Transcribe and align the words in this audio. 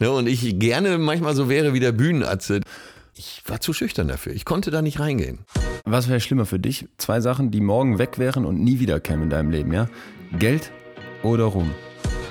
Ja, 0.00 0.08
und 0.08 0.26
ich 0.26 0.58
gerne 0.58 0.98
manchmal 0.98 1.34
so 1.34 1.48
wäre 1.48 1.72
wie 1.72 1.80
der 1.80 1.92
Bühnenatze. 1.92 2.60
Ich 3.14 3.42
war 3.46 3.60
zu 3.60 3.72
schüchtern 3.72 4.08
dafür. 4.08 4.32
Ich 4.32 4.44
konnte 4.44 4.72
da 4.72 4.82
nicht 4.82 4.98
reingehen. 4.98 5.40
Was 5.84 6.08
wäre 6.08 6.18
schlimmer 6.18 6.46
für 6.46 6.58
dich? 6.58 6.86
Zwei 6.98 7.20
Sachen, 7.20 7.52
die 7.52 7.60
morgen 7.60 7.98
weg 7.98 8.18
wären 8.18 8.44
und 8.44 8.60
nie 8.60 8.80
wieder 8.80 8.98
kämen 8.98 9.24
in 9.24 9.30
deinem 9.30 9.50
Leben, 9.50 9.72
ja? 9.72 9.88
Geld 10.36 10.72
oder 11.22 11.44
Ruhm? 11.44 11.70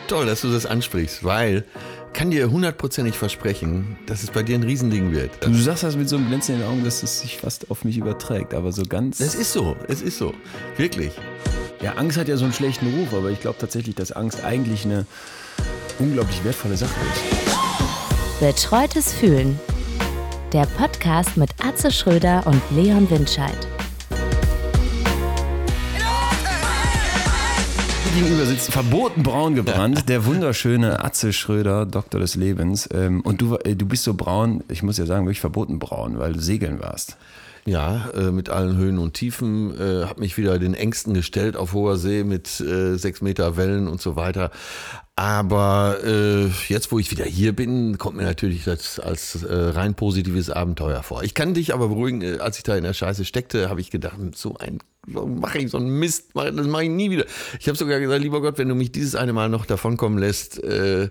Toll, 0.07 0.26
dass 0.26 0.41
du 0.41 0.52
das 0.52 0.65
ansprichst, 0.65 1.23
weil 1.23 1.63
kann 2.12 2.31
dir 2.31 2.52
hundertprozentig 2.52 3.15
versprechen, 3.15 3.98
dass 4.06 4.24
es 4.24 4.30
bei 4.30 4.44
dir 4.44 4.56
ein 4.56 4.64
Riesending 4.64 5.12
wird. 5.14 5.32
Du 5.42 5.54
sagst 5.56 5.84
das 5.84 5.96
mit 5.96 6.10
so 6.10 6.18
einem 6.18 6.28
Glänzen 6.28 6.56
in 6.56 6.62
den 6.62 6.70
Augen, 6.70 6.84
dass 6.84 7.02
es 7.02 7.22
sich 7.22 7.38
fast 7.38 7.72
auf 7.72 7.86
mich 7.86 7.98
überträgt, 7.98 8.54
aber 8.54 8.72
so 8.72 8.84
ganz. 8.84 9.20
Es 9.20 9.36
ist 9.36 9.54
so, 9.54 9.76
es 9.88 10.02
ist 10.02 10.18
so. 10.18 10.34
Wirklich. 10.78 11.14
Ja, 11.82 11.94
Angst 11.94 12.18
hat 12.18 12.28
ja 12.28 12.38
so 12.38 12.44
einen 12.44 12.54
schlechten 12.54 12.94
Ruf, 12.94 13.14
aber 13.14 13.32
ich 13.32 13.40
glaube 13.40 13.58
tatsächlich, 13.58 13.96
dass 13.96 14.12
Angst 14.12 14.44
eigentlich 14.44 14.86
eine 14.86 15.06
unglaublich 16.00 16.44
wertvolle 16.44 16.77
Sache 16.77 16.94
ist. 17.14 17.42
Betreutes 18.44 19.13
Fühlen. 19.13 19.57
Der 20.51 20.65
Podcast 20.65 21.38
mit 21.38 21.49
Atze 21.63 21.89
Schröder 21.93 22.45
und 22.45 22.61
Leon 22.75 23.09
Windscheid. 23.09 23.55
gegenüber 28.13 28.45
sitzt 28.45 28.70
verboten 28.70 29.23
braun 29.23 29.55
gebrannt, 29.55 30.09
der 30.09 30.25
wunderschöne 30.25 31.03
Atze 31.05 31.31
Schröder, 31.31 31.85
Doktor 31.85 32.20
des 32.20 32.35
Lebens. 32.35 32.89
Ähm, 32.93 33.21
und 33.21 33.39
du, 33.39 33.55
äh, 33.55 33.77
du 33.77 33.85
bist 33.85 34.03
so 34.03 34.13
braun, 34.13 34.62
ich 34.67 34.84
muss 34.84 34.98
ja 34.98 35.05
sagen, 35.05 35.25
wirklich 35.25 35.39
verboten 35.39 35.79
braun, 35.79 36.20
weil 36.20 36.34
du 36.34 36.41
segeln 36.41 36.81
warst. 36.81 37.15
Ja, 37.65 38.09
äh, 38.09 38.31
mit 38.31 38.49
allen 38.49 38.75
Höhen 38.75 38.99
und 38.99 39.13
Tiefen, 39.13 39.73
äh, 39.79 40.05
habe 40.05 40.20
mich 40.20 40.37
wieder 40.37 40.59
den 40.59 40.73
Ängsten 40.73 41.13
gestellt 41.13 41.55
auf 41.55 41.71
hoher 41.71 41.95
See 41.95 42.25
mit 42.25 42.59
äh, 42.59 42.98
sechs 42.98 43.21
Meter 43.21 43.55
Wellen 43.55 43.87
und 43.87 44.01
so 44.01 44.17
weiter. 44.17 44.51
Aber 45.16 45.99
äh, 46.03 46.48
jetzt, 46.70 46.91
wo 46.91 46.98
ich 46.98 47.12
wieder 47.12 47.26
hier 47.26 47.55
bin, 47.55 47.99
kommt 47.99 48.17
mir 48.17 48.23
natürlich 48.23 48.63
das 48.63 48.99
als 48.99 49.44
äh, 49.44 49.54
rein 49.54 49.94
positives 49.94 50.49
Abenteuer 50.49 51.04
vor. 51.04 51.21
Ich 51.21 51.35
kann 51.35 51.54
dich 51.54 51.74
aber 51.74 51.90
beruhigen, 51.90 52.21
äh, 52.21 52.37
als 52.40 52.57
ich 52.57 52.63
da 52.63 52.76
in 52.76 52.84
der 52.84 52.93
Scheiße 52.93 53.24
steckte, 53.24 53.70
habe 53.70 53.79
ich 53.79 53.91
gedacht, 53.91 54.18
so 54.34 54.57
ein 54.57 54.79
so 55.05 55.27
mache 55.27 55.60
ich 55.60 55.70
so 55.70 55.77
einen 55.77 55.99
Mist, 55.99 56.29
das 56.34 56.68
mache 56.68 56.85
ich 56.85 56.90
nie 56.90 57.12
wieder. 57.12 57.26
Ich 57.60 57.68
habe 57.68 57.77
sogar 57.77 57.99
gesagt, 57.99 58.24
lieber 58.24 58.41
Gott, 58.41 58.57
wenn 58.57 58.70
du 58.70 58.76
mich 58.76 58.91
dieses 58.91 59.15
eine 59.15 59.34
Mal 59.34 59.49
noch 59.49 59.65
davonkommen 59.65 60.18
lässt, 60.18 60.63
äh, 60.63 61.10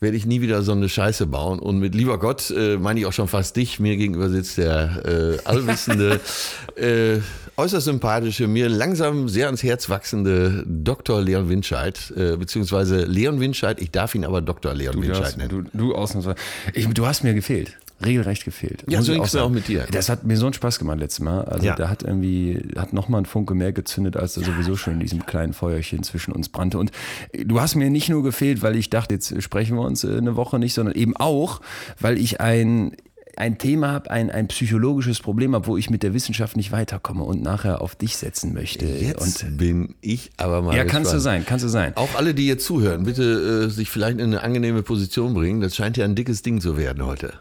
werde 0.00 0.16
ich 0.16 0.26
nie 0.26 0.40
wieder 0.40 0.62
so 0.62 0.72
eine 0.72 0.88
Scheiße 0.88 1.26
bauen. 1.26 1.58
Und 1.58 1.78
mit 1.78 1.94
lieber 1.94 2.18
Gott 2.18 2.50
äh, 2.50 2.76
meine 2.76 3.00
ich 3.00 3.06
auch 3.06 3.12
schon 3.12 3.28
fast 3.28 3.56
dich. 3.56 3.80
Mir 3.80 3.96
gegenüber 3.96 4.28
sitzt 4.28 4.58
der 4.58 5.38
äh, 5.44 5.48
allwissende, 5.48 6.20
äh, 6.76 7.18
äußerst 7.56 7.86
sympathische, 7.86 8.46
mir 8.48 8.68
langsam 8.68 9.28
sehr 9.28 9.46
ans 9.46 9.62
Herz 9.62 9.88
wachsende 9.88 10.64
Dr. 10.66 11.20
Leon 11.20 11.48
Windscheid, 11.48 12.12
äh, 12.16 12.36
beziehungsweise 12.36 13.04
Leon 13.04 13.40
Windscheid. 13.40 13.80
Ich 13.80 13.90
darf 13.90 14.14
ihn 14.14 14.24
aber 14.24 14.42
Dr. 14.42 14.74
Leon 14.74 14.96
du 14.96 15.02
Windscheid 15.02 15.36
nennen. 15.36 15.68
Du, 15.72 15.78
du 15.78 15.94
ausnahmsweise. 15.94 16.36
Ich, 16.72 16.88
du 16.88 17.06
hast 17.06 17.24
mir 17.24 17.34
gefehlt 17.34 17.76
regelrecht 18.04 18.44
gefehlt. 18.44 18.84
Ja, 18.88 19.02
so 19.02 19.12
ging 19.12 19.22
es 19.22 19.34
auch 19.36 19.50
mit 19.50 19.68
dir. 19.68 19.86
Das 19.90 20.08
hat 20.08 20.24
mir 20.24 20.36
so 20.36 20.46
einen 20.46 20.54
Spaß 20.54 20.78
gemacht 20.78 20.98
letztes 20.98 21.20
Mal. 21.20 21.44
Also 21.44 21.66
ja. 21.66 21.74
da 21.74 21.88
hat 21.88 22.02
irgendwie, 22.02 22.62
hat 22.76 22.92
nochmal 22.92 23.22
ein 23.22 23.26
Funke 23.26 23.54
mehr 23.54 23.72
gezündet, 23.72 24.16
als 24.16 24.34
da 24.34 24.40
ja, 24.40 24.46
sowieso 24.46 24.76
schon 24.76 24.94
in 24.94 25.00
diesem 25.00 25.26
kleinen 25.26 25.52
Feuerchen 25.52 26.02
zwischen 26.02 26.32
uns 26.32 26.48
brannte. 26.48 26.78
Und 26.78 26.90
du 27.32 27.60
hast 27.60 27.74
mir 27.74 27.90
nicht 27.90 28.08
nur 28.08 28.22
gefehlt, 28.22 28.62
weil 28.62 28.76
ich 28.76 28.90
dachte, 28.90 29.14
jetzt 29.14 29.42
sprechen 29.42 29.76
wir 29.76 29.82
uns 29.82 30.04
äh, 30.04 30.16
eine 30.16 30.36
Woche 30.36 30.58
nicht, 30.58 30.74
sondern 30.74 30.94
eben 30.94 31.16
auch, 31.16 31.60
weil 31.98 32.18
ich 32.18 32.40
ein 32.40 32.92
ein 33.36 33.58
Thema 33.58 33.92
habe, 33.92 34.10
ein, 34.10 34.30
ein 34.30 34.48
psychologisches 34.48 35.20
Problem 35.20 35.54
habe, 35.54 35.66
wo 35.66 35.76
ich 35.76 35.90
mit 35.90 36.02
der 36.02 36.14
Wissenschaft 36.14 36.56
nicht 36.56 36.72
weiterkomme 36.72 37.24
und 37.24 37.42
nachher 37.42 37.80
auf 37.80 37.94
dich 37.94 38.16
setzen 38.16 38.52
möchte. 38.52 38.86
Jetzt 38.86 39.44
und 39.44 39.56
bin 39.58 39.94
ich 40.00 40.30
aber 40.36 40.62
mal. 40.62 40.76
Ja, 40.76 40.84
gespannt. 40.84 40.90
kannst 40.90 41.14
du 41.14 41.18
sein, 41.18 41.44
kannst 41.46 41.64
du 41.64 41.68
sein. 41.68 41.96
Auch 41.96 42.14
alle, 42.16 42.34
die 42.34 42.46
jetzt 42.46 42.64
zuhören, 42.64 43.04
bitte 43.04 43.66
äh, 43.66 43.70
sich 43.70 43.90
vielleicht 43.90 44.18
in 44.18 44.26
eine 44.26 44.42
angenehme 44.42 44.82
Position 44.82 45.34
bringen. 45.34 45.60
Das 45.60 45.76
scheint 45.76 45.96
ja 45.96 46.04
ein 46.04 46.14
dickes 46.14 46.42
Ding 46.42 46.60
zu 46.60 46.76
werden 46.76 47.04
heute. 47.04 47.32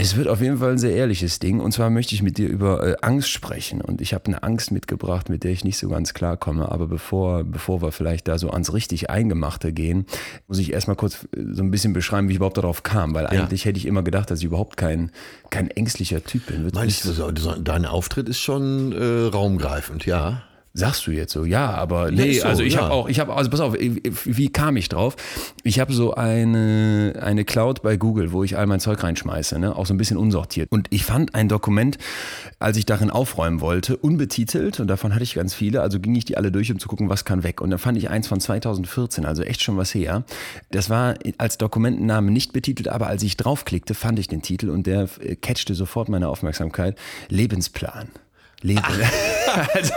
Es 0.00 0.16
wird 0.16 0.28
auf 0.28 0.40
jeden 0.40 0.56
Fall 0.56 0.70
ein 0.70 0.78
sehr 0.78 0.94
ehrliches 0.94 1.40
Ding. 1.40 1.60
Und 1.60 1.72
zwar 1.72 1.90
möchte 1.90 2.14
ich 2.14 2.22
mit 2.22 2.38
dir 2.38 2.48
über 2.48 2.86
äh, 2.86 2.96
Angst 3.02 3.28
sprechen. 3.28 3.82
Und 3.82 4.00
ich 4.00 4.14
habe 4.14 4.24
eine 4.26 4.42
Angst 4.42 4.70
mitgebracht, 4.70 5.28
mit 5.28 5.44
der 5.44 5.50
ich 5.50 5.62
nicht 5.62 5.76
so 5.76 5.90
ganz 5.90 6.14
klar 6.14 6.38
komme. 6.38 6.72
Aber 6.72 6.86
bevor, 6.86 7.44
bevor 7.44 7.82
wir 7.82 7.92
vielleicht 7.92 8.26
da 8.26 8.38
so 8.38 8.48
ans 8.48 8.72
richtig 8.72 9.10
Eingemachte 9.10 9.74
gehen, 9.74 10.06
muss 10.48 10.58
ich 10.58 10.72
erstmal 10.72 10.96
kurz 10.96 11.24
äh, 11.36 11.52
so 11.52 11.62
ein 11.62 11.70
bisschen 11.70 11.92
beschreiben, 11.92 12.28
wie 12.28 12.32
ich 12.32 12.36
überhaupt 12.36 12.56
darauf 12.56 12.82
kam. 12.82 13.12
Weil 13.12 13.24
ja. 13.24 13.28
eigentlich 13.28 13.66
hätte 13.66 13.78
ich 13.78 13.84
immer 13.84 14.02
gedacht, 14.02 14.30
dass 14.30 14.38
ich 14.38 14.46
überhaupt 14.46 14.78
kein, 14.78 15.10
kein 15.50 15.70
ängstlicher 15.70 16.24
Typ 16.24 16.46
bin. 16.46 16.70
Meinst 16.72 17.04
du, 17.04 17.32
dein 17.60 17.84
Auftritt 17.84 18.30
ist 18.30 18.40
schon 18.40 18.92
äh, 18.92 19.26
raumgreifend, 19.28 20.06
ja? 20.06 20.44
Sagst 20.72 21.04
du 21.08 21.10
jetzt 21.10 21.32
so, 21.32 21.44
ja, 21.44 21.70
aber 21.70 22.12
nee, 22.12 22.38
so, 22.38 22.46
also 22.46 22.62
ich 22.62 22.74
ja. 22.74 22.82
habe 22.82 22.92
auch, 22.92 23.08
ich 23.08 23.18
habe, 23.18 23.34
also 23.34 23.50
pass 23.50 23.58
auf, 23.58 23.74
wie 23.74 24.48
kam 24.52 24.76
ich 24.76 24.88
drauf? 24.88 25.16
Ich 25.64 25.80
habe 25.80 25.92
so 25.92 26.14
eine, 26.14 27.18
eine 27.20 27.44
Cloud 27.44 27.82
bei 27.82 27.96
Google, 27.96 28.30
wo 28.30 28.44
ich 28.44 28.56
all 28.56 28.68
mein 28.68 28.78
Zeug 28.78 29.02
reinschmeiße, 29.02 29.58
ne? 29.58 29.74
auch 29.74 29.86
so 29.86 29.92
ein 29.92 29.96
bisschen 29.96 30.16
unsortiert. 30.16 30.70
Und 30.70 30.86
ich 30.90 31.04
fand 31.04 31.34
ein 31.34 31.48
Dokument, 31.48 31.98
als 32.60 32.76
ich 32.76 32.86
darin 32.86 33.10
aufräumen 33.10 33.60
wollte, 33.60 33.96
unbetitelt 33.96 34.78
und 34.78 34.86
davon 34.86 35.12
hatte 35.12 35.24
ich 35.24 35.34
ganz 35.34 35.54
viele, 35.54 35.82
also 35.82 35.98
ging 35.98 36.14
ich 36.14 36.24
die 36.24 36.36
alle 36.36 36.52
durch, 36.52 36.70
um 36.70 36.78
zu 36.78 36.86
gucken, 36.86 37.08
was 37.08 37.24
kann 37.24 37.42
weg. 37.42 37.60
Und 37.60 37.70
dann 37.70 37.80
fand 37.80 37.98
ich 37.98 38.08
eins 38.08 38.28
von 38.28 38.38
2014, 38.38 39.26
also 39.26 39.42
echt 39.42 39.62
schon 39.62 39.76
was 39.76 39.92
her. 39.92 40.22
Das 40.70 40.88
war 40.88 41.16
als 41.38 41.58
Dokumentenname 41.58 42.30
nicht 42.30 42.52
betitelt, 42.52 42.86
aber 42.86 43.08
als 43.08 43.24
ich 43.24 43.36
draufklickte, 43.36 43.94
fand 43.94 44.20
ich 44.20 44.28
den 44.28 44.40
Titel 44.40 44.70
und 44.70 44.86
der 44.86 45.08
catchte 45.40 45.74
sofort 45.74 46.08
meine 46.08 46.28
Aufmerksamkeit. 46.28 46.96
Lebensplan 47.28 48.08
lebe. 48.62 48.82
also 49.74 49.92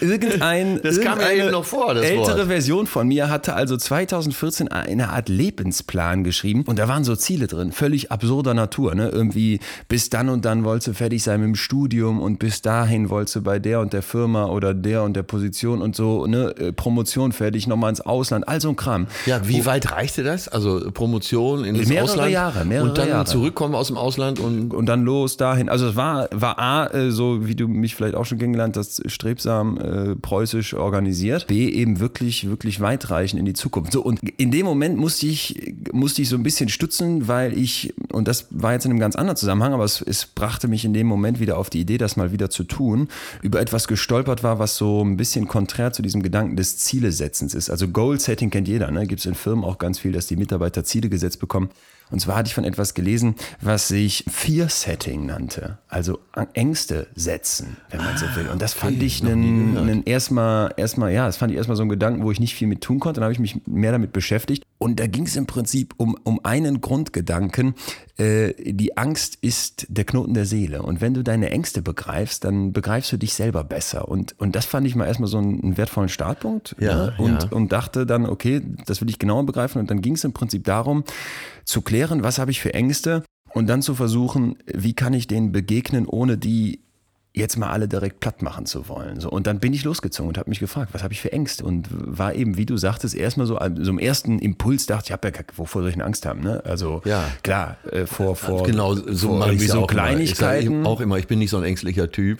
irgendein, 0.00 0.80
das 0.82 1.00
kam 1.00 1.18
mir 1.18 1.32
eben 1.32 1.50
noch 1.50 1.64
vor. 1.64 1.94
Ältere 1.96 2.38
Wort. 2.38 2.46
Version 2.46 2.86
von 2.86 3.08
mir 3.08 3.30
hatte 3.30 3.54
also 3.54 3.76
2014 3.76 4.68
eine 4.68 5.10
Art 5.10 5.28
Lebensplan 5.28 6.24
geschrieben 6.24 6.64
und 6.66 6.78
da 6.78 6.88
waren 6.88 7.04
so 7.04 7.16
Ziele 7.16 7.46
drin, 7.46 7.72
völlig 7.72 8.10
absurder 8.12 8.54
Natur. 8.54 8.94
Ne? 8.94 9.08
Irgendwie 9.08 9.60
bis 9.88 10.10
dann 10.10 10.28
und 10.28 10.44
dann 10.44 10.64
wolltest 10.64 10.88
du 10.88 10.92
fertig 10.94 11.22
sein 11.22 11.40
mit 11.40 11.48
dem 11.48 11.54
Studium 11.54 12.20
und 12.20 12.38
bis 12.38 12.62
dahin 12.62 13.10
wolltest 13.10 13.36
du 13.36 13.42
bei 13.42 13.58
der 13.58 13.80
und 13.80 13.92
der 13.92 14.02
Firma 14.02 14.46
oder 14.46 14.74
der 14.74 15.02
und 15.02 15.14
der 15.14 15.22
Position 15.22 15.82
und 15.82 15.96
so 15.96 16.26
ne 16.26 16.54
äh, 16.58 16.72
Promotion 16.72 17.32
fertig, 17.32 17.66
nochmal 17.66 17.90
ins 17.90 18.00
Ausland, 18.00 18.48
all 18.48 18.60
so 18.60 18.68
ein 18.68 18.76
Kram. 18.76 19.06
Ja, 19.26 19.46
wie 19.46 19.62
Wo, 19.62 19.66
weit 19.66 19.92
reichte 19.92 20.22
das? 20.22 20.48
Also 20.48 20.90
Promotion 20.92 21.64
ins 21.64 21.88
mehrere 21.88 22.04
Ausland? 22.04 22.30
Jahre, 22.30 22.64
mehrere 22.64 22.88
und 22.88 22.98
dann 22.98 23.08
Jahre. 23.08 23.24
zurückkommen 23.24 23.74
aus 23.74 23.88
dem 23.88 23.96
Ausland 23.96 24.40
und 24.40 24.74
und 24.74 24.86
dann 24.86 25.02
los 25.02 25.36
dahin. 25.36 25.68
Also 25.68 25.88
es 25.88 25.96
war 25.96 26.28
war 26.32 26.58
a 26.58 26.86
äh, 26.88 27.10
so 27.10 27.46
wie 27.46 27.54
du 27.54 27.68
mich 27.84 27.94
vielleicht 27.94 28.14
auch 28.14 28.24
schon 28.24 28.38
kennengelernt, 28.38 28.76
das 28.76 29.00
strebsam 29.06 29.78
äh, 29.78 30.16
preußisch 30.16 30.74
organisiert. 30.74 31.46
B, 31.46 31.68
eben 31.68 32.00
wirklich, 32.00 32.48
wirklich 32.48 32.80
weitreichend 32.80 33.38
in 33.38 33.46
die 33.46 33.52
Zukunft. 33.52 33.92
So, 33.92 34.02
und 34.02 34.20
in 34.38 34.50
dem 34.50 34.66
Moment 34.66 34.96
musste 34.96 35.26
ich, 35.26 35.74
musste 35.92 36.22
ich 36.22 36.28
so 36.28 36.36
ein 36.36 36.42
bisschen 36.42 36.68
stutzen, 36.68 37.28
weil 37.28 37.56
ich, 37.56 37.94
und 38.14 38.28
das 38.28 38.46
war 38.50 38.72
jetzt 38.72 38.84
in 38.84 38.92
einem 38.92 39.00
ganz 39.00 39.16
anderen 39.16 39.36
Zusammenhang, 39.36 39.74
aber 39.74 39.84
es, 39.84 40.00
es 40.00 40.26
brachte 40.26 40.68
mich 40.68 40.84
in 40.84 40.94
dem 40.94 41.06
Moment 41.06 41.40
wieder 41.40 41.58
auf 41.58 41.70
die 41.70 41.80
Idee, 41.80 41.98
das 41.98 42.16
mal 42.16 42.32
wieder 42.32 42.50
zu 42.50 42.64
tun, 42.64 43.08
über 43.42 43.60
etwas 43.60 43.88
gestolpert 43.88 44.42
war, 44.42 44.58
was 44.58 44.76
so 44.76 45.02
ein 45.02 45.16
bisschen 45.16 45.48
konträr 45.48 45.92
zu 45.92 46.02
diesem 46.02 46.22
Gedanken 46.22 46.56
des 46.56 46.78
Zielesetzens 46.78 47.54
ist. 47.54 47.70
Also 47.70 47.88
Goal-Setting 47.88 48.50
kennt 48.50 48.68
jeder, 48.68 48.90
ne? 48.90 49.06
Gibt 49.06 49.20
es 49.20 49.26
in 49.26 49.34
Firmen 49.34 49.64
auch 49.64 49.78
ganz 49.78 49.98
viel, 49.98 50.12
dass 50.12 50.26
die 50.26 50.36
Mitarbeiter 50.36 50.84
Ziele 50.84 51.08
gesetzt 51.08 51.40
bekommen. 51.40 51.70
Und 52.10 52.20
zwar 52.20 52.36
hatte 52.36 52.48
ich 52.48 52.54
von 52.54 52.64
etwas 52.64 52.94
gelesen, 52.94 53.34
was 53.60 53.88
sich 53.88 54.24
Fear-Setting 54.30 55.26
nannte. 55.26 55.78
Also 55.88 56.20
Ängste 56.52 57.08
setzen, 57.14 57.78
wenn 57.90 58.00
man 58.00 58.16
so 58.18 58.26
will. 58.36 58.48
Und 58.48 58.60
das 58.60 58.74
fand 58.74 58.96
okay, 58.96 59.06
ich 59.06 59.22
einen, 59.22 59.76
einen 59.76 60.02
erstmal, 60.04 60.74
erstmal, 60.76 61.12
ja, 61.12 61.26
das 61.26 61.38
fand 61.38 61.50
ich 61.50 61.56
erstmal 61.56 61.76
so 61.76 61.82
einen 61.82 61.90
Gedanken, 61.90 62.22
wo 62.22 62.30
ich 62.30 62.40
nicht 62.40 62.54
viel 62.54 62.68
mit 62.68 62.82
tun 62.82 63.00
konnte. 63.00 63.20
Dann 63.20 63.24
habe 63.24 63.32
ich 63.32 63.40
mich 63.40 63.66
mehr 63.66 63.92
damit 63.92 64.12
beschäftigt. 64.12 64.64
Und 64.78 65.00
da 65.00 65.06
ging 65.06 65.24
es 65.24 65.34
im 65.34 65.46
Prinzip 65.46 65.94
um, 65.96 66.16
um 66.24 66.44
einen 66.44 66.82
Grundgedanken. 66.82 67.74
Äh, 68.16 68.54
die 68.72 68.96
Angst 68.96 69.38
ist 69.40 69.86
der 69.88 70.04
Knoten 70.04 70.34
der 70.34 70.46
Seele. 70.46 70.82
Und 70.82 71.00
wenn 71.00 71.14
du 71.14 71.24
deine 71.24 71.50
Ängste 71.50 71.82
begreifst, 71.82 72.44
dann 72.44 72.72
begreifst 72.72 73.10
du 73.12 73.16
dich 73.16 73.34
selber 73.34 73.64
besser. 73.64 74.08
Und, 74.08 74.38
und 74.38 74.54
das 74.54 74.66
fand 74.66 74.86
ich 74.86 74.94
mal 74.94 75.06
erstmal 75.06 75.28
so 75.28 75.38
einen, 75.38 75.62
einen 75.62 75.76
wertvollen 75.76 76.08
Startpunkt. 76.08 76.76
Ja, 76.78 77.06
ne? 77.06 77.14
und, 77.18 77.42
ja. 77.42 77.48
und 77.50 77.72
dachte 77.72 78.06
dann, 78.06 78.26
okay, 78.26 78.62
das 78.86 79.00
will 79.00 79.10
ich 79.10 79.18
genauer 79.18 79.44
begreifen. 79.46 79.80
Und 79.80 79.90
dann 79.90 80.00
ging 80.00 80.14
es 80.14 80.24
im 80.24 80.32
Prinzip 80.32 80.64
darum, 80.64 81.02
zu 81.64 81.82
klären, 81.82 82.22
was 82.22 82.38
habe 82.38 82.52
ich 82.52 82.60
für 82.60 82.72
Ängste 82.72 83.24
und 83.52 83.68
dann 83.68 83.82
zu 83.82 83.94
versuchen, 83.94 84.58
wie 84.66 84.94
kann 84.94 85.12
ich 85.12 85.26
denen 85.26 85.52
begegnen, 85.52 86.06
ohne 86.06 86.38
die 86.38 86.83
jetzt 87.34 87.56
mal 87.56 87.70
alle 87.70 87.88
direkt 87.88 88.20
platt 88.20 88.42
machen 88.42 88.64
zu 88.64 88.88
wollen. 88.88 89.18
So, 89.18 89.28
und 89.28 89.48
dann 89.48 89.58
bin 89.58 89.72
ich 89.72 89.82
losgezogen 89.82 90.28
und 90.28 90.38
habe 90.38 90.48
mich 90.48 90.60
gefragt, 90.60 90.94
was 90.94 91.02
habe 91.02 91.12
ich 91.12 91.20
für 91.20 91.32
Ängste? 91.32 91.64
Und 91.64 91.88
war 91.90 92.32
eben, 92.34 92.56
wie 92.56 92.64
du 92.64 92.76
sagtest, 92.76 93.14
erstmal 93.14 93.46
so, 93.48 93.58
so 93.80 93.90
im 93.90 93.98
ersten 93.98 94.38
Impuls 94.38 94.86
dachte 94.86 95.06
ich, 95.06 95.12
habe 95.12 95.28
ja, 95.28 95.34
wovor 95.56 95.82
soll 95.82 95.88
ich 95.88 95.96
denn 95.96 96.04
Angst 96.04 96.26
haben? 96.26 96.40
Ne? 96.40 96.62
Also 96.64 97.02
ja. 97.04 97.24
klar, 97.42 97.76
äh, 97.90 98.06
vor, 98.06 98.36
vor, 98.36 98.62
genau, 98.62 98.94
so 98.94 99.36
vor 99.36 99.46
irgendwie 99.46 99.66
so 99.66 99.84
Kleinigkeiten. 99.84 100.66
Immer. 100.68 100.82
Ich 100.82 100.86
auch 100.86 101.00
immer, 101.00 101.18
ich 101.18 101.26
bin 101.26 101.40
nicht 101.40 101.50
so 101.50 101.56
ein 101.56 101.64
ängstlicher 101.64 102.10
Typ. 102.10 102.38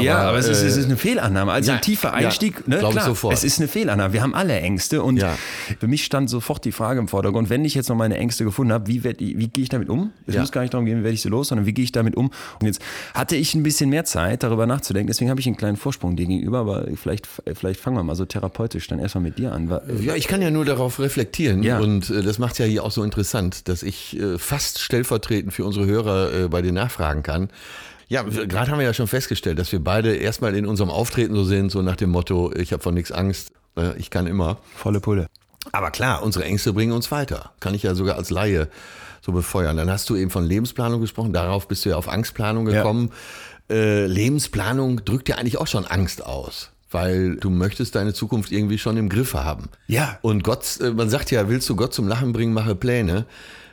Ja, 0.00 0.16
Aber, 0.18 0.28
aber 0.30 0.38
es 0.38 0.48
ist, 0.48 0.62
äh, 0.62 0.66
es 0.66 0.76
ist 0.76 0.86
eine 0.86 0.96
Fehlannahme. 0.96 1.52
Also 1.52 1.70
ja, 1.70 1.76
ein 1.76 1.82
tiefer 1.82 2.08
ja, 2.08 2.14
Einstieg, 2.28 2.66
ne, 2.66 2.78
glaub 2.78 2.90
ich 2.92 2.96
klar, 2.96 3.06
sofort. 3.06 3.34
es 3.34 3.44
ist 3.44 3.58
eine 3.60 3.68
Fehlannahme. 3.68 4.12
Wir 4.14 4.22
haben 4.22 4.34
alle 4.34 4.58
Ängste 4.58 5.02
und 5.02 5.18
Ja. 5.18 5.36
für 5.78 5.86
mich 5.86 6.04
stand 6.04 6.30
sofort 6.30 6.64
die 6.64 6.72
Frage 6.72 6.98
im 6.98 7.08
Vordergrund, 7.08 7.50
wenn 7.50 7.64
ich 7.64 7.74
jetzt 7.74 7.88
noch 7.88 7.96
meine 7.96 8.16
Ängste 8.16 8.44
gefunden 8.44 8.72
habe, 8.72 8.86
wie, 8.86 9.04
werd 9.04 9.20
wie 9.20 9.34
gehe 9.48 9.62
ich 9.62 9.68
damit 9.68 9.88
um? 9.90 10.10
Es 10.26 10.34
Ja. 10.34 10.40
muss 10.40 10.50
gar 10.50 10.62
nicht 10.62 10.72
darum 10.72 10.86
gehen, 10.86 10.98
wie 11.00 11.04
werde 11.04 11.14
ich 11.14 11.22
sie 11.22 11.28
los, 11.28 11.48
sondern 11.48 11.66
wie 11.66 11.72
gehe 11.74 11.84
ich 11.84 11.92
damit 11.92 12.16
um? 12.16 12.30
Und 12.60 12.66
jetzt 12.66 12.80
hatte 13.14 13.36
ich 13.36 13.54
ein 13.54 13.62
bisschen 13.62 13.90
mehr 13.90 14.04
Zeit, 14.04 14.42
darüber 14.42 14.66
nachzudenken, 14.66 15.08
deswegen 15.08 15.30
habe 15.30 15.40
ich 15.40 15.46
einen 15.46 15.56
kleinen 15.58 15.76
Vorsprung 15.76 16.16
dir 16.16 16.26
gegenüber, 16.26 16.60
aber 16.60 16.86
vielleicht, 16.94 17.28
vielleicht 17.54 17.78
fangen 17.78 17.96
wir 17.96 18.02
mal 18.02 18.14
so 18.16 18.24
therapeutisch 18.24 18.88
dann 18.88 18.98
erstmal 18.98 19.22
mit 19.22 19.38
dir 19.38 19.52
an. 19.52 19.68
Wa- 19.68 19.82
Ja, 20.00 20.14
ich 20.16 20.26
kann 20.26 20.40
ja 20.42 20.50
nur 20.50 20.64
darauf 20.64 20.98
reflektieren 21.00 21.62
Ja. 21.62 21.78
und 21.78 22.08
äh, 22.10 22.22
das 22.22 22.38
macht 22.38 22.58
ja 22.58 22.64
hier 22.64 22.82
auch 22.82 22.90
so 22.90 23.04
interessant, 23.04 23.68
dass 23.68 23.82
ich 23.82 24.18
äh, 24.18 24.38
fast 24.38 24.80
stellvertretend 24.80 25.52
für 25.52 25.64
unsere 25.66 25.84
Hörer 25.86 26.32
äh, 26.44 26.48
bei 26.48 26.62
den 26.62 26.74
nachfragen 26.74 27.22
kann. 27.22 27.50
Ja, 28.12 28.22
gerade 28.24 28.70
haben 28.70 28.78
wir 28.78 28.84
ja 28.84 28.92
schon 28.92 29.06
festgestellt, 29.06 29.58
dass 29.58 29.72
wir 29.72 29.82
beide 29.82 30.14
erstmal 30.14 30.54
in 30.54 30.66
unserem 30.66 30.90
Auftreten 30.90 31.34
so 31.34 31.44
sind, 31.44 31.72
so 31.72 31.80
nach 31.80 31.96
dem 31.96 32.10
Motto, 32.10 32.52
ich 32.54 32.72
habe 32.74 32.82
von 32.82 32.92
nichts 32.92 33.10
Angst, 33.10 33.52
äh, 33.76 33.96
ich 33.98 34.10
kann 34.10 34.26
immer. 34.26 34.58
Volle 34.76 35.00
Pulle. 35.00 35.28
Aber 35.72 35.90
klar, 35.90 36.22
unsere 36.22 36.44
Ängste 36.44 36.74
bringen 36.74 36.92
uns 36.92 37.10
weiter. 37.10 37.52
Kann 37.60 37.72
ich 37.74 37.84
ja 37.84 37.94
sogar 37.94 38.16
als 38.16 38.28
Laie 38.28 38.68
so 39.22 39.32
befeuern. 39.32 39.78
Dann 39.78 39.88
hast 39.90 40.10
du 40.10 40.16
eben 40.16 40.30
von 40.30 40.44
Lebensplanung 40.44 41.00
gesprochen, 41.00 41.32
darauf 41.32 41.68
bist 41.68 41.86
du 41.86 41.88
ja 41.88 41.96
auf 41.96 42.08
Angstplanung 42.08 42.68
Ja. 42.68 42.82
gekommen. 42.82 43.12
Äh, 43.70 44.04
Lebensplanung 44.06 45.04
drückt 45.06 45.30
ja 45.30 45.36
eigentlich 45.36 45.56
auch 45.56 45.66
schon 45.66 45.86
Angst 45.86 46.26
aus. 46.26 46.70
Weil 46.90 47.36
du 47.36 47.48
möchtest 47.48 47.94
deine 47.94 48.12
Zukunft 48.12 48.52
irgendwie 48.52 48.76
schon 48.76 48.98
im 48.98 49.08
Griff 49.08 49.32
haben. 49.32 49.70
Ja. 49.86 50.18
Und 50.20 50.44
Gott, 50.44 50.78
äh, 50.82 50.90
man 50.90 51.08
sagt 51.08 51.30
ja, 51.30 51.48
willst 51.48 51.66
du 51.70 51.76
Gott 51.76 51.94
zum 51.94 52.06
Lachen 52.08 52.34
bringen, 52.34 52.52
mache 52.52 52.74
Pläne. 52.74 53.24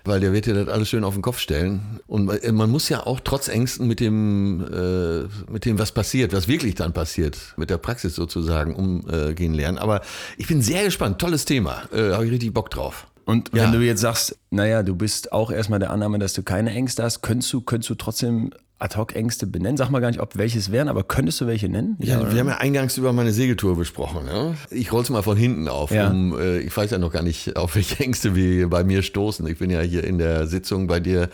Weil 0.06 0.20
der 0.20 0.34
wird 0.34 0.46
dir 0.46 0.54
das 0.54 0.68
alles 0.68 0.90
schön 0.90 1.04
auf 1.04 1.14
den 1.14 1.22
Kopf 1.22 1.40
stellen. 1.40 2.00
Und 2.08 2.30
äh, 2.30 2.52
man 2.52 2.70
muss 2.70 2.90
ja 2.90 3.06
auch 3.06 3.20
trotz 3.20 3.48
Ängsten 3.48 3.88
mit 3.88 4.00
dem, 4.00 4.66
äh, 4.72 5.52
mit 5.52 5.66
dem, 5.66 5.80
was 5.80 5.92
passiert, 5.92 6.34
was 6.34 6.48
wirklich 6.48 6.76
dann 6.76 6.94
passiert, 6.94 7.38
mit 7.58 7.70
der 7.70 7.78
Praxis 7.78 8.16
sozusagen 8.16 8.76
umgehen 8.76 9.54
lernen. 9.54 9.78
Aber 9.78 10.02
ich 10.38 10.48
bin 10.48 10.62
sehr 10.62 10.84
gespannt. 10.84 11.20
Tolles 11.20 11.46
Thema. 11.46 11.84
Äh, 11.92 12.14
Habe 12.14 12.26
ich 12.26 12.32
richtig 12.32 12.54
Bock 12.54 12.70
drauf. 12.70 13.08
Und 13.26 13.52
Ja. 13.54 13.64
wenn 13.64 13.72
du 13.74 13.80
jetzt 13.86 14.02
sagst, 14.02 14.38
naja, 14.50 14.84
du 14.84 14.96
bist 14.96 15.32
auch 15.32 15.52
erstmal 15.52 15.80
der 15.80 15.92
Annahme, 15.92 16.20
dass 16.20 16.34
du 16.34 16.44
keine 16.44 16.72
Ängste 16.72 17.04
hast, 17.04 17.22
könntest 17.22 17.52
du, 17.54 17.62
könntest 17.62 17.90
du 17.90 17.96
trotzdem 17.96 18.52
Ad-Hoc-Ängste 18.82 19.46
benennen? 19.46 19.76
Sag 19.76 19.90
mal 19.90 20.00
gar 20.00 20.08
nicht, 20.08 20.22
ob 20.22 20.38
welches 20.38 20.72
wären, 20.72 20.88
aber 20.88 21.04
könntest 21.04 21.42
du 21.42 21.48
welche 21.48 21.68
nennen? 21.68 21.98
Ja, 22.00 22.32
wir 22.32 22.40
haben 22.40 22.48
ja 22.48 22.58
eingangs 22.60 22.98
über 22.98 23.12
meine 23.12 23.34
Segeltour 23.34 23.76
besprochen. 23.76 24.26
Ne? 24.26 24.56
Ich 24.72 24.94
roll's 24.94 25.10
mal 25.10 25.22
von 25.22 25.36
hinten 25.36 25.68
auf. 25.68 25.92
Ja. 25.92 26.10
Um, 26.10 26.40
äh, 26.40 26.60
ich 26.60 26.76
weiß 26.76 26.90
ja 26.92 26.98
noch 26.98 27.12
gar 27.12 27.22
nicht, 27.22 27.58
auf 27.58 27.76
welche 27.76 28.02
Ängste 28.02 28.36
wir 28.36 28.70
bei 28.70 28.86
mir 28.86 29.04
stoßen. 29.04 29.46
Ich 29.48 29.58
bin 29.60 29.70
ja 29.70 29.82
hier 29.82 30.06
in 30.06 30.18
der 30.18 30.48
Sitzung 30.48 30.88
bei 30.88 31.02
dir 31.02 31.30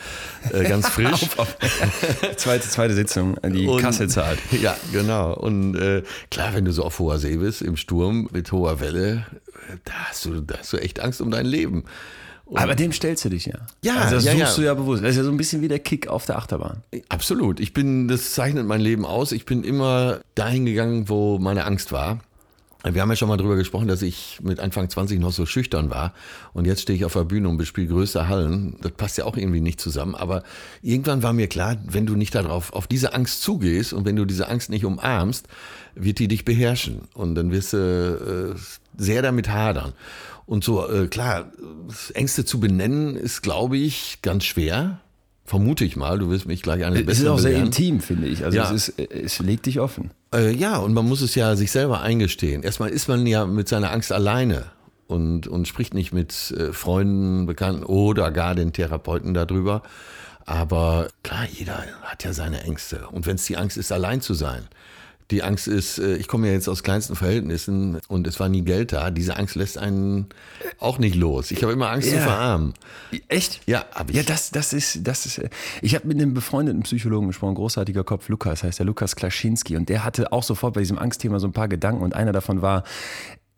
äh, 0.54 0.64
ganz 0.68 0.90
frisch. 0.90 1.28
zweite, 2.38 2.68
zweite 2.68 2.94
Sitzung, 2.96 3.38
die 3.46 3.68
Und- 3.68 3.82
Kasse 3.82 4.08
zahlt. 4.08 4.40
Ja, 4.62 4.76
genau. 4.92 5.36
Und 5.36 5.76
äh, 5.76 6.02
klar, 6.32 6.54
wenn 6.54 6.66
du 6.66 6.72
so 6.72 6.84
auf 6.84 6.98
hoher 7.00 7.20
See 7.20 7.38
bist, 7.38 7.62
im 7.62 7.76
Sturm 7.78 8.28
mit 8.32 8.52
hoher 8.52 8.80
Welle, 8.80 9.26
äh, 9.45 9.45
da 9.84 9.94
hast 10.10 10.26
du, 10.26 10.42
da 10.42 10.58
hast 10.60 10.74
du 10.74 10.78
echt 10.78 11.00
Angst 11.00 11.22
um 11.22 11.32
dein 11.32 11.46
Leben. 11.46 11.86
Und 12.46 12.60
Aber 12.60 12.76
dem 12.76 12.92
stellst 12.92 13.26
du 13.26 13.30
dich 13.30 13.48
ja. 13.48 13.58
Ja, 13.84 13.96
also 13.96 14.16
das 14.16 14.26
ja, 14.26 14.32
suchst 14.34 14.44
ja. 14.44 14.56
du 14.56 14.62
ja 14.62 14.74
bewusst. 14.76 15.04
Das 15.04 15.12
ist 15.12 15.18
ja 15.18 15.24
so 15.24 15.32
ein 15.32 15.38
bisschen 15.38 15.62
wie 15.62 15.68
der 15.68 15.80
Kick 15.80 16.08
auf 16.08 16.26
der 16.26 16.38
Achterbahn. 16.38 16.84
Absolut. 17.10 17.60
Ich 17.60 17.74
bin, 17.74 18.08
das 18.08 18.34
zeichnet 18.34 18.68
mein 18.68 18.82
Leben 18.82 19.04
aus. 19.04 19.32
Ich 19.32 19.46
bin 19.46 19.64
immer 19.64 20.20
dahin 20.36 20.66
gegangen, 20.66 21.10
wo 21.10 21.40
meine 21.40 21.66
Angst 21.66 21.92
war. 21.92 22.20
Wir 22.84 23.02
haben 23.02 23.10
ja 23.10 23.16
schon 23.16 23.30
mal 23.30 23.38
drüber 23.38 23.56
gesprochen, 23.56 23.88
dass 23.88 24.04
ich 24.04 24.40
mit 24.44 24.60
Anfang 24.60 24.88
20 24.88 25.20
noch 25.20 25.32
so 25.32 25.48
schüchtern 25.48 25.90
war. 25.90 26.14
Und 26.54 26.68
jetzt 26.68 26.84
stehe 26.84 26.96
ich 26.96 27.04
auf 27.04 27.14
der 27.14 27.24
Bühne 27.24 27.50
und 27.50 27.58
bespiele 27.58 27.88
größere 27.88 28.28
Hallen. 28.28 28.78
Das 28.82 28.92
passt 28.92 29.18
ja 29.18 29.26
auch 29.26 29.38
irgendwie 29.38 29.60
nicht 29.60 29.82
zusammen. 29.82 30.14
Aber 30.14 30.44
irgendwann 30.84 31.24
war 31.24 31.34
mir 31.34 31.48
klar, 31.48 31.78
wenn 31.84 32.06
du 32.06 32.16
nicht 32.16 32.36
darauf, 32.36 32.74
auf 32.74 32.86
diese 32.86 33.14
Angst 33.16 33.42
zugehst 33.42 33.92
und 33.92 34.06
wenn 34.06 34.16
du 34.16 34.26
diese 34.26 34.50
Angst 34.50 34.70
nicht 34.70 34.86
umarmst, 34.86 35.48
wird 35.96 36.20
die 36.20 36.28
dich 36.28 36.46
beherrschen. 36.46 37.02
Und 37.14 37.36
dann 37.36 37.52
wirst 37.52 37.74
du 37.74 38.54
äh, 38.56 38.60
sehr 39.02 39.22
damit 39.22 39.50
hadern. 39.50 39.94
Und 40.46 40.64
so, 40.64 40.88
äh, 40.90 41.08
klar, 41.08 41.52
Ängste 42.14 42.46
zu 42.46 42.60
benennen 42.60 43.16
ist, 43.16 43.42
glaube 43.42 43.78
ich, 43.78 44.20
ganz 44.22 44.44
schwer. 44.46 45.00
Vermute 45.44 45.86
ich 45.86 45.96
mal. 45.96 46.18
Du 46.20 46.30
wirst 46.30 46.46
mich 46.48 46.62
gleich 46.64 46.84
eine 46.86 47.00
Es 47.02 47.20
ist 47.20 47.28
auch 47.28 47.38
sehr 47.40 47.52
belehren. 47.52 47.68
intim, 47.68 48.00
finde 48.00 48.28
ich. 48.28 48.44
Also 48.46 48.58
Ja. 48.58 48.72
es, 48.72 48.90
ist, 48.90 49.00
es 49.00 49.40
legt 49.40 49.66
dich 49.68 49.80
offen. 49.80 50.12
Äh, 50.34 50.52
ja, 50.56 50.78
und 50.78 50.94
man 50.94 51.08
muss 51.08 51.22
es 51.22 51.36
ja 51.36 51.56
sich 51.56 51.72
selber 51.72 52.02
eingestehen. 52.02 52.64
Erstmal 52.64 52.90
ist 52.90 53.08
man 53.08 53.26
ja 53.28 53.46
mit 53.46 53.68
seiner 53.68 53.92
Angst 53.92 54.12
alleine 54.12 54.66
und, 55.08 55.48
und 55.48 55.68
spricht 55.68 55.94
nicht 55.94 56.14
mit 56.14 56.52
äh, 56.58 56.74
Freunden, 56.74 57.46
Bekannten 57.46 57.84
oder 57.84 58.32
gar 58.32 58.56
den 58.56 58.74
Therapeuten 58.74 59.34
darüber. 59.36 59.84
Aber 60.46 61.08
klar, 61.24 61.46
jeder 61.52 61.84
hat 62.04 62.24
ja 62.24 62.34
seine 62.34 62.62
Ängste. 62.64 63.08
Und 63.12 63.26
wenn 63.26 63.36
es 63.36 63.46
die 63.46 63.58
Angst 63.58 63.78
ist, 63.78 63.92
allein 63.92 64.22
zu 64.22 64.34
sein, 64.34 64.68
die 65.32 65.42
Angst 65.42 65.68
ist, 65.68 65.98
äh, 65.98 66.16
ich 66.18 66.28
komme 66.28 66.48
ja 66.48 66.54
jetzt 66.54 66.68
aus 66.68 66.84
kleinsten 66.84 67.16
Verhältnissen 67.16 68.00
und 68.08 68.28
es 68.28 68.40
war 68.40 68.48
nie 68.48 68.62
Geld 68.62 68.94
da, 68.94 69.10
diese 69.10 69.38
Angst 69.38 69.56
lässt 69.56 69.78
einen 69.78 70.28
auch 70.80 71.00
nicht 71.00 71.16
los. 71.16 71.50
Ich 71.52 71.64
habe 71.64 71.74
immer 71.74 71.90
Angst 71.90 72.10
zu 72.10 72.16
Ja. 72.16 72.22
verarmen. 72.22 72.74
Echt? 73.28 73.62
Ja, 73.66 73.86
habe 73.94 74.12
ich. 74.12 74.18
Ja, 74.18 74.24
das, 74.24 74.52
das 74.52 74.72
ist, 74.74 75.00
das 75.08 75.26
ist. 75.26 75.40
äh, 75.40 75.50
Ich 75.82 75.96
habe 75.96 76.08
mit 76.08 76.18
einem 76.22 76.34
befreundeten 76.34 76.84
Psychologen 76.84 77.28
gesprochen, 77.28 77.56
großartiger 77.56 78.04
Kopf, 78.04 78.30
Lukas, 78.30 78.64
heißt 78.64 78.78
der 78.80 78.86
Lukas 78.86 79.16
Klaschinski, 79.16 79.76
und 79.78 79.90
der 79.90 80.04
hatte 80.06 80.32
auch 80.32 80.44
sofort 80.44 80.76
bei 80.76 80.82
diesem 80.82 81.00
Angstthema 81.00 81.40
so 81.40 81.48
ein 81.48 81.54
paar 81.54 81.68
Gedanken 81.68 82.04
und 82.04 82.14
einer 82.14 82.32
davon 82.32 82.62
war, 82.62 82.84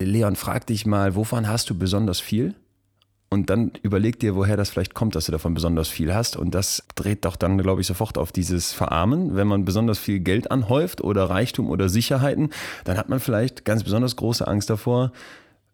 Leon, 0.00 0.36
frag 0.36 0.66
dich 0.66 0.86
mal, 0.86 1.16
wovon 1.16 1.48
hast 1.48 1.68
du 1.70 1.74
besonders 1.76 2.20
viel? 2.20 2.54
Und 3.30 3.50
dann 3.50 3.72
überleg 3.82 4.18
dir, 4.18 4.36
woher 4.36 4.56
das 4.56 4.70
vielleicht 4.70 4.94
kommt, 4.94 5.14
dass 5.14 5.26
du 5.26 5.32
davon 5.32 5.52
besonders 5.52 5.88
viel 5.88 6.14
hast. 6.14 6.36
Und 6.36 6.54
das 6.54 6.82
dreht 6.94 7.26
doch 7.26 7.36
dann, 7.36 7.58
glaube 7.58 7.82
ich, 7.82 7.86
sofort 7.86 8.16
auf 8.16 8.32
dieses 8.32 8.72
Verarmen. 8.72 9.36
Wenn 9.36 9.46
man 9.46 9.66
besonders 9.66 9.98
viel 9.98 10.20
Geld 10.20 10.50
anhäuft 10.50 11.02
oder 11.02 11.28
Reichtum 11.28 11.68
oder 11.68 11.90
Sicherheiten, 11.90 12.50
dann 12.84 12.96
hat 12.96 13.10
man 13.10 13.20
vielleicht 13.20 13.66
ganz 13.66 13.84
besonders 13.84 14.16
große 14.16 14.46
Angst 14.48 14.70
davor, 14.70 15.12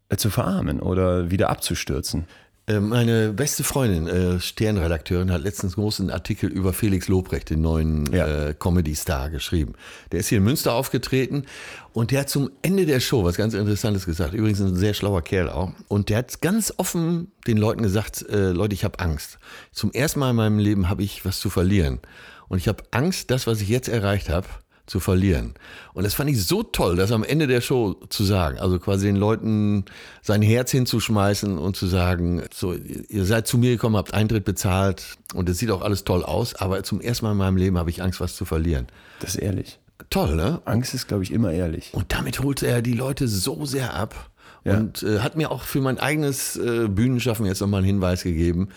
äh, 0.08 0.16
zu 0.16 0.30
verarmen 0.30 0.80
oder 0.80 1.30
wieder 1.30 1.48
abzustürzen. 1.48 2.26
Äh, 2.66 2.80
Meine 2.80 3.32
beste 3.34 3.62
Freundin, 3.62 4.06
äh, 4.06 4.40
Sternredakteurin, 4.40 5.30
hat 5.30 5.42
letztens 5.42 5.74
einen 5.76 5.82
großen 5.84 6.10
Artikel 6.10 6.50
über 6.50 6.72
Felix 6.72 7.08
Lobrecht, 7.08 7.50
den 7.50 7.60
neuen 7.60 8.10
Ja. 8.10 8.26
äh, 8.48 8.54
Comedy-Star, 8.54 9.28
geschrieben. 9.28 9.74
Der 10.12 10.20
ist 10.20 10.28
hier 10.28 10.38
in 10.38 10.44
Münster 10.44 10.72
aufgetreten 10.72 11.44
und 11.92 12.10
der 12.10 12.20
hat 12.20 12.30
zum 12.30 12.50
Ende 12.62 12.86
der 12.86 13.00
Show 13.00 13.22
was 13.22 13.36
ganz 13.36 13.52
Interessantes 13.52 14.06
gesagt. 14.06 14.32
Übrigens 14.32 14.60
ein 14.62 14.76
sehr 14.76 14.94
schlauer 14.94 15.20
Kerl 15.22 15.50
auch. 15.50 15.72
Und 15.88 16.08
der 16.08 16.18
hat 16.18 16.40
ganz 16.40 16.72
offen 16.78 17.32
den 17.46 17.58
Leuten 17.58 17.82
gesagt, 17.82 18.24
äh, 18.30 18.50
Leute, 18.52 18.72
ich 18.74 18.84
habe 18.84 18.98
Angst. 18.98 19.38
Zum 19.70 19.92
ersten 19.92 20.20
Mal 20.20 20.30
in 20.30 20.36
meinem 20.36 20.58
Leben 20.58 20.88
habe 20.88 21.02
ich 21.02 21.24
was 21.26 21.40
zu 21.40 21.50
verlieren. 21.50 22.00
Und 22.48 22.58
ich 22.58 22.68
habe 22.68 22.82
Angst, 22.92 23.30
das, 23.30 23.46
was 23.46 23.60
ich 23.60 23.68
jetzt 23.68 23.88
erreicht 23.88 24.28
habe, 24.30 24.46
zu 24.86 25.00
verlieren. 25.00 25.54
Und 25.94 26.04
das 26.04 26.14
fand 26.14 26.28
ich 26.30 26.44
so 26.44 26.62
toll, 26.62 26.96
das 26.96 27.10
am 27.12 27.24
Ende 27.24 27.46
der 27.46 27.60
Show 27.60 27.94
zu 28.10 28.24
sagen. 28.24 28.58
Also 28.58 28.78
quasi 28.78 29.06
den 29.06 29.16
Leuten 29.16 29.84
sein 30.22 30.42
Herz 30.42 30.70
hinzuschmeißen 30.72 31.56
und 31.58 31.76
zu 31.76 31.86
sagen, 31.86 32.42
so, 32.52 32.74
ihr 32.74 33.24
seid 33.24 33.46
zu 33.46 33.56
mir 33.58 33.70
gekommen, 33.70 33.96
habt 33.96 34.12
Eintritt 34.12 34.44
bezahlt 34.44 35.16
und 35.34 35.48
es 35.48 35.58
sieht 35.58 35.70
auch 35.70 35.82
alles 35.82 36.04
toll 36.04 36.22
aus, 36.22 36.54
aber 36.54 36.82
zum 36.82 37.00
ersten 37.00 37.24
Mal 37.26 37.32
in 37.32 37.38
meinem 37.38 37.56
Leben 37.56 37.78
habe 37.78 37.88
ich 37.90 38.02
Angst, 38.02 38.20
was 38.20 38.36
zu 38.36 38.44
verlieren. 38.44 38.86
Das 39.20 39.34
ist 39.36 39.42
ehrlich. 39.42 39.78
Toll, 40.10 40.36
ne? 40.36 40.60
Angst 40.64 40.92
ist, 40.92 41.08
glaube 41.08 41.22
ich, 41.22 41.30
immer 41.32 41.52
ehrlich. 41.52 41.90
Und 41.92 42.12
damit 42.12 42.40
holte 42.42 42.66
er 42.66 42.82
die 42.82 42.92
Leute 42.92 43.26
so 43.28 43.64
sehr 43.64 43.94
ab 43.94 44.30
Ja. 44.64 44.76
und 44.76 45.02
äh, 45.02 45.20
hat 45.20 45.36
mir 45.36 45.50
auch 45.50 45.62
für 45.62 45.80
mein 45.80 45.98
eigenes 45.98 46.56
äh, 46.56 46.88
Bühnenschaffen 46.88 47.46
jetzt 47.46 47.60
nochmal 47.60 47.78
einen 47.78 47.86
Hinweis 47.86 48.22
gegeben, 48.22 48.68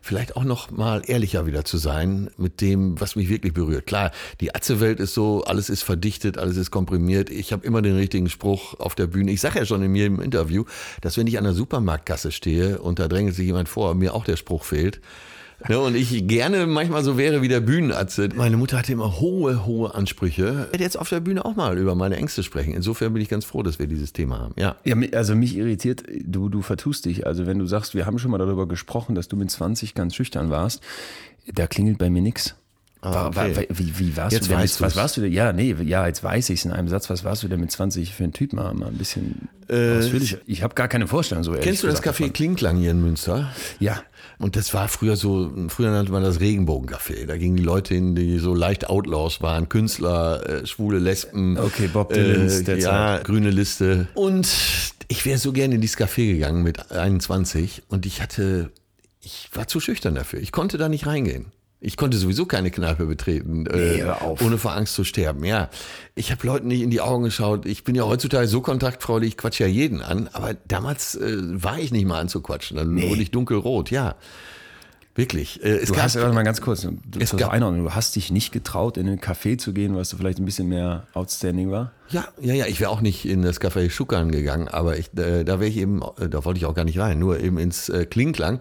vielleicht 0.00 0.36
auch 0.36 0.44
noch 0.44 0.70
mal 0.70 1.02
ehrlicher 1.06 1.46
wieder 1.46 1.64
zu 1.64 1.78
sein 1.78 2.30
mit 2.36 2.60
dem, 2.60 3.00
was 3.00 3.16
mich 3.16 3.28
wirklich 3.28 3.52
berührt. 3.52 3.86
Klar, 3.86 4.12
die 4.40 4.54
Atze-Welt 4.54 5.00
ist 5.00 5.14
so, 5.14 5.44
alles 5.44 5.68
ist 5.68 5.82
verdichtet, 5.82 6.38
alles 6.38 6.56
ist 6.56 6.70
komprimiert. 6.70 7.30
Ich 7.30 7.52
habe 7.52 7.66
immer 7.66 7.82
den 7.82 7.96
richtigen 7.96 8.28
Spruch 8.28 8.78
auf 8.80 8.94
der 8.94 9.06
Bühne. 9.06 9.30
Ich 9.30 9.40
sage 9.40 9.58
ja 9.58 9.66
schon 9.66 9.82
in 9.82 9.94
jedem 9.94 10.20
Interview, 10.20 10.64
dass 11.00 11.16
wenn 11.16 11.26
ich 11.26 11.38
an 11.38 11.44
der 11.44 11.52
Supermarktkasse 11.52 12.32
stehe 12.32 12.80
und 12.80 12.98
da 12.98 13.08
drängelt 13.08 13.34
sich 13.34 13.46
jemand 13.46 13.68
vor, 13.68 13.94
mir 13.94 14.14
auch 14.14 14.24
der 14.24 14.36
Spruch 14.36 14.64
fehlt. 14.64 15.00
Ne, 15.68 15.78
und 15.78 15.94
ich 15.94 16.26
gerne 16.26 16.66
manchmal 16.66 17.04
so 17.04 17.18
wäre 17.18 17.42
wie 17.42 17.48
der 17.48 17.60
Bühnenatze. 17.60 18.30
Meine 18.34 18.56
Mutter 18.56 18.78
hatte 18.78 18.92
immer 18.92 19.20
hohe, 19.20 19.66
hohe 19.66 19.94
Ansprüche. 19.94 20.66
Ich 20.66 20.72
werde 20.72 20.84
jetzt 20.84 20.98
auf 20.98 21.08
der 21.08 21.20
Bühne 21.20 21.44
auch 21.44 21.54
mal 21.54 21.76
über 21.76 21.94
meine 21.94 22.16
Ängste 22.16 22.42
sprechen. 22.42 22.72
Insofern 22.72 23.12
bin 23.12 23.22
ich 23.22 23.28
ganz 23.28 23.44
froh, 23.44 23.62
dass 23.62 23.78
wir 23.78 23.86
dieses 23.86 24.12
Thema 24.12 24.38
haben. 24.38 24.54
Ja. 24.56 24.76
Ja, 24.84 24.96
also 25.12 25.34
mich 25.34 25.56
irritiert, 25.56 26.04
du, 26.24 26.48
du 26.48 26.62
vertust 26.62 27.04
dich. 27.04 27.26
Also 27.26 27.46
wenn 27.46 27.58
du 27.58 27.66
sagst, 27.66 27.94
wir 27.94 28.06
haben 28.06 28.18
schon 28.18 28.30
mal 28.30 28.38
darüber 28.38 28.66
gesprochen, 28.66 29.14
dass 29.14 29.28
du 29.28 29.36
mit 29.36 29.50
20 29.50 29.94
ganz 29.94 30.14
schüchtern 30.14 30.50
warst, 30.50 30.82
da 31.52 31.66
klingelt 31.66 31.98
bei 31.98 32.08
mir 32.08 32.22
nix. 32.22 32.54
Ah, 33.02 33.28
okay. 33.28 33.66
wie, 33.70 33.98
wie 33.98 34.16
warst 34.16 34.32
Jetzt 34.32 34.44
du 34.46 34.50
denn? 34.50 34.58
weißt 34.58 34.82
was 34.82 34.94
warst 34.94 35.16
du 35.16 35.22
denn? 35.22 35.32
Ja, 35.32 35.54
nee, 35.54 35.74
ja, 35.84 36.06
jetzt 36.06 36.22
weiß 36.22 36.50
ich 36.50 36.58
es 36.58 36.64
in 36.66 36.70
einem 36.70 36.88
Satz. 36.88 37.08
Was 37.08 37.24
warst 37.24 37.42
du 37.42 37.48
denn 37.48 37.58
mit 37.58 37.70
20 37.70 38.14
für 38.14 38.24
ein 38.24 38.32
Typ? 38.34 38.52
Mal, 38.52 38.74
mal 38.74 38.88
ein 38.88 38.98
bisschen 38.98 39.48
ausführlich. 39.70 40.36
Ich 40.46 40.62
habe 40.62 40.74
gar 40.74 40.86
keine 40.86 41.06
Vorstellung 41.06 41.42
so 41.42 41.52
ehrlich 41.52 41.64
Äh, 41.64 41.68
Kennst 41.68 41.82
du 41.82 41.86
das 41.86 42.02
Café 42.02 42.04
davon. 42.24 42.32
Klinklang 42.34 42.76
hier 42.76 42.90
in 42.90 43.00
Münster? 43.00 43.50
Ja. 43.78 44.02
Und 44.40 44.56
das 44.56 44.72
war 44.72 44.88
früher 44.88 45.16
so, 45.16 45.52
früher 45.68 45.90
nannte 45.90 46.10
man 46.12 46.22
das 46.22 46.40
Regenbogencafé. 46.40 47.26
Da 47.26 47.36
gingen 47.36 47.56
die 47.56 47.62
Leute 47.62 47.92
hin, 47.94 48.14
die 48.14 48.38
so 48.38 48.54
leicht 48.54 48.88
Outlaws 48.88 49.42
waren, 49.42 49.68
Künstler, 49.68 50.62
äh, 50.62 50.66
schwule 50.66 50.98
Lesben. 50.98 51.58
Okay, 51.58 51.88
Bob 51.92 52.12
Dylans 52.14 52.64
der 52.64 52.78
Ja, 52.78 53.16
Zeit. 53.16 53.24
grüne 53.24 53.50
Liste. 53.50 54.08
Und 54.14 54.48
ich 55.08 55.26
wäre 55.26 55.38
so 55.38 55.52
gerne 55.52 55.74
in 55.74 55.82
dieses 55.82 55.98
Café 55.98 56.32
gegangen 56.32 56.62
mit 56.62 56.90
21 56.90 57.82
und 57.88 58.06
ich 58.06 58.22
hatte, 58.22 58.70
ich 59.20 59.50
war 59.52 59.66
zu 59.68 59.78
schüchtern 59.78 60.14
dafür. 60.14 60.40
Ich 60.40 60.52
konnte 60.52 60.78
da 60.78 60.88
nicht 60.88 61.06
reingehen. 61.06 61.52
Ich 61.82 61.96
konnte 61.96 62.18
sowieso 62.18 62.44
keine 62.44 62.70
Kneipe 62.70 63.06
betreten, 63.06 63.62
Nee, 63.62 63.70
äh, 64.00 64.02
hör 64.02 64.20
auf. 64.22 64.42
ohne 64.42 64.58
vor 64.58 64.72
Angst 64.74 64.94
zu 64.94 65.02
sterben. 65.02 65.44
Ja, 65.44 65.70
ich 66.14 66.30
habe 66.30 66.46
Leuten 66.46 66.68
nicht 66.68 66.82
in 66.82 66.90
die 66.90 67.00
Augen 67.00 67.24
geschaut. 67.24 67.64
Ich 67.64 67.84
bin 67.84 67.94
ja 67.94 68.02
heutzutage 68.04 68.46
so 68.48 68.60
kontaktfreudig, 68.60 69.30
ich 69.30 69.36
quatsche 69.38 69.64
ja 69.64 69.70
jeden 69.70 70.02
an. 70.02 70.28
Aber 70.34 70.52
damals 70.68 71.14
äh, 71.14 71.36
war 71.40 71.78
ich 71.78 71.90
nicht 71.90 72.04
mal 72.04 72.20
anzuquatschen. 72.20 72.76
Dann 72.76 73.00
wurde 73.00 73.22
ich 73.22 73.30
dunkelrot. 73.30 73.90
Ja, 73.90 74.16
wirklich. 75.14 75.62
Äh, 75.64 75.76
es 75.78 75.88
Du 75.88 75.94
gab, 75.94 76.04
hast, 76.04 76.16
warte 76.16 76.34
mal 76.34 76.42
ganz 76.42 76.60
kurz, 76.60 76.82
du, 76.82 76.98
Es 77.18 77.34
gab- 77.34 77.50
Einordnung, 77.50 77.84
du 77.84 77.90
hast 77.94 78.14
dich 78.14 78.30
nicht 78.30 78.52
getraut, 78.52 78.96
in 78.98 79.06
einen 79.08 79.18
Café 79.20 79.56
zu 79.58 79.72
gehen, 79.72 79.96
was 79.96 80.10
du 80.10 80.16
vielleicht 80.18 80.38
ein 80.38 80.44
bisschen 80.44 80.68
mehr 80.68 81.06
outstanding 81.14 81.70
war? 81.70 81.92
ja, 82.10 82.26
ja, 82.40 82.52
ja. 82.54 82.66
Ich 82.66 82.80
wäre 82.80 82.90
auch 82.90 83.00
nicht 83.00 83.24
in 83.24 83.40
das 83.42 83.60
Café 83.60 83.88
Schuckern 83.88 84.30
gegangen, 84.30 84.68
aber 84.68 84.98
ich, 84.98 85.06
äh, 85.16 85.44
da 85.44 85.60
wäre 85.60 85.70
ich 85.70 85.76
eben, 85.78 86.02
äh, 86.18 86.28
da 86.28 86.44
wollte 86.44 86.58
ich 86.58 86.66
auch 86.66 86.74
gar 86.74 86.84
nicht 86.84 86.98
rein, 86.98 87.18
nur 87.18 87.40
eben 87.40 87.58
ins 87.58 87.88
äh, 87.88 88.04
Klingklang. 88.04 88.60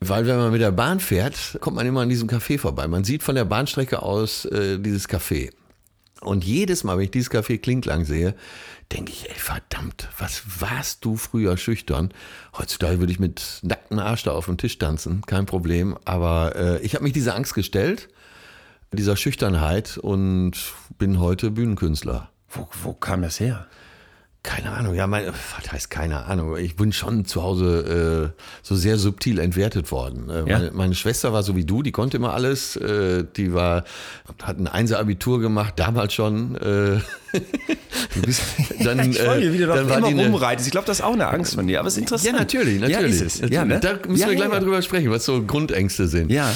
Weil 0.00 0.26
wenn 0.26 0.36
man 0.36 0.52
mit 0.52 0.60
der 0.60 0.72
Bahn 0.72 1.00
fährt, 1.00 1.56
kommt 1.60 1.76
man 1.76 1.86
immer 1.86 2.02
an 2.02 2.08
diesem 2.08 2.28
Café 2.28 2.58
vorbei. 2.58 2.86
Man 2.86 3.04
sieht 3.04 3.22
von 3.22 3.34
der 3.34 3.44
Bahnstrecke 3.44 4.02
aus 4.02 4.44
äh, 4.44 4.78
dieses 4.78 5.08
Café. 5.08 5.50
Und 6.20 6.44
jedes 6.44 6.84
Mal, 6.84 6.96
wenn 6.96 7.04
ich 7.04 7.10
dieses 7.10 7.30
Café 7.30 7.58
Klinklang 7.58 8.04
sehe, 8.04 8.34
denke 8.92 9.12
ich, 9.12 9.28
ey, 9.28 9.34
verdammt, 9.34 10.08
was 10.18 10.42
warst 10.60 11.04
du 11.04 11.16
früher 11.16 11.56
schüchtern? 11.56 12.12
Heutzutage 12.56 12.98
würde 12.98 13.12
ich 13.12 13.18
mit 13.18 13.60
nacktem 13.62 13.98
Arsch 13.98 14.22
da 14.22 14.32
auf 14.32 14.46
dem 14.46 14.56
Tisch 14.56 14.78
tanzen, 14.78 15.22
kein 15.26 15.46
Problem. 15.46 15.96
Aber 16.04 16.56
äh, 16.56 16.80
ich 16.80 16.94
habe 16.94 17.04
mich 17.04 17.12
dieser 17.12 17.34
Angst 17.34 17.54
gestellt, 17.54 18.08
dieser 18.92 19.16
Schüchternheit 19.16 19.98
und 19.98 20.52
bin 20.98 21.20
heute 21.20 21.50
Bühnenkünstler. 21.50 22.30
Wo, 22.48 22.68
wo 22.82 22.92
kam 22.92 23.22
das 23.22 23.40
her? 23.40 23.66
Keine 24.46 24.70
Ahnung, 24.70 24.94
ja, 24.94 25.08
mein, 25.08 25.26
was 25.26 25.72
heißt 25.72 25.90
keine 25.90 26.26
Ahnung? 26.26 26.56
Ich 26.56 26.76
bin 26.76 26.92
schon 26.92 27.24
zu 27.24 27.42
Hause 27.42 28.32
äh, 28.36 28.40
so 28.62 28.76
sehr 28.76 28.96
subtil 28.96 29.40
entwertet 29.40 29.90
worden. 29.90 30.30
Äh, 30.30 30.48
Ja. 30.48 30.58
meine, 30.58 30.70
meine 30.70 30.94
Schwester 30.94 31.32
war 31.32 31.42
so 31.42 31.56
wie 31.56 31.64
du, 31.64 31.82
die 31.82 31.90
konnte 31.90 32.16
immer 32.16 32.32
alles. 32.32 32.76
Äh, 32.76 33.24
die 33.36 33.52
war, 33.52 33.82
hat 34.42 34.58
ein 34.58 34.68
Einser-Abitur 34.68 35.40
gemacht, 35.40 35.74
damals 35.76 36.14
schon. 36.14 36.54
Äh, 37.36 37.42
Dann, 38.84 39.10
ich 39.10 39.18
freue 39.18 39.36
äh, 39.38 39.44
mich, 39.44 39.52
wie 39.52 39.58
du 39.58 39.66
dann 39.66 39.78
doch 39.80 39.88
war 39.88 39.98
immer 39.98 40.08
die 40.08 40.24
rumreitest. 40.24 40.66
Ich 40.66 40.72
glaube, 40.72 40.86
das 40.86 40.98
ist 40.98 41.04
auch 41.04 41.12
eine 41.12 41.28
Angst 41.28 41.54
von 41.54 41.66
dir, 41.66 41.80
aber 41.80 41.88
es 41.88 41.94
ist 41.94 42.00
interessant. 42.00 42.34
Ja, 42.34 42.38
natürlich, 42.38 42.80
natürlich. 42.80 43.20
Ja, 43.20 43.26
es. 43.26 43.40
Ja, 43.50 43.64
ne? 43.64 43.80
Da 43.80 43.98
müssen 44.06 44.20
ja, 44.20 44.28
wir 44.28 44.36
gleich 44.36 44.48
mal 44.48 44.60
drüber 44.60 44.82
sprechen, 44.82 45.10
was 45.10 45.24
so 45.24 45.42
Grundängste 45.42 46.06
sind. 46.08 46.30
Ja. 46.30 46.52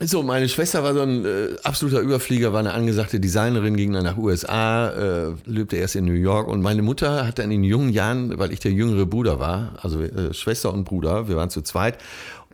So, 0.00 0.22
meine 0.22 0.48
Schwester 0.48 0.82
war 0.82 0.94
so 0.94 1.02
ein 1.02 1.24
äh, 1.24 1.48
absoluter 1.62 2.00
Überflieger, 2.00 2.52
war 2.52 2.60
eine 2.60 2.72
angesagte 2.72 3.20
Designerin, 3.20 3.76
ging 3.76 3.92
dann 3.92 4.04
nach 4.04 4.16
USA, 4.16 4.90
äh, 4.90 5.32
lebte 5.44 5.76
erst 5.76 5.96
in 5.96 6.04
New 6.04 6.12
York 6.12 6.48
und 6.48 6.62
meine 6.62 6.82
Mutter 6.82 7.26
hat 7.26 7.38
dann 7.38 7.50
in 7.50 7.64
jungen 7.64 7.90
Jahren, 7.90 8.38
weil 8.38 8.52
ich 8.52 8.60
der 8.60 8.72
jüngere 8.72 9.06
Bruder 9.06 9.38
war, 9.38 9.78
also 9.82 10.02
äh, 10.02 10.32
Schwester 10.32 10.72
und 10.72 10.84
Bruder, 10.84 11.28
wir 11.28 11.36
waren 11.36 11.50
zu 11.50 11.62
zweit, 11.62 11.98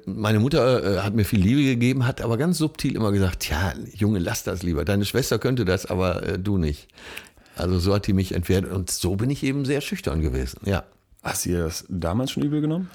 meine 0.06 0.38
Mutter 0.38 0.99
äh, 0.99 1.00
hat 1.00 1.14
mir 1.14 1.25
viel 1.25 1.40
Liebe 1.40 1.62
gegeben, 1.62 2.06
hat 2.06 2.21
aber 2.21 2.37
ganz 2.37 2.59
subtil 2.59 2.95
immer 2.95 3.11
gesagt, 3.11 3.49
ja, 3.50 3.75
Junge, 3.92 4.21
lass 4.21 4.45
das 4.45 4.62
lieber. 4.62 4.85
Deine 4.85 5.04
Schwester 5.04 5.38
könnte 5.38 5.64
das, 5.64 5.87
aber 5.87 6.23
äh, 6.23 6.38
du 6.38 6.59
nicht. 6.59 6.88
Also 7.57 7.79
so 7.79 7.95
hat 7.95 8.07
die 8.07 8.13
mich 8.13 8.33
entwertet 8.33 8.73
und 8.73 8.91
so 8.91 9.17
bin 9.17 9.31
ich 9.31 9.43
eben 9.43 9.65
sehr 9.65 9.81
schüchtern 9.81 10.21
gewesen, 10.21 10.61
ja. 10.65 10.85
Hast 11.23 11.47
du 11.47 11.59
das 11.59 11.85
damals 11.89 12.31
schon 12.31 12.45
übel 12.45 12.61
genommen? 12.61 12.89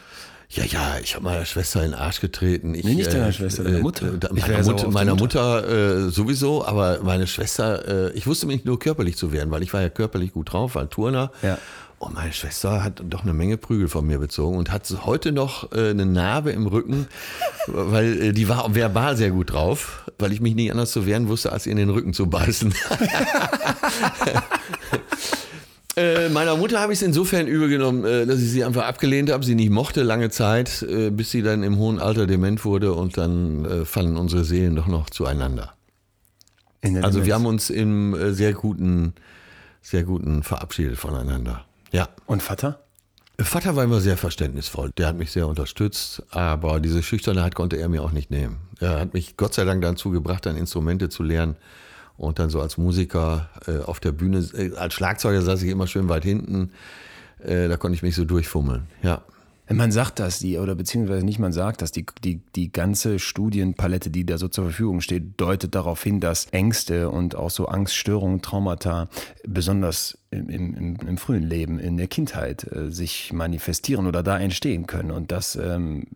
Ja, 0.54 0.66
ja, 0.66 1.00
ich 1.02 1.16
habe 1.16 1.24
meiner 1.24 1.46
Schwester 1.46 1.82
in 1.82 1.92
den 1.92 2.00
Arsch 2.00 2.20
getreten. 2.20 2.76
Ich, 2.76 2.84
Nee, 2.84 2.96
nicht 2.96 3.14
deiner 3.14 3.32
Schwester, 3.32 3.64
deiner 3.64 3.80
Mutter. 3.80 4.14
Äh, 4.14 4.18
da, 4.20 4.30
meiner 4.34 4.74
die 4.74 4.88
meiner 4.88 5.16
Mutter. 5.16 5.62
Mutter, 5.62 6.08
äh, 6.08 6.10
sowieso, 6.10 6.66
aber 6.66 7.00
meine 7.04 7.26
Schwester, 7.26 8.10
äh, 8.10 8.12
ich 8.14 8.28
wusste 8.28 8.48
mich 8.48 8.58
nicht 8.58 8.66
nur 8.66 8.78
körperlich 8.78 9.16
zu 9.16 9.32
wehren, 9.32 9.50
weil 9.52 9.64
ich 9.64 9.72
war 9.74 9.82
ja 9.82 9.90
körperlich 9.90 10.34
gut 10.34 10.52
drauf, 10.52 10.76
war 10.76 10.90
Turner. 10.90 11.32
Ja. 11.42 11.58
Und 12.00 12.16
meine 12.16 12.34
Schwester 12.34 12.84
hat 12.84 13.02
doch 13.08 13.22
eine 13.22 13.34
Menge 13.34 13.58
Prügel 13.58 13.88
von 13.88 14.06
mir 14.06 14.18
bezogen 14.18 14.58
und 14.58 14.72
hat 14.72 14.92
heute 15.06 15.32
noch 15.32 15.72
äh, 15.72 15.92
eine 15.92 16.06
Narbe 16.06 16.52
im 16.52 16.68
Rücken, 16.68 17.08
weil 17.68 18.22
äh, 18.22 18.32
die 18.34 18.50
war 18.50 18.76
verbal 18.76 19.16
sehr 19.16 19.30
gut 19.30 19.54
drauf, 19.54 20.11
weil 20.22 20.32
ich 20.32 20.42
mich 20.42 20.56
nicht 20.56 20.72
anders 20.72 20.92
zu 20.92 21.06
wehren 21.06 21.28
wusste, 21.28 21.52
als 21.52 21.66
ihr 21.66 21.72
in 21.72 21.78
den 21.78 21.90
Rücken 21.90 22.14
zu 22.14 22.28
beißen. 22.28 22.74
Äh, 25.98 26.30
meiner 26.30 26.56
Mutter 26.56 26.80
habe 26.80 26.94
ich 26.94 27.00
es 27.00 27.04
insofern 27.04 27.48
übel 27.48 27.68
genommen, 27.68 28.06
äh, 28.06 28.26
dass 28.26 28.40
ich 28.40 28.50
sie 28.50 28.64
einfach 28.64 28.86
abgelehnt 28.86 29.30
habe, 29.30 29.44
sie 29.44 29.56
nicht 29.56 29.72
mochte 29.72 30.04
lange 30.04 30.30
Zeit, 30.30 30.84
äh, 30.84 31.10
bis 31.10 31.32
sie 31.32 31.42
dann 31.42 31.64
im 31.64 31.78
hohen 31.78 32.00
Alter 32.00 32.28
dement 32.28 32.64
wurde 32.64 32.94
und 32.94 33.18
dann 33.18 33.66
äh, 33.66 33.84
fanden 33.86 34.16
unsere 34.16 34.46
Seelen 34.46 34.78
doch 34.78 34.88
noch 34.88 35.10
zueinander. 35.10 35.74
In 36.80 36.94
der 36.94 37.04
Also 37.04 37.20
wir 37.20 37.24
Demenz. 37.26 37.36
haben 37.36 37.46
uns 37.46 37.70
im 37.70 38.16
äh, 38.16 38.32
sehr 38.34 38.54
guten, 38.54 39.14
sehr 39.82 40.04
guten 40.04 40.44
verabschiedet 40.44 40.98
voneinander. 40.98 41.66
Ja. 41.92 42.08
Und 42.26 42.42
Vater? 42.42 42.80
Vater 43.44 43.76
war 43.76 43.84
immer 43.84 44.00
sehr 44.02 44.18
verständnisvoll. 44.18 44.92
Der 44.98 45.08
hat 45.08 45.18
mich 45.18 45.32
sehr 45.32 45.48
unterstützt, 45.48 46.24
aber 46.32 46.80
diese 46.80 47.04
Schüchternheit 47.04 47.56
konnte 47.56 47.78
er 47.78 47.90
mir 47.90 48.04
auch 48.04 48.12
nicht 48.12 48.32
nehmen. 48.32 48.58
Er 48.80 49.00
hat 49.00 49.14
mich 49.14 49.38
Gott 49.38 49.54
sei 49.54 49.64
Dank 49.64 49.82
dazu 49.82 50.12
gebracht, 50.12 50.46
dann 50.46 50.58
Instrumente 50.58 51.10
zu 51.10 51.24
lernen 51.24 51.56
und 52.18 52.40
dann 52.40 52.50
so 52.50 52.62
als 52.62 52.78
Musiker 52.78 53.50
äh, 53.68 53.80
auf 53.80 54.00
der 54.00 54.12
Bühne, 54.12 54.40
äh, 54.54 54.76
als 54.76 54.94
Schlagzeuger 54.94 55.42
saß 55.42 55.62
ich 55.64 55.70
immer 55.70 55.88
schön 55.88 56.10
weit 56.10 56.24
hinten. 56.24 56.72
Äh, 57.44 57.68
da 57.68 57.78
konnte 57.78 57.96
ich 57.96 58.04
mich 58.04 58.16
so 58.16 58.26
durchfummeln. 58.26 58.88
Ja. 59.02 59.22
Man 59.74 59.92
sagt 59.92 60.20
das, 60.20 60.40
die, 60.40 60.58
oder 60.58 60.76
beziehungsweise 60.76 61.26
nicht 61.26 61.40
man 61.40 61.54
sagt 61.54 61.82
das, 61.82 61.92
die, 61.92 62.06
die, 62.24 62.42
die 62.56 62.72
ganze 62.72 63.20
Studienpalette, 63.20 64.10
die 64.10 64.26
da 64.26 64.38
so 64.38 64.48
zur 64.48 64.66
Verfügung 64.66 65.02
steht, 65.02 65.40
deutet 65.40 65.76
darauf 65.76 66.02
hin, 66.04 66.20
dass 66.20 66.46
Ängste 66.52 67.10
und 67.10 67.36
auch 67.36 67.50
so 67.52 67.68
Angststörungen, 67.68 68.42
Traumata, 68.42 69.10
besonders 69.46 70.18
im, 70.32 70.50
im, 70.50 70.96
im, 70.96 71.18
frühen 71.18 71.44
Leben, 71.44 71.80
in 71.80 71.98
der 71.98 72.08
Kindheit, 72.08 72.66
äh, 72.72 72.90
sich 72.92 73.34
manifestieren 73.34 74.08
oder 74.08 74.24
da 74.24 74.40
entstehen 74.40 74.88
können. 74.88 75.12
Und 75.12 75.32
das, 75.32 75.56
ähm, 75.56 76.08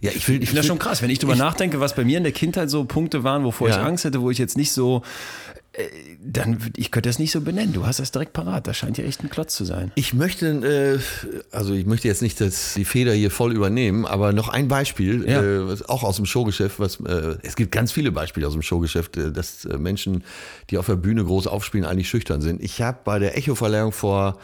Ja, 0.00 0.10
ich 0.14 0.28
will, 0.28 0.42
ich 0.42 0.48
finde 0.50 0.60
das 0.60 0.66
schon 0.66 0.78
krass, 0.78 1.00
wenn 1.02 1.10
ich 1.10 1.18
drüber 1.18 1.36
nachdenke, 1.36 1.80
was 1.80 1.94
bei 1.94 2.04
mir 2.04 2.18
in 2.18 2.24
der 2.24 2.32
Kindheit 2.32 2.68
so 2.70 2.84
Punkte 2.84 3.24
waren, 3.24 3.44
wovor 3.44 3.68
ich 3.68 3.76
Ja. 3.76 3.82
Angst 3.82 4.04
hätte, 4.04 4.20
wo 4.20 4.30
ich 4.30 4.38
jetzt 4.38 4.56
nicht 4.56 4.72
so, 4.72 5.02
dann, 6.24 6.58
würd- 6.58 6.74
ich 6.76 6.90
könnte 6.90 7.08
das 7.08 7.18
nicht 7.18 7.32
so 7.32 7.40
benennen. 7.40 7.72
Du 7.72 7.84
hast 7.86 7.98
das 7.98 8.12
direkt 8.12 8.32
parat. 8.32 8.66
Das 8.66 8.76
scheint 8.76 8.96
ja 8.98 9.04
echt 9.04 9.22
ein 9.22 9.30
Klotz 9.30 9.54
zu 9.56 9.64
sein. 9.64 9.90
Ich 9.96 10.14
möchte, 10.14 10.46
äh, 10.46 10.98
also 11.54 11.74
ich 11.74 11.84
möchte 11.86 12.06
jetzt 12.08 12.22
nicht 12.22 12.40
das, 12.40 12.74
die 12.74 12.84
Feder 12.84 13.12
hier 13.12 13.30
voll 13.30 13.52
übernehmen, 13.52 14.06
aber 14.06 14.32
noch 14.32 14.48
ein 14.48 14.68
Beispiel, 14.68 15.28
Ja. 15.28 15.42
äh, 15.42 15.76
auch 15.88 16.04
aus 16.04 16.16
dem 16.16 16.26
Showgeschäft, 16.26 16.78
was 16.78 17.00
äh, 17.00 17.36
es 17.42 17.56
gibt 17.56 17.72
ganz 17.72 17.90
viele 17.92 18.12
Beispiele 18.12 18.46
aus 18.46 18.52
dem 18.52 18.62
Showgeschäft, 18.62 19.16
äh, 19.16 19.32
dass 19.32 19.64
äh, 19.64 19.76
Menschen, 19.78 20.22
die 20.70 20.78
auf 20.78 20.86
der 20.86 20.96
Bühne 20.96 21.24
groß 21.24 21.46
aufspielen, 21.48 21.84
eigentlich 21.86 22.08
schüchtern 22.08 22.40
sind. 22.40 22.62
Ich 22.62 22.80
habe 22.80 22.98
bei 23.04 23.18
der 23.18 23.36
Echo-Verleihung 23.36 23.92
vor 23.92 24.38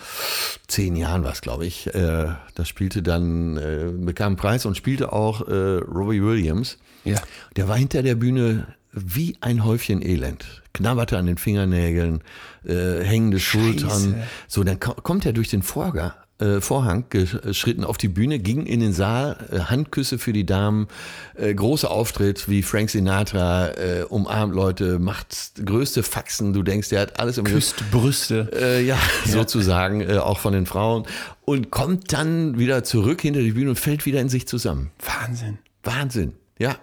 zehn 0.67 0.97
Jahren 0.97 1.23
was, 1.25 1.41
glaube 1.43 1.65
ich, 1.67 1.87
äh, 1.95 2.29
da 2.55 2.65
spielte 2.65 3.03
dann, 3.03 3.57
äh, 3.57 3.91
bekam 3.93 4.29
einen 4.29 4.37
Preis 4.37 4.67
und 4.67 4.77
spielte 4.77 5.13
auch 5.13 5.47
äh, 5.49 5.53
Robbie 5.79 6.23
Williams. 6.23 6.77
Ja. 7.05 7.17
Der 7.57 7.69
war 7.69 7.77
hinter 7.77 8.03
der 8.03 8.15
Bühne 8.15 8.67
wie 8.93 9.37
ein 9.41 9.65
Häufchen 9.65 10.03
Elend. 10.03 10.63
Knabberte 10.73 11.19
an 11.19 11.27
den 11.27 11.37
Fingernägeln, 11.39 12.23
äh, 12.65 13.03
hängende 13.03 13.41
Schultern. 13.41 14.23
So, 14.49 14.63
dann 14.65 14.79
ko- 14.81 14.95
kommt 14.95 15.27
er 15.27 15.33
durch 15.33 15.49
den 15.49 15.63
Vorgang, 15.63 16.13
äh, 16.39 16.61
Vorhang 16.61 17.05
geschritten 17.11 17.85
auf 17.85 17.99
die 17.99 18.09
Bühne, 18.09 18.39
ging 18.39 18.67
in 18.67 18.81
den 18.81 18.93
Saal, 18.93 19.37
äh, 19.53 19.59
Handküsse 19.61 20.19
für 20.19 20.33
die 20.33 20.47
Damen, 20.47 20.87
äh, 21.35 21.53
großer 21.53 21.91
Auftritt 21.91 22.49
wie 22.49 22.63
Frank 22.63 22.89
Sinatra, 22.91 23.69
äh, 23.73 24.05
umarmt 24.09 24.55
Leute, 24.55 24.99
macht 25.01 25.55
größte 25.65 26.03
Faxen. 26.05 26.53
Du 26.53 26.63
denkst, 26.63 26.89
der 26.91 27.01
hat 27.01 27.19
alles 27.21 27.37
im 27.39 27.45
Griff. 27.45 27.55
Küsst 27.57 27.91
Brüste. 27.91 28.51
Äh, 28.55 28.85
ja, 28.85 28.97
sozusagen, 29.27 30.01
äh, 30.03 30.19
auch 30.19 30.39
von 30.39 30.53
den 30.53 30.67
Frauen. 30.67 31.05
Und 31.45 31.71
kommt 31.71 32.13
dann 32.13 32.59
wieder 32.59 32.85
zurück 32.85 33.21
hinter 33.23 33.41
die 33.41 33.53
Bühne 33.53 33.71
und 33.71 33.79
fällt 33.79 34.07
wieder 34.07 34.21
in 34.21 34.29
sich 34.29 34.47
zusammen. 34.47 34.91
Wahnsinn. 35.05 35.59
Wahnsinn. 35.83 36.33
Ja, 36.59 36.77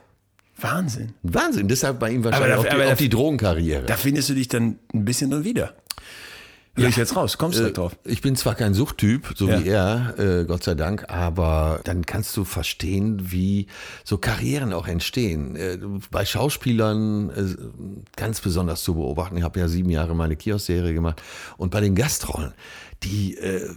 Wahnsinn. 0.59 1.13
Wahnsinn, 1.23 1.67
deshalb 1.67 1.99
bei 1.99 2.09
ihm 2.11 2.23
wahrscheinlich 2.23 2.53
Aber 2.53 2.63
die, 2.63 2.69
aber 2.69 2.83
da- 2.85 2.93
auch 2.93 2.97
die 2.97 3.09
Drogenkarriere. 3.09 3.83
Da 3.85 3.95
findest 3.95 4.29
du 4.29 4.33
dich 4.33 4.47
dann 4.47 4.79
ein 4.93 5.05
bisschen 5.05 5.29
drin 5.29 5.43
wieder. 5.43 5.73
Höre 6.75 6.89
ich 6.89 6.95
jetzt 6.95 7.15
raus, 7.15 7.39
kommst 7.39 7.57
du 7.57 7.61
direkt 7.61 7.79
drauf. 7.79 7.95
Ich 8.03 8.21
bin 8.21 8.35
zwar 8.35 8.53
kein 8.53 8.75
Suchttyp, 8.75 9.33
so 9.35 9.49
Ja. 9.49 9.63
wie 9.63 9.67
er, 9.67 10.13
äh, 10.19 10.45
Gott 10.45 10.63
sei 10.63 10.75
Dank, 10.75 11.09
aber 11.09 11.79
dann 11.85 12.05
kannst 12.05 12.37
du 12.37 12.43
verstehen, 12.43 13.31
wie 13.31 13.65
so 14.03 14.19
Karrieren 14.19 14.73
auch 14.73 14.87
entstehen. 14.87 15.55
Äh, 15.55 15.79
bei 16.11 16.23
Schauspielern 16.23 17.29
äh, 17.31 17.55
ganz 18.15 18.41
besonders 18.41 18.83
zu 18.83 18.93
beobachten. 18.93 19.37
Ich 19.37 19.43
habe 19.43 19.59
ja 19.59 19.67
sieben 19.67 19.89
Jahre 19.89 20.15
meine 20.15 20.35
Kiosk-Serie 20.35 20.93
gemacht. 20.93 21.19
Und 21.57 21.71
bei 21.71 21.81
den 21.81 21.95
Gastrollen, 21.95 22.53
die, 23.01 23.35
äh, 23.37 23.67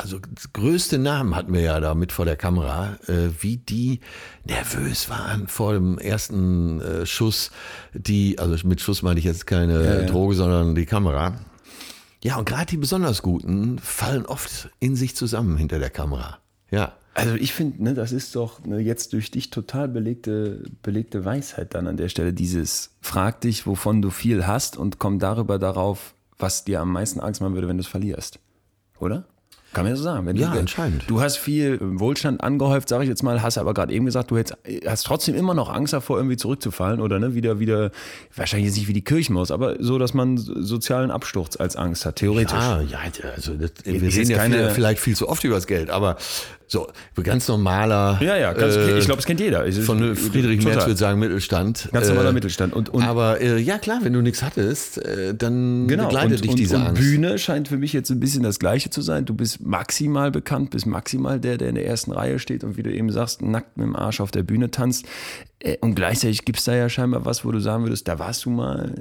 also 0.00 0.18
größte 0.52 0.98
Namen 0.98 1.36
hatten 1.36 1.52
wir 1.52 1.60
ja 1.60 1.78
da 1.78 1.94
mit 1.94 2.12
vor 2.12 2.24
der 2.24 2.36
Kamera, 2.36 2.96
äh, 3.06 3.28
wie 3.40 3.58
die 3.58 4.00
nervös 4.44 5.10
waren 5.10 5.46
vor 5.46 5.74
dem 5.74 5.98
ersten 5.98 6.80
äh, 6.80 7.06
Schuss, 7.06 7.50
die, 7.92 8.38
also 8.38 8.66
mit 8.66 8.80
Schuss 8.80 9.02
meine 9.02 9.18
ich 9.18 9.26
jetzt 9.26 9.46
keine 9.46 10.06
Droge, 10.06 10.34
sondern 10.34 10.74
die 10.74 10.86
Kamera. 10.86 11.34
Ja, 12.22 12.36
und 12.36 12.46
gerade 12.46 12.66
die 12.66 12.76
besonders 12.76 13.22
Guten 13.22 13.78
fallen 13.78 14.26
oft 14.26 14.70
in 14.78 14.96
sich 14.96 15.16
zusammen 15.16 15.56
hinter 15.56 15.78
der 15.78 15.90
Kamera. 15.90 16.38
Ja. 16.70 16.94
Also 17.14 17.34
ich 17.34 17.52
finde, 17.52 17.82
ne, 17.82 17.94
das 17.94 18.12
ist 18.12 18.36
doch 18.36 18.64
eine 18.64 18.78
jetzt 18.78 19.12
durch 19.12 19.30
dich 19.30 19.50
total 19.50 19.88
belegte, 19.88 20.62
belegte 20.82 21.24
Weisheit 21.24 21.74
dann 21.74 21.86
an 21.86 21.96
der 21.96 22.08
Stelle. 22.08 22.32
Dieses 22.32 22.90
frag 23.00 23.40
dich, 23.40 23.66
wovon 23.66 24.00
du 24.00 24.10
viel 24.10 24.46
hast 24.46 24.76
und 24.76 24.98
komm 24.98 25.18
darüber 25.18 25.58
darauf, 25.58 26.14
was 26.38 26.64
dir 26.64 26.80
am 26.80 26.92
meisten 26.92 27.20
Angst 27.20 27.40
machen 27.40 27.54
würde, 27.54 27.68
wenn 27.68 27.76
du 27.76 27.82
es 27.82 27.88
verlierst. 27.88 28.38
Oder? 28.98 29.26
Kann 29.72 29.84
man 29.84 29.94
so 29.94 30.02
sagen. 30.02 30.26
Wenn 30.26 30.34
Ja, 30.36 30.50
du, 30.50 30.58
entscheidend. 30.58 31.04
Du 31.06 31.20
hast 31.20 31.36
viel 31.36 31.78
Wohlstand 31.80 32.42
angehäuft, 32.42 32.88
sage 32.88 33.04
ich 33.04 33.08
jetzt 33.08 33.22
mal, 33.22 33.40
hast 33.40 33.56
aber 33.56 33.72
gerade 33.72 33.92
eben 33.92 34.04
gesagt, 34.04 34.30
du 34.32 34.36
hättest, 34.36 34.58
hast 34.86 35.06
trotzdem 35.06 35.36
immer 35.36 35.54
noch 35.54 35.68
Angst 35.72 35.92
davor, 35.92 36.16
irgendwie 36.16 36.36
zurückzufallen 36.36 37.00
oder 37.00 37.20
ne, 37.20 37.34
wieder, 37.34 37.60
wieder, 37.60 37.92
wahrscheinlich 38.34 38.66
jetzt 38.68 38.76
nicht 38.78 38.88
wie 38.88 38.92
die 38.92 39.04
Kirchenmaus, 39.04 39.50
aber 39.52 39.76
so, 39.82 39.98
dass 39.98 40.12
man 40.12 40.36
sozialen 40.38 41.10
Absturz 41.12 41.56
als 41.56 41.76
Angst 41.76 42.04
hat, 42.04 42.16
theoretisch. 42.16 42.58
Ah, 42.58 42.80
ja, 42.80 42.98
also 43.36 43.54
das, 43.54 43.70
wir 43.84 43.94
ist 43.94 44.02
reden 44.02 44.16
jetzt 44.18 44.28
ja 44.30 44.36
keine- 44.38 44.56
viel, 44.66 44.70
vielleicht 44.70 45.00
viel 45.00 45.14
zu 45.14 45.28
oft 45.28 45.44
über 45.44 45.54
das 45.54 45.68
Geld, 45.68 45.88
aber 45.90 46.16
so 46.72 46.88
ganz 47.22 47.48
normaler. 47.48 48.18
Ja, 48.22 48.36
ja, 48.36 48.52
ganz, 48.52 48.76
äh, 48.76 48.98
ich 48.98 49.04
glaube, 49.04 49.16
das 49.16 49.26
kennt 49.26 49.40
jeder. 49.40 49.66
Ich- 49.66 49.80
Von 49.80 50.14
Friedrich. 50.14 50.64
Merz 50.64 50.86
würde 50.86 50.96
sagen 50.96 51.18
Mittelstand. 51.18 51.88
Ganz 51.92 52.06
Äh, 52.06 52.10
normaler 52.10 52.32
Mittelstand. 52.32 52.72
Und, 52.74 52.88
und 52.90 53.02
aber 53.02 53.40
äh, 53.40 53.58
ja 53.58 53.78
klar, 53.78 53.98
wenn 54.02 54.12
du 54.12 54.20
nichts 54.22 54.42
hattest, 54.42 54.98
äh, 55.04 55.34
dann 55.34 55.86
begleitet 55.88 56.10
Genau. 56.10 56.24
und, 56.34 56.44
dich 56.44 56.50
und, 56.50 56.58
diese 56.58 56.76
und 56.76 56.82
Angst. 56.86 57.02
Bühne 57.02 57.38
scheint 57.38 57.66
für 57.68 57.76
mich 57.76 57.92
jetzt 57.92 58.10
ein 58.10 58.20
bisschen 58.20 58.42
das 58.44 58.58
Gleiche 58.60 58.88
zu 58.90 59.02
sein. 59.02 59.24
Du 59.24 59.34
bist 59.34 59.60
maximal 59.60 60.30
bekannt, 60.30 60.70
bist 60.70 60.86
maximal 60.86 61.40
der, 61.40 61.58
der 61.58 61.70
in 61.70 61.74
der 61.74 61.86
ersten 61.86 62.12
Reihe 62.12 62.38
steht 62.38 62.62
und 62.62 62.76
wie 62.76 62.82
du 62.84 62.92
eben 62.92 63.10
sagst, 63.10 63.42
nackt 63.42 63.76
mit 63.76 63.86
dem 63.86 63.96
Arsch 63.96 64.20
auf 64.20 64.30
der 64.30 64.44
Bühne 64.44 64.70
tanzt. 64.70 65.06
Äh, 65.58 65.76
Und 65.80 65.94
gleichzeitig 65.96 66.44
gibt 66.44 66.58
es 66.60 66.64
da 66.66 66.74
ja 66.74 66.88
scheinbar 66.88 67.24
was, 67.24 67.44
wo 67.44 67.50
du 67.50 67.58
sagen 67.58 67.82
würdest, 67.84 68.06
da 68.06 68.18
warst 68.20 68.44
du 68.44 68.50
mal 68.50 68.94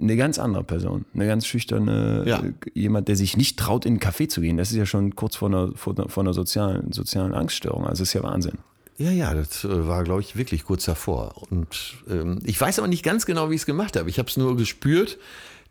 eine 0.00 0.16
ganz 0.16 0.38
andere 0.38 0.64
Person. 0.64 1.04
Eine 1.14 1.26
ganz 1.26 1.46
schüchterne, 1.46 2.24
Ja. 2.26 2.38
äh, 2.40 2.52
jemand, 2.74 3.08
der 3.08 3.16
sich 3.16 3.36
nicht 3.36 3.58
traut, 3.58 3.84
in 3.84 3.92
einen 3.94 4.00
Café 4.00 4.28
zu 4.28 4.40
gehen. 4.40 4.56
Das 4.56 4.70
ist 4.70 4.76
ja 4.76 4.86
schon 4.86 5.14
kurz 5.16 5.36
vor 5.36 5.48
einer, 5.48 5.72
vor 5.74 5.96
einer, 5.96 6.08
vor 6.08 6.22
einer 6.22 6.34
sozialen, 6.34 6.92
sozialen 6.92 7.34
Angststörung. 7.34 7.86
Also 7.86 8.02
ist 8.02 8.12
ja 8.14 8.22
Wahnsinn. 8.22 8.58
Ja, 8.98 9.10
ja, 9.10 9.32
das 9.34 9.64
äh, 9.64 9.88
war, 9.88 10.04
glaube 10.04 10.20
ich, 10.20 10.36
wirklich 10.36 10.64
kurz 10.64 10.84
davor. 10.84 11.34
Und 11.50 11.94
ähm, 12.10 12.38
ich 12.44 12.60
weiß 12.60 12.78
aber 12.78 12.88
nicht 12.88 13.02
ganz 13.02 13.24
genau, 13.26 13.50
wie 13.50 13.54
ich 13.54 13.62
es 13.62 13.66
gemacht 13.66 13.96
habe. 13.96 14.10
Ich 14.10 14.18
habe 14.18 14.28
es 14.28 14.36
nur 14.36 14.56
gespürt, 14.56 15.18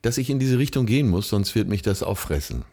dass 0.02 0.18
ich 0.18 0.30
in 0.30 0.40
diese 0.40 0.58
Richtung 0.58 0.86
gehen 0.86 1.10
muss, 1.10 1.30
sonst 1.30 1.54
wird 1.56 1.68
mich 1.68 1.82
das 1.82 2.02
auffressen. 2.04 2.64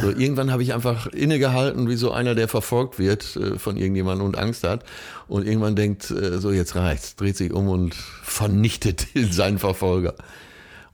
So, 0.00 0.10
irgendwann 0.10 0.52
habe 0.52 0.62
ich 0.62 0.72
einfach 0.74 1.08
innegehalten, 1.08 1.88
wie 1.88 1.96
so 1.96 2.12
einer, 2.12 2.36
der 2.36 2.46
verfolgt 2.46 3.00
wird 3.00 3.34
äh, 3.34 3.58
von 3.58 3.76
irgendjemandem 3.76 4.24
und 4.26 4.38
Angst 4.38 4.62
hat. 4.62 4.84
Und 5.26 5.44
irgendwann 5.46 5.74
denkt, 5.74 6.08
äh, 6.12 6.38
so 6.38 6.52
jetzt 6.52 6.76
reicht's, 6.76 7.16
dreht 7.16 7.36
sich 7.36 7.52
um 7.52 7.68
und 7.68 7.94
vernichtet 8.22 9.08
seinen 9.32 9.58
Verfolger. 9.58 10.14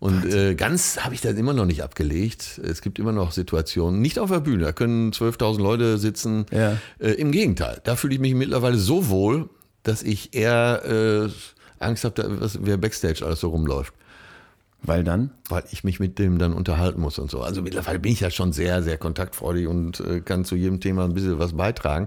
Und 0.00 0.24
äh, 0.32 0.54
ganz 0.54 0.98
habe 1.00 1.14
ich 1.14 1.20
das 1.20 1.34
immer 1.34 1.52
noch 1.54 1.64
nicht 1.64 1.82
abgelegt. 1.82 2.60
Es 2.62 2.82
gibt 2.82 2.98
immer 3.00 3.10
noch 3.12 3.32
Situationen, 3.32 4.00
nicht 4.00 4.18
auf 4.20 4.30
der 4.30 4.38
Bühne, 4.40 4.64
da 4.64 4.72
können 4.72 5.10
12.000 5.12 5.58
Leute 5.60 5.98
sitzen. 5.98 6.46
Ja. 6.52 6.76
Äh, 7.00 7.12
Im 7.14 7.32
Gegenteil, 7.32 7.80
da 7.82 7.96
fühle 7.96 8.14
ich 8.14 8.20
mich 8.20 8.34
mittlerweile 8.34 8.76
so 8.78 9.08
wohl, 9.08 9.48
dass 9.82 10.02
ich 10.04 10.34
eher 10.34 10.82
äh, 11.28 11.28
Angst 11.84 12.04
habe, 12.04 12.40
was- 12.40 12.58
wer 12.62 12.76
Backstage 12.76 13.24
alles 13.26 13.40
so 13.40 13.48
rumläuft. 13.48 13.92
Weil 14.82 15.02
dann? 15.02 15.32
Weil 15.48 15.64
ich 15.72 15.82
mich 15.82 15.98
mit 15.98 16.20
dem 16.20 16.38
dann 16.38 16.52
unterhalten 16.52 17.00
muss 17.00 17.18
und 17.18 17.28
so. 17.32 17.40
Also 17.42 17.62
mittlerweile 17.62 17.98
bin 17.98 18.12
ich 18.12 18.20
ja 18.20 18.30
schon 18.30 18.52
sehr, 18.52 18.84
sehr 18.84 18.96
kontaktfreudig 18.98 19.66
und 19.66 19.98
äh, 19.98 20.20
kann 20.20 20.44
zu 20.44 20.54
jedem 20.54 20.78
Thema 20.78 21.04
ein 21.04 21.14
bisschen 21.14 21.40
was 21.40 21.54
beitragen. 21.54 22.06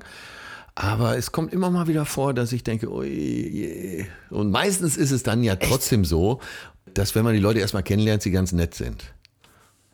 Aber 0.74 1.18
es 1.18 1.34
kommt 1.34 1.52
immer 1.52 1.70
mal 1.70 1.88
wieder 1.90 2.06
vor, 2.06 2.34
dass 2.34 2.54
ich 2.54 2.64
denke, 2.64 2.90
ui, 2.90 3.08
je. 3.10 4.06
und 4.30 4.52
meistens 4.52 4.96
ist 4.96 5.12
es 5.12 5.22
dann 5.24 5.44
ja 5.44 5.58
trotzdem 5.58 6.06
so, 6.06 6.40
dass 6.94 7.16
wenn 7.16 7.24
man 7.24 7.34
die 7.34 7.40
Leute 7.40 7.60
erstmal 7.60 7.84
kennenlernt, 7.84 8.22
sie 8.22 8.32
ganz 8.32 8.52
nett 8.52 8.76
sind. 8.76 9.14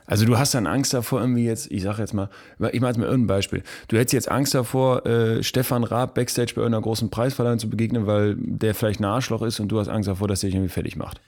Also 0.07 0.25
du 0.25 0.37
hast 0.37 0.53
dann 0.53 0.67
Angst 0.67 0.93
davor, 0.93 1.19
irgendwie 1.19 1.45
jetzt, 1.45 1.69
ich 1.69 1.83
sage 1.83 2.01
jetzt 2.01 2.13
mal, 2.13 2.29
ich 2.71 2.79
mache 2.79 2.91
jetzt 2.91 2.97
mal 2.97 3.07
irgendein 3.07 3.27
Beispiel. 3.27 3.61
Du 3.89 3.97
hättest 3.97 4.13
jetzt 4.13 4.31
Angst 4.31 4.55
davor, 4.55 5.05
äh, 5.05 5.43
Stefan 5.43 5.83
Raab 5.83 6.15
Backstage 6.15 6.53
bei 6.55 6.61
irgendeiner 6.61 6.81
großen 6.81 7.09
Preisverleihung 7.09 7.59
zu 7.59 7.69
begegnen, 7.69 8.07
weil 8.07 8.35
der 8.37 8.73
vielleicht 8.73 9.01
ein 9.01 9.05
Arschloch 9.05 9.41
ist 9.41 9.59
und 9.59 9.67
du 9.67 9.79
hast 9.79 9.89
Angst 9.89 10.07
davor, 10.07 10.29
dass 10.29 10.39
der 10.39 10.47
dich 10.47 10.55
irgendwie 10.55 10.71
fertig 10.71 10.95
macht. 10.95 11.19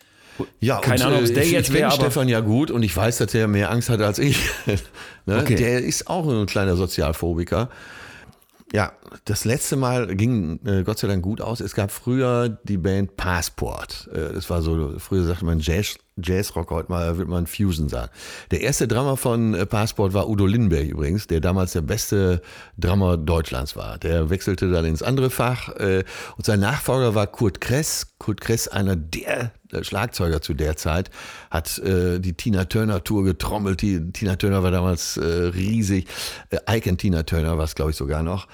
Ja, 0.61 0.79
Keine 0.79 1.03
Ahnung, 1.03 1.19
ob 1.19 1.25
es 1.25 1.33
der 1.33 1.43
ich, 1.43 1.51
jetzt 1.51 1.73
wäre, 1.73 1.91
Stefan 1.91 2.29
ja 2.29 2.39
gut 2.39 2.71
und 2.71 2.83
ich 2.83 2.95
weiß, 2.95 3.17
dass 3.17 3.35
er 3.35 3.49
mehr 3.49 3.69
Angst 3.69 3.89
hat 3.89 3.99
als 3.99 4.17
ich. 4.19 4.39
ne? 5.25 5.39
Okay. 5.39 5.55
Der 5.55 5.83
ist 5.83 6.07
auch 6.07 6.25
ein 6.25 6.45
kleiner 6.45 6.77
Sozialphobiker. 6.77 7.69
Ja, 8.71 8.93
das 9.25 9.45
letzte 9.45 9.75
Mal 9.75 10.15
ging 10.15 10.59
äh, 10.65 10.83
Gott 10.83 10.99
sei 10.99 11.07
Dank 11.07 11.23
gut 11.23 11.41
aus. 11.41 11.59
Es 11.59 11.73
gab 11.73 11.91
früher 11.91 12.49
die 12.49 12.77
Band 12.77 13.17
Passport. 13.17 14.07
Äh, 14.13 14.33
das 14.33 14.49
war 14.49 14.61
so, 14.61 14.99
früher 14.99 15.23
sagte 15.23 15.45
man 15.45 15.59
Jazz, 15.59 15.97
Jazzrock, 16.23 16.71
heute 16.71 16.91
mal 16.91 17.17
wird 17.17 17.27
man 17.27 17.47
Fusion 17.47 17.89
sagen. 17.89 18.09
Der 18.51 18.61
erste 18.61 18.87
Drummer 18.87 19.17
von 19.17 19.53
äh, 19.53 19.65
Passport 19.65 20.13
war 20.13 20.29
Udo 20.29 20.45
Lindenberg 20.45 20.87
übrigens, 20.87 21.27
der 21.27 21.39
damals 21.39 21.73
der 21.73 21.81
beste 21.81 22.41
Drummer 22.77 23.17
Deutschlands 23.17 23.75
war. 23.75 23.97
Der 23.97 24.29
wechselte 24.29 24.71
dann 24.71 24.85
ins 24.85 25.03
andere 25.03 25.29
Fach 25.29 25.69
äh, 25.77 26.03
und 26.37 26.45
sein 26.45 26.59
Nachfolger 26.59 27.15
war 27.15 27.27
Kurt 27.27 27.61
Kress. 27.61 28.07
Kurt 28.17 28.41
Kress, 28.41 28.67
einer 28.67 28.95
der 28.95 29.51
äh, 29.71 29.83
Schlagzeuger 29.83 30.41
zu 30.41 30.53
der 30.53 30.75
Zeit, 30.75 31.09
hat 31.51 31.81
die 31.83 32.33
Tina 32.33 32.65
Turner 32.65 33.03
Tour 33.03 33.23
getrommelt. 33.23 33.81
Die, 33.81 34.11
Tina 34.11 34.35
Turner 34.35 34.61
war 34.63 34.71
damals 34.71 35.19
riesig. 35.19 36.07
Äh, 36.49 36.77
Icon 36.77 36.97
Tina 36.97 37.23
Turner 37.23 37.57
war 37.57 37.65
es, 37.65 37.75
glaube 37.75 37.91
ich, 37.91 37.97
sogar 37.97 38.23
noch. 38.23 38.47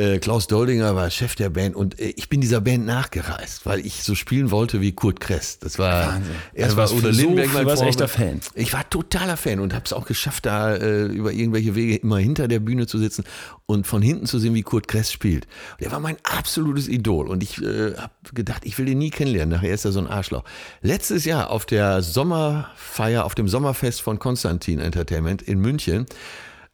Äh, 0.00 0.20
Klaus 0.20 0.46
Doldinger 0.46 0.94
war 0.94 1.10
Chef 1.10 1.34
der 1.34 1.50
Band 1.50 1.74
und 1.74 1.98
äh, 1.98 2.14
ich 2.14 2.28
bin 2.28 2.40
dieser 2.40 2.60
Band 2.60 2.86
nachgereist, 2.86 3.66
weil 3.66 3.84
ich 3.84 4.04
so 4.04 4.14
spielen 4.14 4.52
wollte 4.52 4.80
wie 4.80 4.92
Kurt 4.92 5.18
Kress. 5.18 5.58
Das 5.58 5.76
war 5.76 6.14
Wahnsinn. 6.14 6.36
erst 6.54 6.78
Also 6.78 6.94
war 6.94 6.98
Udo 6.98 7.08
Lindenberg 7.08 7.52
mein 7.52 7.66
warst 7.66 7.82
echter 7.82 8.06
Fan. 8.06 8.40
Ich 8.54 8.72
war 8.72 8.88
totaler 8.88 9.36
Fan 9.36 9.58
und 9.58 9.74
habe 9.74 9.86
es 9.86 9.92
auch 9.92 10.06
geschafft, 10.06 10.46
da 10.46 10.76
äh, 10.76 11.06
über 11.06 11.32
irgendwelche 11.32 11.74
Wege 11.74 11.96
immer 11.96 12.18
hinter 12.18 12.46
der 12.46 12.60
Bühne 12.60 12.86
zu 12.86 12.96
sitzen 12.96 13.24
und 13.66 13.88
von 13.88 14.00
hinten 14.00 14.26
zu 14.26 14.38
sehen, 14.38 14.54
wie 14.54 14.62
Kurt 14.62 14.86
Kress 14.86 15.10
spielt. 15.10 15.48
Der 15.80 15.90
war 15.90 15.98
mein 15.98 16.16
absolutes 16.22 16.86
Idol 16.86 17.26
und 17.26 17.42
ich 17.42 17.60
äh, 17.60 17.96
habe 17.96 18.12
gedacht, 18.32 18.64
ich 18.66 18.78
will 18.78 18.86
den 18.86 18.98
nie 18.98 19.10
kennenlernen. 19.10 19.56
Nachher 19.56 19.74
ist 19.74 19.84
er 19.84 19.90
so 19.90 19.98
ein 19.98 20.06
Arschloch. 20.06 20.44
Letztes 20.80 21.24
Jahr 21.24 21.50
auf 21.50 21.66
der 21.66 22.02
Sommerfeier, 22.02 23.24
auf 23.24 23.34
dem 23.34 23.48
Sommerfest 23.48 24.00
von 24.00 24.20
Konstantin 24.20 24.78
Entertainment 24.78 25.42
in 25.42 25.58
München, 25.58 26.06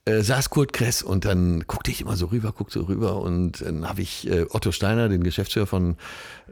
äh, 0.07 0.21
saß 0.21 0.51
Kurt 0.51 0.75
Kress 0.75 1.03
und 1.03 1.25
dann 1.25 1.65
guckte 1.67 1.91
ich 1.91 2.03
immer 2.03 2.15
so 2.17 2.27
rüber, 2.27 2.53
guckte 2.53 2.81
so 2.81 2.85
rüber 2.85 3.23
und 3.23 3.63
dann 3.63 3.89
habe 3.89 4.03
ich 4.03 4.29
äh, 4.29 4.45
Otto 4.51 4.71
Steiner, 4.71 5.09
den 5.09 5.25
Geschäftsführer 5.25 5.67
von 5.67 5.97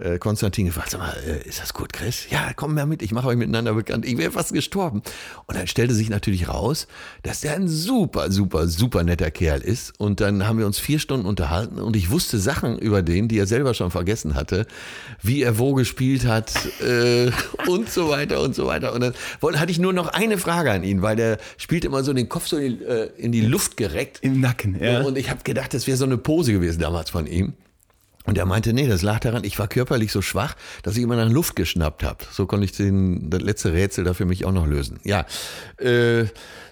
äh, 0.01 0.19
Konstantin, 0.19 0.65
gefragt, 0.65 0.91
sag 0.91 1.01
mal, 1.01 1.15
äh, 1.27 1.47
ist 1.47 1.61
das 1.61 1.75
Kurt 1.75 1.93
Kress? 1.93 2.31
Ja, 2.31 2.53
komm 2.57 2.75
mal 2.75 2.87
mit, 2.87 3.03
ich 3.03 3.13
mache 3.13 3.29
euch 3.29 3.37
miteinander 3.37 3.75
bekannt. 3.75 4.07
Ich 4.07 4.17
wäre 4.17 4.31
fast 4.31 4.55
gestorben. 4.55 5.03
Und 5.47 5.57
dann 5.57 5.67
stellte 5.67 5.93
sich 5.93 6.09
natürlich 6.09 6.49
raus, 6.49 6.87
dass 7.25 7.41
der 7.41 7.55
ein 7.55 7.69
super, 7.69 8.33
super, 8.33 8.69
super 8.69 9.05
netter 9.05 9.31
Kerl 9.31 9.61
ist 9.61 10.01
und 10.01 10.21
dann 10.21 10.47
haben 10.47 10.59
wir 10.59 10.67
uns 10.67 10.79
vier 10.79 10.99
Stunden 10.99 11.27
unterhalten 11.27 11.79
und 11.79 11.95
ich 11.95 12.11
wusste 12.11 12.39
Sachen 12.39 12.79
über 12.79 13.03
den, 13.03 13.29
die 13.29 13.39
er 13.39 13.47
selber 13.47 13.75
schon 13.75 13.91
vergessen 13.91 14.35
hatte, 14.35 14.67
wie 15.21 15.43
er 15.43 15.59
wo 15.59 15.75
gespielt 15.75 16.25
hat 16.25 16.53
äh, 16.81 17.31
und 17.67 17.91
so 17.91 18.09
weiter 18.09 18.41
und 18.41 18.55
so 18.55 18.67
weiter. 18.67 18.95
Und 18.95 19.03
dann 19.03 19.15
hatte 19.61 19.71
ich 19.71 19.79
nur 19.79 19.93
noch 19.93 20.09
eine 20.09 20.39
Frage 20.39 20.73
an 20.73 20.85
ihn, 20.85 21.03
weil 21.03 21.17
der 21.17 21.37
spielt 21.59 21.85
immer 21.85 22.03
so 22.03 22.15
den 22.15 22.31
Kopf 22.31 22.47
so 22.47 22.57
in 22.57 22.79
die, 23.33 23.41
äh, 23.41 23.42
die 23.43 23.51
Luft 23.51 23.77
gereckt. 23.77 24.19
Im 24.23 24.41
Nacken, 24.41 24.83
ja. 24.83 25.03
Und 25.03 25.19
ich 25.19 25.31
habe 25.31 25.43
gedacht, 25.43 25.75
das 25.75 25.87
wäre 25.87 25.97
so 25.97 26.05
eine 26.05 26.19
Pose 26.19 26.53
gewesen 26.53 26.81
damals 26.81 27.11
von 27.11 27.27
ihm. 27.27 27.55
Und 28.25 28.39
er 28.39 28.47
meinte, 28.47 28.73
nee, 28.73 28.87
das 28.87 29.03
lag 29.03 29.19
daran, 29.21 29.43
ich 29.43 29.59
war 29.59 29.67
körperlich 29.67 30.13
so 30.13 30.23
schwach, 30.23 30.55
dass 30.85 30.97
ich 30.97 31.03
immer 31.03 31.17
nach 31.17 31.31
Luft 31.31 31.57
geschnappt 31.57 32.05
habe. 32.05 32.25
So 32.31 32.47
konnte 32.47 32.65
ich 32.65 32.73
den, 32.73 33.31
das 33.31 33.43
letzte 33.43 33.73
Rätsel 33.73 34.05
da 34.05 34.15
für 34.15 34.27
mich 34.27 34.45
auch 34.45 34.53
noch 34.53 34.67
lösen. 34.67 35.01
Ja, 35.03 35.27
äh, 35.79 36.27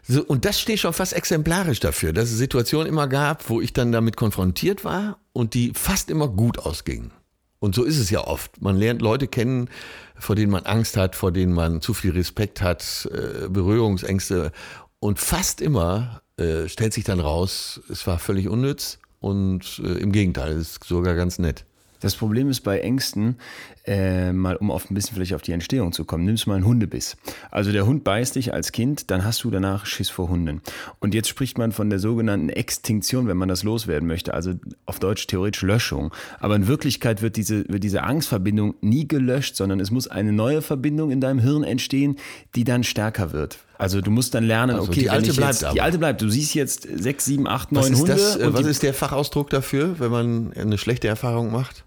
so, 0.06 0.24
und 0.24 0.44
das 0.44 0.60
steht 0.60 0.78
schon 0.78 0.92
fast 0.92 1.12
exemplarisch 1.12 1.80
dafür, 1.80 2.12
dass 2.12 2.30
es 2.30 2.38
Situationen 2.38 2.86
immer 2.86 3.08
gab, 3.08 3.48
wo 3.50 3.60
ich 3.60 3.72
dann 3.72 3.90
damit 3.90 4.16
konfrontiert 4.16 4.84
war 4.84 5.18
und 5.32 5.54
die 5.54 5.72
fast 5.74 6.10
immer 6.10 6.28
gut 6.28 6.58
ausgingen. 6.58 7.10
Und 7.58 7.74
so 7.74 7.84
ist 7.84 7.98
es 7.98 8.10
ja 8.10 8.26
oft. 8.26 8.62
Man 8.62 8.76
lernt 8.76 9.02
Leute 9.02 9.28
kennen, 9.28 9.68
vor 10.16 10.34
denen 10.34 10.50
man 10.50 10.64
Angst 10.64 10.96
hat, 10.96 11.14
vor 11.14 11.30
denen 11.30 11.52
man 11.52 11.80
zu 11.80 11.94
viel 11.94 12.12
Respekt 12.12 12.62
hat, 12.62 13.08
äh, 13.12 13.48
Berührungsängste. 13.48 14.52
Und 14.98 15.18
fast 15.18 15.60
immer 15.60 16.22
äh, 16.40 16.68
stellt 16.68 16.92
sich 16.94 17.04
dann 17.04 17.20
raus, 17.20 17.80
es 17.88 18.06
war 18.06 18.18
völlig 18.18 18.48
unnütz 18.48 18.98
und 19.20 19.80
äh, 19.84 19.98
im 19.98 20.12
Gegenteil, 20.12 20.52
es 20.52 20.72
ist 20.72 20.84
sogar 20.84 21.14
ganz 21.14 21.38
nett. 21.38 21.64
Das 22.00 22.16
Problem 22.16 22.48
ist 22.48 22.60
bei 22.60 22.80
Ängsten, 22.80 23.36
äh, 23.84 24.32
mal 24.32 24.56
um 24.56 24.70
auf 24.70 24.90
ein 24.90 24.94
bisschen 24.94 25.14
vielleicht 25.14 25.34
auf 25.34 25.42
die 25.42 25.52
Entstehung 25.52 25.92
zu 25.92 26.06
kommen, 26.06 26.24
nimmst 26.24 26.46
mal 26.46 26.54
einen 26.54 26.64
Hundebiss. 26.64 27.18
Also 27.50 27.72
der 27.72 27.84
Hund 27.84 28.04
beißt 28.04 28.36
dich 28.36 28.54
als 28.54 28.72
Kind, 28.72 29.10
dann 29.10 29.22
hast 29.22 29.44
du 29.44 29.50
danach 29.50 29.84
Schiss 29.84 30.08
vor 30.08 30.30
Hunden. 30.30 30.62
Und 30.98 31.14
jetzt 31.14 31.28
spricht 31.28 31.58
man 31.58 31.72
von 31.72 31.90
der 31.90 31.98
sogenannten 31.98 32.48
Extinktion, 32.48 33.28
wenn 33.28 33.36
man 33.36 33.50
das 33.50 33.64
loswerden 33.64 34.08
möchte, 34.08 34.32
also 34.32 34.54
auf 34.86 34.98
Deutsch 34.98 35.26
theoretisch 35.26 35.60
Löschung. 35.60 36.10
Aber 36.38 36.56
in 36.56 36.66
Wirklichkeit 36.66 37.20
wird 37.20 37.36
diese, 37.36 37.68
wird 37.68 37.84
diese 37.84 38.02
Angstverbindung 38.02 38.76
nie 38.80 39.06
gelöscht, 39.06 39.56
sondern 39.56 39.78
es 39.78 39.90
muss 39.90 40.08
eine 40.08 40.32
neue 40.32 40.62
Verbindung 40.62 41.10
in 41.10 41.20
deinem 41.20 41.38
Hirn 41.38 41.64
entstehen, 41.64 42.16
die 42.54 42.64
dann 42.64 42.82
stärker 42.82 43.32
wird. 43.32 43.58
Also 43.80 44.00
du 44.00 44.10
musst 44.10 44.34
dann 44.34 44.44
lernen, 44.44 44.76
Also 44.76 44.90
okay, 44.90 45.00
die 45.00 45.10
alte 45.10 45.32
bleibt 45.32 45.52
jetzt, 45.54 45.64
aber. 45.64 45.74
Die 45.74 45.80
alte 45.80 45.98
bleibt. 45.98 46.20
Du 46.22 46.28
siehst 46.28 46.54
jetzt 46.54 46.82
sechs, 46.82 47.24
sieben, 47.24 47.46
acht, 47.48 47.72
neun 47.72 47.94
Hunde. 47.96 48.12
das, 48.12 48.36
äh, 48.36 48.46
und 48.46 48.54
was 48.54 48.66
ist 48.66 48.82
der 48.82 48.94
Fachausdruck 48.94 49.50
dafür, 49.50 49.98
wenn 49.98 50.10
man 50.10 50.52
eine 50.52 50.78
schlechte 50.78 51.08
Erfahrung 51.08 51.50
macht? 51.50 51.84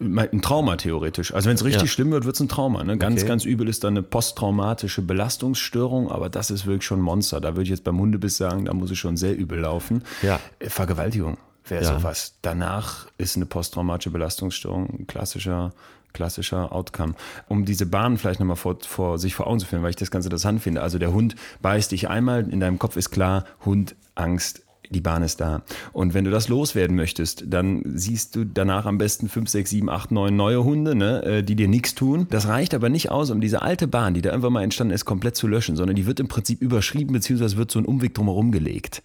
Ein 0.00 0.42
Trauma 0.42 0.76
theoretisch. 0.76 1.34
Also 1.34 1.48
wenn 1.48 1.56
es 1.56 1.64
richtig 1.64 1.82
Ja. 1.82 1.88
schlimm 1.88 2.12
wird, 2.12 2.24
wird 2.24 2.36
es 2.36 2.40
ein 2.40 2.48
Trauma. 2.48 2.84
Ne? 2.84 2.98
Ganz, 2.98 3.20
Okay. 3.20 3.28
ganz 3.28 3.44
übel 3.44 3.68
ist 3.68 3.82
dann 3.82 3.94
eine 3.94 4.02
posttraumatische 4.04 5.02
Belastungsstörung, 5.02 6.08
aber 6.10 6.28
das 6.28 6.50
ist 6.52 6.66
wirklich 6.66 6.84
schon 6.84 7.00
ein 7.00 7.02
Monster. 7.02 7.40
Da 7.40 7.54
würde 7.54 7.64
ich 7.64 7.70
jetzt 7.70 7.82
beim 7.84 7.98
Hundebiss 7.98 8.36
sagen, 8.36 8.66
da 8.66 8.74
muss 8.74 8.90
es 8.92 8.98
schon 8.98 9.16
sehr 9.16 9.36
übel 9.36 9.58
laufen. 9.58 10.04
Ja. 10.22 10.38
Äh, 10.60 10.70
Vergewaltigung 10.70 11.36
wäre 11.66 11.82
Ja. 11.82 11.98
sowas. 11.98 12.34
Danach 12.42 13.08
ist 13.18 13.34
eine 13.36 13.46
posttraumatische 13.46 14.10
Belastungsstörung 14.10 15.00
ein 15.00 15.06
klassischer, 15.08 15.72
klassischer 16.18 16.72
Outcome. 16.72 17.14
Um 17.46 17.64
diese 17.64 17.86
Bahn 17.86 18.18
vielleicht 18.18 18.40
nochmal 18.40 18.56
vor, 18.56 18.76
vor 18.80 19.18
sich 19.18 19.36
vor 19.36 19.46
Augen 19.46 19.60
zu 19.60 19.66
führen, 19.66 19.84
weil 19.84 19.90
ich 19.90 19.96
das 19.96 20.10
ganz 20.10 20.24
interessant 20.24 20.60
finde. 20.60 20.82
Also 20.82 20.98
der 20.98 21.12
Hund 21.12 21.36
beißt 21.62 21.92
dich 21.92 22.08
einmal, 22.08 22.48
in 22.50 22.58
deinem 22.58 22.80
Kopf 22.80 22.96
ist 22.96 23.10
klar, 23.10 23.44
Hund, 23.64 23.94
Angst, 24.16 24.62
die 24.90 25.00
Bahn 25.00 25.22
ist 25.22 25.40
da. 25.40 25.62
Und 25.92 26.14
wenn 26.14 26.24
du 26.24 26.30
das 26.30 26.48
loswerden 26.48 26.96
möchtest, 26.96 27.44
dann 27.46 27.82
siehst 27.84 28.36
du 28.36 28.44
danach 28.44 28.86
am 28.86 28.98
besten 28.98 29.28
fünf, 29.28 29.48
sechs, 29.48 29.70
sieben, 29.70 29.90
acht, 29.90 30.10
neun 30.10 30.36
neue 30.36 30.64
Hunde, 30.64 30.94
ne, 30.94 31.22
äh, 31.22 31.42
die 31.42 31.56
dir 31.56 31.68
nichts 31.68 31.94
tun. 31.94 32.26
Das 32.30 32.48
reicht 32.48 32.74
aber 32.74 32.88
nicht 32.88 33.10
aus, 33.10 33.30
um 33.30 33.40
diese 33.40 33.62
alte 33.62 33.86
Bahn, 33.86 34.14
die 34.14 34.22
da 34.22 34.30
irgendwann 34.30 34.52
mal 34.52 34.62
entstanden 34.62 34.94
ist, 34.94 35.04
komplett 35.04 35.36
zu 35.36 35.46
löschen, 35.46 35.76
sondern 35.76 35.96
die 35.96 36.06
wird 36.06 36.20
im 36.20 36.28
Prinzip 36.28 36.62
überschrieben, 36.62 37.12
beziehungsweise 37.12 37.56
wird 37.56 37.70
so 37.70 37.78
ein 37.78 37.84
Umweg 37.84 38.14
drumherum 38.14 38.52
gelegt. 38.52 39.02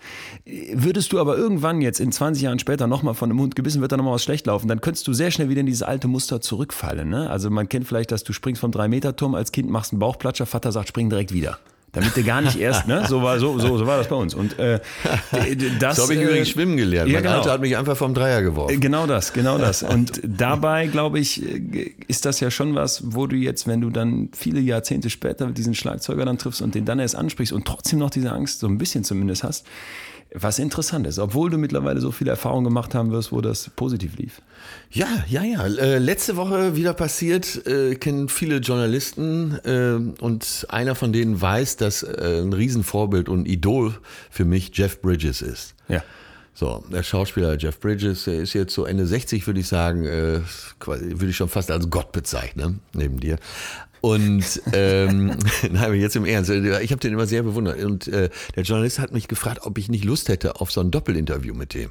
Würdest 0.73 1.11
du 1.13 1.19
aber 1.19 1.37
irgendwann 1.37 1.81
jetzt 1.81 1.99
in 1.99 2.11
20 2.11 2.43
Jahren 2.43 2.59
später 2.59 2.87
nochmal 2.87 3.13
von 3.13 3.29
einem 3.29 3.39
Hund 3.39 3.55
gebissen, 3.55 3.81
wird 3.81 3.91
da 3.91 3.97
nochmal 3.97 4.15
was 4.15 4.23
schlecht 4.23 4.47
laufen, 4.47 4.67
dann 4.67 4.81
könntest 4.81 5.07
du 5.07 5.13
sehr 5.13 5.31
schnell 5.31 5.49
wieder 5.49 5.61
in 5.61 5.65
dieses 5.65 5.83
alte 5.83 6.07
Muster 6.07 6.41
zurückfallen. 6.41 7.09
Ne? 7.09 7.29
Also 7.29 7.49
man 7.49 7.69
kennt 7.69 7.87
vielleicht, 7.87 8.11
dass 8.11 8.23
du 8.23 8.33
springst 8.33 8.61
vom 8.61 8.71
3-Meter-Turm 8.71 9.35
als 9.35 9.51
Kind, 9.51 9.69
machst 9.69 9.91
einen 9.91 9.99
Bauchplatscher, 9.99 10.45
Vater 10.45 10.71
sagt, 10.71 10.89
spring 10.89 11.09
direkt 11.09 11.33
wieder 11.33 11.59
damit 11.93 12.17
du 12.17 12.23
gar 12.23 12.41
nicht 12.41 12.59
erst, 12.59 12.87
ne? 12.87 13.05
So 13.07 13.21
war, 13.21 13.39
so, 13.39 13.59
so, 13.59 13.77
so 13.77 13.85
war 13.85 13.97
das 13.97 14.07
bei 14.07 14.15
uns. 14.15 14.33
Und 14.33 14.57
äh, 14.57 14.79
das. 15.79 15.97
So 15.97 16.03
habe 16.03 16.15
ich 16.15 16.19
äh, 16.19 16.23
übrigens 16.23 16.49
schwimmen 16.49 16.75
gelernt. 16.75 17.09
Ja, 17.09 17.17
mein 17.17 17.23
genau. 17.23 17.37
Alter 17.37 17.51
hat 17.51 17.61
mich 17.61 17.77
einfach 17.77 17.95
vom 17.95 18.15
Dreier 18.15 18.41
geworfen. 18.41 18.79
Genau 18.79 19.05
das, 19.05 19.31
genau 19.31 19.59
das. 19.59 19.83
Und 19.83 20.19
dabei, 20.23 20.87
glaube 20.87 21.19
ich, 21.19 21.43
ist 22.07 22.25
das 22.25 22.39
ja 22.39 22.49
schon 22.49 22.73
was, 22.73 23.03
wo 23.13 23.27
du 23.27 23.35
jetzt, 23.35 23.67
wenn 23.67 23.79
du 23.79 23.91
dann 23.91 24.29
viele 24.35 24.59
Jahrzehnte 24.59 25.11
später 25.11 25.47
diesen 25.51 25.75
Schlagzeuger 25.75 26.25
dann 26.25 26.39
triffst 26.39 26.63
und 26.63 26.73
den 26.73 26.85
dann 26.85 26.97
erst 26.97 27.15
ansprichst 27.15 27.53
und 27.53 27.65
trotzdem 27.65 27.99
noch 27.99 28.09
diese 28.09 28.31
Angst, 28.31 28.59
so 28.59 28.67
ein 28.67 28.79
bisschen 28.79 29.03
zumindest 29.03 29.43
hast, 29.43 29.65
was 30.33 30.59
interessant 30.59 31.07
ist, 31.07 31.19
obwohl 31.19 31.49
du 31.49 31.57
mittlerweile 31.57 31.99
so 32.01 32.11
viele 32.11 32.31
Erfahrungen 32.31 32.63
gemacht 32.63 32.95
haben 32.95 33.11
wirst, 33.11 33.31
wo 33.31 33.41
das 33.41 33.69
positiv 33.75 34.17
lief. 34.17 34.41
Ja, 34.89 35.07
ja, 35.27 35.43
ja. 35.43 35.65
Äh, 35.65 35.99
letzte 35.99 36.35
Woche 36.35 36.75
wieder 36.75 36.93
passiert, 36.93 37.65
äh, 37.67 37.95
kennen 37.95 38.29
viele 38.29 38.57
Journalisten 38.57 39.59
äh, 39.63 40.21
und 40.21 40.65
einer 40.69 40.95
von 40.95 41.13
denen 41.13 41.39
weiß, 41.39 41.77
dass 41.77 42.03
äh, 42.03 42.41
ein 42.41 42.53
Riesenvorbild 42.53 43.29
und 43.29 43.47
Idol 43.47 43.95
für 44.29 44.45
mich 44.45 44.71
Jeff 44.73 45.01
Bridges 45.01 45.41
ist. 45.41 45.75
Ja. 45.87 46.03
So, 46.55 46.83
der 46.91 47.01
Schauspieler 47.01 47.57
Jeff 47.57 47.79
Bridges, 47.79 48.25
der 48.25 48.35
ist 48.35 48.53
jetzt 48.53 48.73
so 48.75 48.85
Ende 48.85 49.07
60, 49.07 49.47
würde 49.47 49.59
ich 49.59 49.67
sagen, 49.67 50.05
äh, 50.05 50.41
würde 50.85 51.29
ich 51.29 51.35
schon 51.35 51.49
fast 51.49 51.71
als 51.71 51.89
Gott 51.89 52.11
bezeichnen, 52.11 52.79
neben 52.93 53.19
dir. 53.19 53.37
Und 54.03 54.61
ähm, 54.73 55.37
nein, 55.71 55.93
jetzt 55.93 56.17
im 56.17 56.25
Ernst, 56.25 56.49
ich 56.49 56.91
habe 56.91 56.99
den 56.99 57.13
immer 57.13 57.25
sehr 57.25 57.41
bewundert. 57.41 57.81
Und 57.81 58.09
äh, 58.09 58.29
der 58.53 58.63
Journalist 58.63 58.99
hat 58.99 59.13
mich 59.13 59.29
gefragt, 59.29 59.61
ob 59.61 59.77
ich 59.77 59.87
nicht 59.87 60.03
Lust 60.03 60.27
hätte 60.27 60.59
auf 60.59 60.73
so 60.73 60.81
ein 60.81 60.91
Doppelinterview 60.91 61.53
mit 61.53 61.73
dem. 61.73 61.89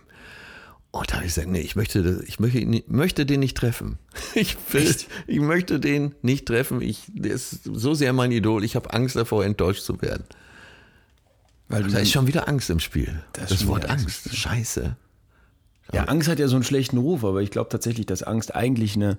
Und 0.90 1.10
da 1.10 1.14
habe 1.14 1.24
ich 1.24 1.34
gesagt, 1.34 1.48
nee, 1.48 1.62
ich 1.62 1.74
möchte, 1.74 2.22
ich 2.26 2.38
möchte, 2.38 2.82
möchte 2.86 3.24
den 3.24 3.40
nicht 3.40 3.56
treffen. 3.56 3.98
Ich, 4.34 4.58
will, 4.72 4.94
ich 5.26 5.40
möchte 5.40 5.80
den 5.80 6.14
nicht 6.20 6.44
treffen. 6.44 6.82
Ich, 6.82 7.04
der 7.08 7.32
ist 7.32 7.60
so 7.64 7.94
sehr 7.94 8.12
mein 8.12 8.30
Idol. 8.30 8.62
Ich 8.62 8.76
habe 8.76 8.92
Angst 8.92 9.16
davor, 9.16 9.46
enttäuscht 9.46 9.82
zu 9.82 10.02
werden. 10.02 10.24
Weil 11.68 11.84
da 11.84 11.98
ist 11.98 12.12
schon 12.12 12.26
wieder 12.26 12.46
Angst 12.46 12.68
im 12.68 12.80
Spiel. 12.80 13.22
Das, 13.32 13.48
das 13.48 13.66
Wort 13.66 13.88
Angst. 13.88 14.26
Angst. 14.26 14.36
Scheiße. 14.36 14.96
Ja, 15.94 16.04
Angst 16.04 16.28
hat 16.28 16.38
ja 16.38 16.48
so 16.48 16.56
einen 16.56 16.64
schlechten 16.64 16.98
Ruf, 16.98 17.24
aber 17.24 17.40
ich 17.40 17.50
glaube 17.50 17.70
tatsächlich, 17.70 18.04
dass 18.04 18.22
Angst 18.22 18.54
eigentlich 18.54 18.96
eine 18.96 19.16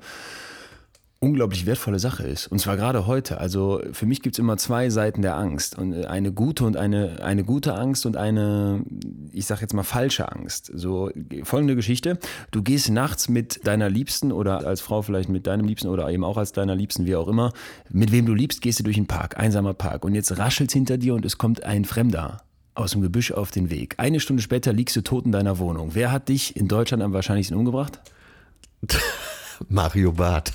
unglaublich 1.23 1.65
wertvolle 1.65 1.99
Sache 1.99 2.23
ist. 2.23 2.47
Und 2.47 2.59
zwar 2.59 2.75
gerade 2.75 3.07
heute. 3.07 3.39
Also 3.39 3.81
für 3.93 4.05
mich 4.05 4.21
gibt 4.21 4.35
es 4.35 4.39
immer 4.39 4.57
zwei 4.57 4.89
Seiten 4.89 5.21
der 5.21 5.37
Angst. 5.37 5.77
Und 5.77 5.93
äh, 5.93 6.05
eine 6.05 6.33
gute 6.33 6.65
und 6.65 6.75
eine, 6.75 7.23
eine 7.23 7.45
gute 7.45 7.75
Angst 7.75 8.05
und 8.05 8.17
eine, 8.17 8.83
ich 9.31 9.45
sag 9.45 9.61
jetzt 9.61 9.73
mal, 9.73 9.83
falsche 9.83 10.29
Angst. 10.29 10.69
So 10.75 11.11
folgende 11.43 11.77
Geschichte. 11.77 12.19
Du 12.51 12.61
gehst 12.61 12.89
nachts 12.89 13.29
mit 13.29 13.65
deiner 13.65 13.89
Liebsten 13.89 14.33
oder 14.33 14.67
als 14.67 14.81
Frau 14.81 15.01
vielleicht 15.01 15.29
mit 15.29 15.47
deinem 15.47 15.65
Liebsten 15.65 15.87
oder 15.87 16.09
eben 16.09 16.25
auch 16.25 16.35
als 16.37 16.51
deiner 16.51 16.75
Liebsten, 16.75 17.05
wie 17.05 17.15
auch 17.15 17.29
immer. 17.29 17.53
Mit 17.89 18.11
wem 18.11 18.25
du 18.25 18.33
liebst, 18.33 18.61
gehst 18.61 18.79
du 18.79 18.83
durch 18.83 18.97
einen 18.97 19.07
Park, 19.07 19.39
einsamer 19.39 19.73
Park. 19.73 20.03
Und 20.03 20.15
jetzt 20.15 20.37
raschelt 20.37 20.73
hinter 20.73 20.97
dir 20.97 21.15
und 21.15 21.23
es 21.23 21.37
kommt 21.37 21.63
ein 21.63 21.85
Fremder 21.85 22.41
aus 22.75 22.91
dem 22.91 23.01
Gebüsch 23.01 23.31
auf 23.31 23.49
den 23.51 23.69
Weg. 23.69 23.95
Eine 23.97 24.19
Stunde 24.19 24.43
später 24.43 24.73
liegst 24.73 24.95
du 24.97 25.01
tot 25.01 25.25
in 25.25 25.31
deiner 25.31 25.57
Wohnung. 25.57 25.91
Wer 25.93 26.11
hat 26.11 26.27
dich 26.27 26.57
in 26.57 26.67
Deutschland 26.67 27.01
am 27.01 27.13
wahrscheinlichsten 27.13 27.55
umgebracht? 27.55 28.01
Mario 29.69 30.11
Barth. 30.11 30.53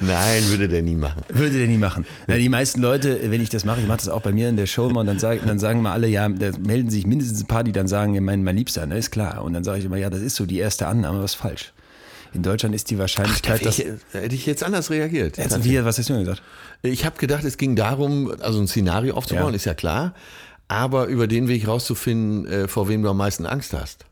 Nein, 0.00 0.48
würde 0.48 0.68
der 0.68 0.82
nie 0.82 0.94
machen. 0.94 1.22
Würde 1.28 1.58
der 1.58 1.66
nie 1.66 1.78
machen. 1.78 2.06
Ja, 2.26 2.36
die 2.36 2.48
meisten 2.48 2.80
Leute, 2.80 3.18
wenn 3.30 3.40
ich 3.40 3.48
das 3.48 3.64
mache, 3.64 3.80
ich 3.80 3.86
mache 3.86 3.98
das 3.98 4.08
auch 4.08 4.22
bei 4.22 4.32
mir 4.32 4.48
in 4.48 4.56
der 4.56 4.66
Show 4.66 4.88
immer, 4.88 5.00
und 5.00 5.06
dann, 5.06 5.18
sag, 5.18 5.44
dann 5.46 5.58
sagen 5.58 5.82
mal 5.82 5.92
alle, 5.92 6.08
ja, 6.08 6.28
da 6.28 6.50
melden 6.58 6.90
sich 6.90 7.06
mindestens 7.06 7.42
ein 7.42 7.46
paar, 7.46 7.64
die 7.64 7.72
dann 7.72 7.88
sagen, 7.88 8.14
ja, 8.14 8.20
mein, 8.20 8.44
mein 8.44 8.56
Liebster, 8.56 8.86
ne, 8.86 8.98
ist 8.98 9.10
klar. 9.10 9.42
Und 9.42 9.52
dann 9.52 9.64
sage 9.64 9.78
ich 9.78 9.84
immer, 9.84 9.96
ja, 9.96 10.10
das 10.10 10.20
ist 10.20 10.36
so 10.36 10.46
die 10.46 10.58
erste 10.58 10.86
Annahme, 10.86 11.22
was 11.22 11.34
falsch. 11.34 11.72
In 12.32 12.42
Deutschland 12.42 12.74
ist 12.74 12.90
die 12.90 12.98
Wahrscheinlichkeit, 12.98 13.60
Ach, 13.60 13.64
dass. 13.64 13.78
Ich, 13.78 13.86
hätte 14.12 14.34
ich 14.34 14.46
jetzt 14.46 14.62
anders 14.62 14.90
reagiert. 14.90 15.36
Jetzt, 15.36 15.64
wie, 15.64 15.84
was 15.84 15.98
hast 15.98 16.08
du 16.08 16.12
denn 16.12 16.24
gesagt? 16.24 16.42
Ich 16.82 17.04
habe 17.04 17.18
gedacht, 17.18 17.44
es 17.44 17.56
ging 17.56 17.74
darum, 17.74 18.32
also 18.40 18.60
ein 18.60 18.68
Szenario 18.68 19.14
aufzubauen, 19.14 19.50
ja. 19.50 19.56
ist 19.56 19.64
ja 19.64 19.74
klar, 19.74 20.14
aber 20.68 21.06
über 21.06 21.26
den 21.26 21.48
Weg 21.48 21.66
rauszufinden, 21.66 22.46
äh, 22.46 22.68
vor 22.68 22.88
wem 22.88 23.02
du 23.02 23.10
am 23.10 23.16
meisten 23.16 23.46
Angst 23.46 23.72
hast. 23.72 24.06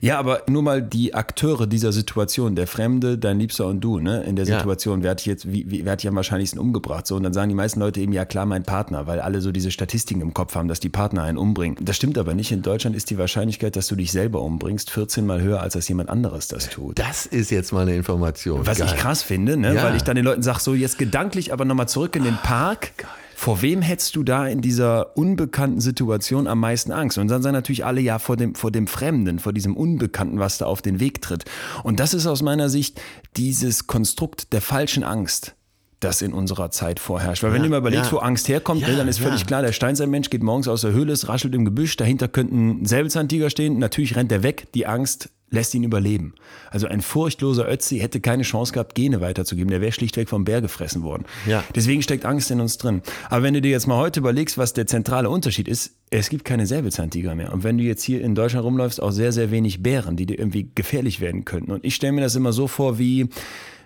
Ja, 0.00 0.18
aber 0.18 0.42
nur 0.48 0.62
mal 0.62 0.82
die 0.82 1.14
Akteure 1.14 1.66
dieser 1.66 1.92
Situation, 1.92 2.56
der 2.56 2.66
Fremde, 2.66 3.18
dein 3.18 3.38
Liebster 3.38 3.66
und 3.66 3.80
du, 3.80 3.98
ne, 3.98 4.22
in 4.24 4.36
der 4.36 4.46
Situation, 4.46 5.00
ja. 5.00 5.04
wer 5.04 5.10
hat 5.12 5.20
dich 5.20 5.26
jetzt, 5.26 5.52
wie, 5.52 5.70
wie, 5.70 5.84
wer 5.84 5.92
hat 5.92 6.02
dich 6.02 6.08
am 6.08 6.16
wahrscheinlichsten 6.16 6.60
umgebracht? 6.60 7.06
So, 7.06 7.16
und 7.16 7.22
dann 7.22 7.32
sagen 7.32 7.48
die 7.48 7.54
meisten 7.54 7.80
Leute 7.80 8.00
eben, 8.00 8.12
ja 8.12 8.24
klar, 8.24 8.46
mein 8.46 8.64
Partner, 8.64 9.06
weil 9.06 9.20
alle 9.20 9.40
so 9.40 9.52
diese 9.52 9.70
Statistiken 9.70 10.20
im 10.20 10.34
Kopf 10.34 10.54
haben, 10.54 10.68
dass 10.68 10.80
die 10.80 10.88
Partner 10.88 11.22
einen 11.22 11.38
umbringen. 11.38 11.76
Das 11.80 11.96
stimmt 11.96 12.18
aber 12.18 12.34
nicht. 12.34 12.52
In 12.52 12.62
Deutschland 12.62 12.96
ist 12.96 13.10
die 13.10 13.18
Wahrscheinlichkeit, 13.18 13.76
dass 13.76 13.88
du 13.88 13.96
dich 13.96 14.12
selber 14.12 14.42
umbringst, 14.42 14.90
14 14.90 15.26
mal 15.26 15.40
höher, 15.40 15.60
als 15.60 15.74
dass 15.74 15.88
jemand 15.88 16.10
anderes 16.10 16.48
das 16.48 16.68
tut. 16.68 16.98
Das 16.98 17.26
ist 17.26 17.50
jetzt 17.50 17.72
mal 17.72 17.82
eine 17.82 17.94
Information. 17.94 18.66
Was 18.66 18.78
Geil. 18.78 18.88
ich 18.88 18.96
krass 18.96 19.22
finde, 19.22 19.56
ne, 19.56 19.74
ja. 19.74 19.82
weil 19.82 19.96
ich 19.96 20.02
dann 20.02 20.16
den 20.16 20.24
Leuten 20.24 20.42
sage, 20.42 20.60
so 20.60 20.74
jetzt 20.74 20.98
gedanklich 20.98 21.52
aber 21.52 21.64
nochmal 21.64 21.88
zurück 21.88 22.16
in 22.16 22.24
den 22.24 22.36
Park. 22.36 22.96
Geil 22.96 23.08
vor 23.42 23.60
wem 23.60 23.82
hättest 23.82 24.14
du 24.14 24.22
da 24.22 24.46
in 24.46 24.60
dieser 24.60 25.16
unbekannten 25.16 25.80
Situation 25.80 26.46
am 26.46 26.60
meisten 26.60 26.92
Angst? 26.92 27.18
Und 27.18 27.26
dann 27.26 27.42
sagen 27.42 27.54
natürlich 27.54 27.84
alle 27.84 28.00
ja 28.00 28.20
vor 28.20 28.36
dem, 28.36 28.54
vor 28.54 28.70
dem 28.70 28.86
Fremden, 28.86 29.40
vor 29.40 29.52
diesem 29.52 29.76
Unbekannten, 29.76 30.38
was 30.38 30.58
da 30.58 30.66
auf 30.66 30.80
den 30.80 31.00
Weg 31.00 31.20
tritt. 31.22 31.44
Und 31.82 31.98
das 31.98 32.14
ist 32.14 32.28
aus 32.28 32.40
meiner 32.40 32.68
Sicht 32.68 33.00
dieses 33.36 33.88
Konstrukt 33.88 34.52
der 34.52 34.60
falschen 34.60 35.02
Angst 35.02 35.56
das 35.98 36.22
in 36.22 36.32
unserer 36.32 36.70
Zeit 36.70 37.00
vorherrscht. 37.00 37.42
Weil 37.42 37.50
ja, 37.50 37.54
wenn 37.56 37.62
du 37.64 37.68
mal 37.68 37.78
überlegst, 37.78 38.06
ja. 38.06 38.12
wo 38.12 38.18
Angst 38.18 38.48
herkommt, 38.48 38.82
ja, 38.82 38.94
dann 38.96 39.08
ist 39.08 39.18
völlig 39.18 39.44
klar, 39.46 39.62
der 39.62 39.72
Steinzeitmensch 39.72 40.30
geht 40.30 40.42
morgens 40.42 40.68
aus 40.68 40.82
der 40.82 40.92
Höhle, 40.92 41.12
es 41.12 41.28
raschelt 41.28 41.54
im 41.54 41.64
Gebüsch, 41.64 41.96
dahinter 41.96 42.28
könnten 42.28 42.84
Säbelzahntiger 42.86 43.50
stehen, 43.50 43.78
natürlich 43.78 44.14
rennt 44.16 44.30
er 44.30 44.44
weg, 44.44 44.68
die 44.74 44.86
Angst 44.86 45.30
lässt 45.52 45.74
ihn 45.74 45.84
überleben. 45.84 46.34
Also 46.70 46.88
ein 46.88 47.00
furchtloser 47.00 47.70
Ötzi 47.70 47.98
hätte 47.98 48.20
keine 48.20 48.42
Chance 48.42 48.72
gehabt, 48.72 48.94
Gene 48.94 49.20
weiterzugeben. 49.20 49.70
Der 49.70 49.80
wäre 49.80 49.92
schlichtweg 49.92 50.28
vom 50.28 50.44
Bär 50.44 50.60
gefressen 50.60 51.02
worden. 51.02 51.24
Ja. 51.46 51.62
Deswegen 51.74 52.02
steckt 52.02 52.24
Angst 52.24 52.50
in 52.50 52.60
uns 52.60 52.78
drin. 52.78 53.02
Aber 53.28 53.42
wenn 53.42 53.54
du 53.54 53.60
dir 53.60 53.70
jetzt 53.70 53.86
mal 53.86 53.98
heute 53.98 54.20
überlegst, 54.20 54.58
was 54.58 54.72
der 54.72 54.86
zentrale 54.86 55.30
Unterschied 55.30 55.68
ist, 55.68 55.92
es 56.10 56.28
gibt 56.30 56.44
keine 56.44 56.66
Säbelzahntiger 56.66 57.34
mehr. 57.34 57.52
Und 57.52 57.64
wenn 57.64 57.78
du 57.78 57.84
jetzt 57.84 58.02
hier 58.02 58.22
in 58.22 58.34
Deutschland 58.34 58.64
rumläufst, 58.64 59.02
auch 59.02 59.12
sehr, 59.12 59.32
sehr 59.32 59.50
wenig 59.50 59.82
Bären, 59.82 60.16
die 60.16 60.26
dir 60.26 60.38
irgendwie 60.38 60.70
gefährlich 60.74 61.20
werden 61.20 61.44
könnten. 61.44 61.70
Und 61.70 61.84
ich 61.84 61.94
stelle 61.94 62.12
mir 62.12 62.22
das 62.22 62.34
immer 62.34 62.52
so 62.52 62.66
vor 62.66 62.98
wie 62.98 63.28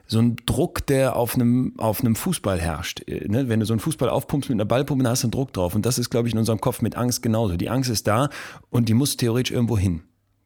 so 0.07 0.21
ein 0.21 0.37
Druck, 0.47 0.87
der 0.87 1.17
auf 1.17 1.35
einem, 1.35 1.75
auf 1.79 2.01
einem 2.01 2.15
Fußball 2.15 2.61
herrscht. 2.61 3.03
Äh, 3.09 3.27
ne? 3.29 3.49
Wenn 3.49 3.61
du 3.61 3.67
so 3.67 3.73
einen 3.73 3.81
Fußball 3.81 4.09
aufpumpst 4.09 4.49
mit 4.49 4.57
einer 4.57 4.65
Ballpumpe, 4.65 5.03
dann 5.03 5.11
hast 5.11 5.25
du 5.25 5.27
einen 5.27 5.33
Druck 5.33 5.53
drauf. 5.53 5.75
Und 5.75 5.85
das 5.85 5.99
ist, 5.99 6.11
glaube 6.11 6.29
ich, 6.29 6.35
in 6.35 6.39
unserem 6.39 6.61
Kopf 6.61 6.81
mit 6.81 6.97
Angst 6.97 7.23
genauso. 7.23 7.57
Die 7.57 7.71
Angst 7.71 7.91
ist 7.91 8.07
da 8.07 8.31
und 8.71 8.89
die 8.89 8.95
muss 8.95 9.17
theoretisch 9.17 9.53
irgendwo 9.53 9.77
hin. 9.77 10.03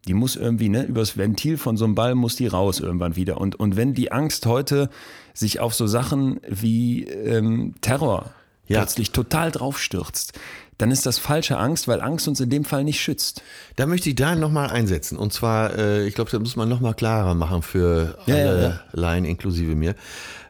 Die 0.09 0.15
muss 0.15 0.37
irgendwie, 0.37 0.69
ne, 0.69 0.85
übers 0.85 1.17
Ventil 1.17 1.59
von 1.59 1.77
so 1.77 1.85
einem 1.85 1.95
Ball 1.95 2.15
muss 2.15 2.37
die 2.37 2.47
raus 2.47 2.81
irgendwann 2.81 3.17
wieder. 3.17 3.39
Und, 3.39 3.59
und 3.61 3.77
wenn 3.77 3.93
die 3.95 4.13
Angst 4.13 4.47
heute 4.47 4.89
sich 5.35 5.61
auf 5.61 5.75
so 5.75 5.87
Sachen 5.87 6.41
wie 6.49 7.05
ähm, 7.05 7.75
Terror 7.81 8.31
ja. 8.67 8.79
plötzlich 8.79 9.13
total 9.13 9.51
draufstürzt, 9.51 10.39
dann 10.79 10.91
ist 10.91 11.05
das 11.05 11.19
falsche 11.19 11.59
Angst, 11.59 11.89
weil 11.89 12.01
Angst 12.01 12.27
uns 12.27 12.41
in 12.41 12.49
dem 12.49 12.65
Fall 12.65 12.85
nicht 12.85 13.01
schützt. 13.01 13.43
Da 13.77 13.85
möchte 13.87 14.09
ich 14.09 14.15
da 14.15 14.35
nochmal 14.35 14.71
einsetzen. 14.71 15.19
Und 15.19 15.33
zwar, 15.33 15.77
äh, 15.77 16.07
ich 16.07 16.15
glaube, 16.15 16.31
das 16.31 16.41
muss 16.41 16.57
man 16.57 16.69
nochmal 16.69 16.95
klarer 16.95 17.35
machen 17.35 17.61
für 17.61 18.17
ja, 18.25 18.35
alle 18.35 18.63
ja, 18.63 18.81
Laien 18.93 19.27
inklusive 19.27 19.75
mir. 19.75 19.95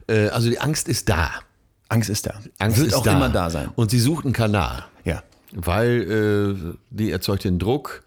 Äh, 0.06 0.28
also 0.28 0.48
die 0.48 0.60
Angst 0.60 0.88
ist 0.88 1.08
da. 1.08 1.30
Angst 1.88 2.08
ist 2.08 2.26
da. 2.26 2.34
Angst 2.58 2.78
Wird 2.78 2.88
ist 2.88 2.94
auch 2.94 3.02
da. 3.02 3.16
immer 3.16 3.28
da 3.28 3.50
sein. 3.50 3.70
Und 3.74 3.90
sie 3.90 3.98
sucht 3.98 4.24
einen 4.24 4.32
Kanal. 4.32 4.84
Ja. 5.04 5.24
Weil 5.52 6.56
äh, 6.62 6.76
die 6.90 7.10
erzeugt 7.10 7.42
den 7.42 7.58
Druck 7.58 8.04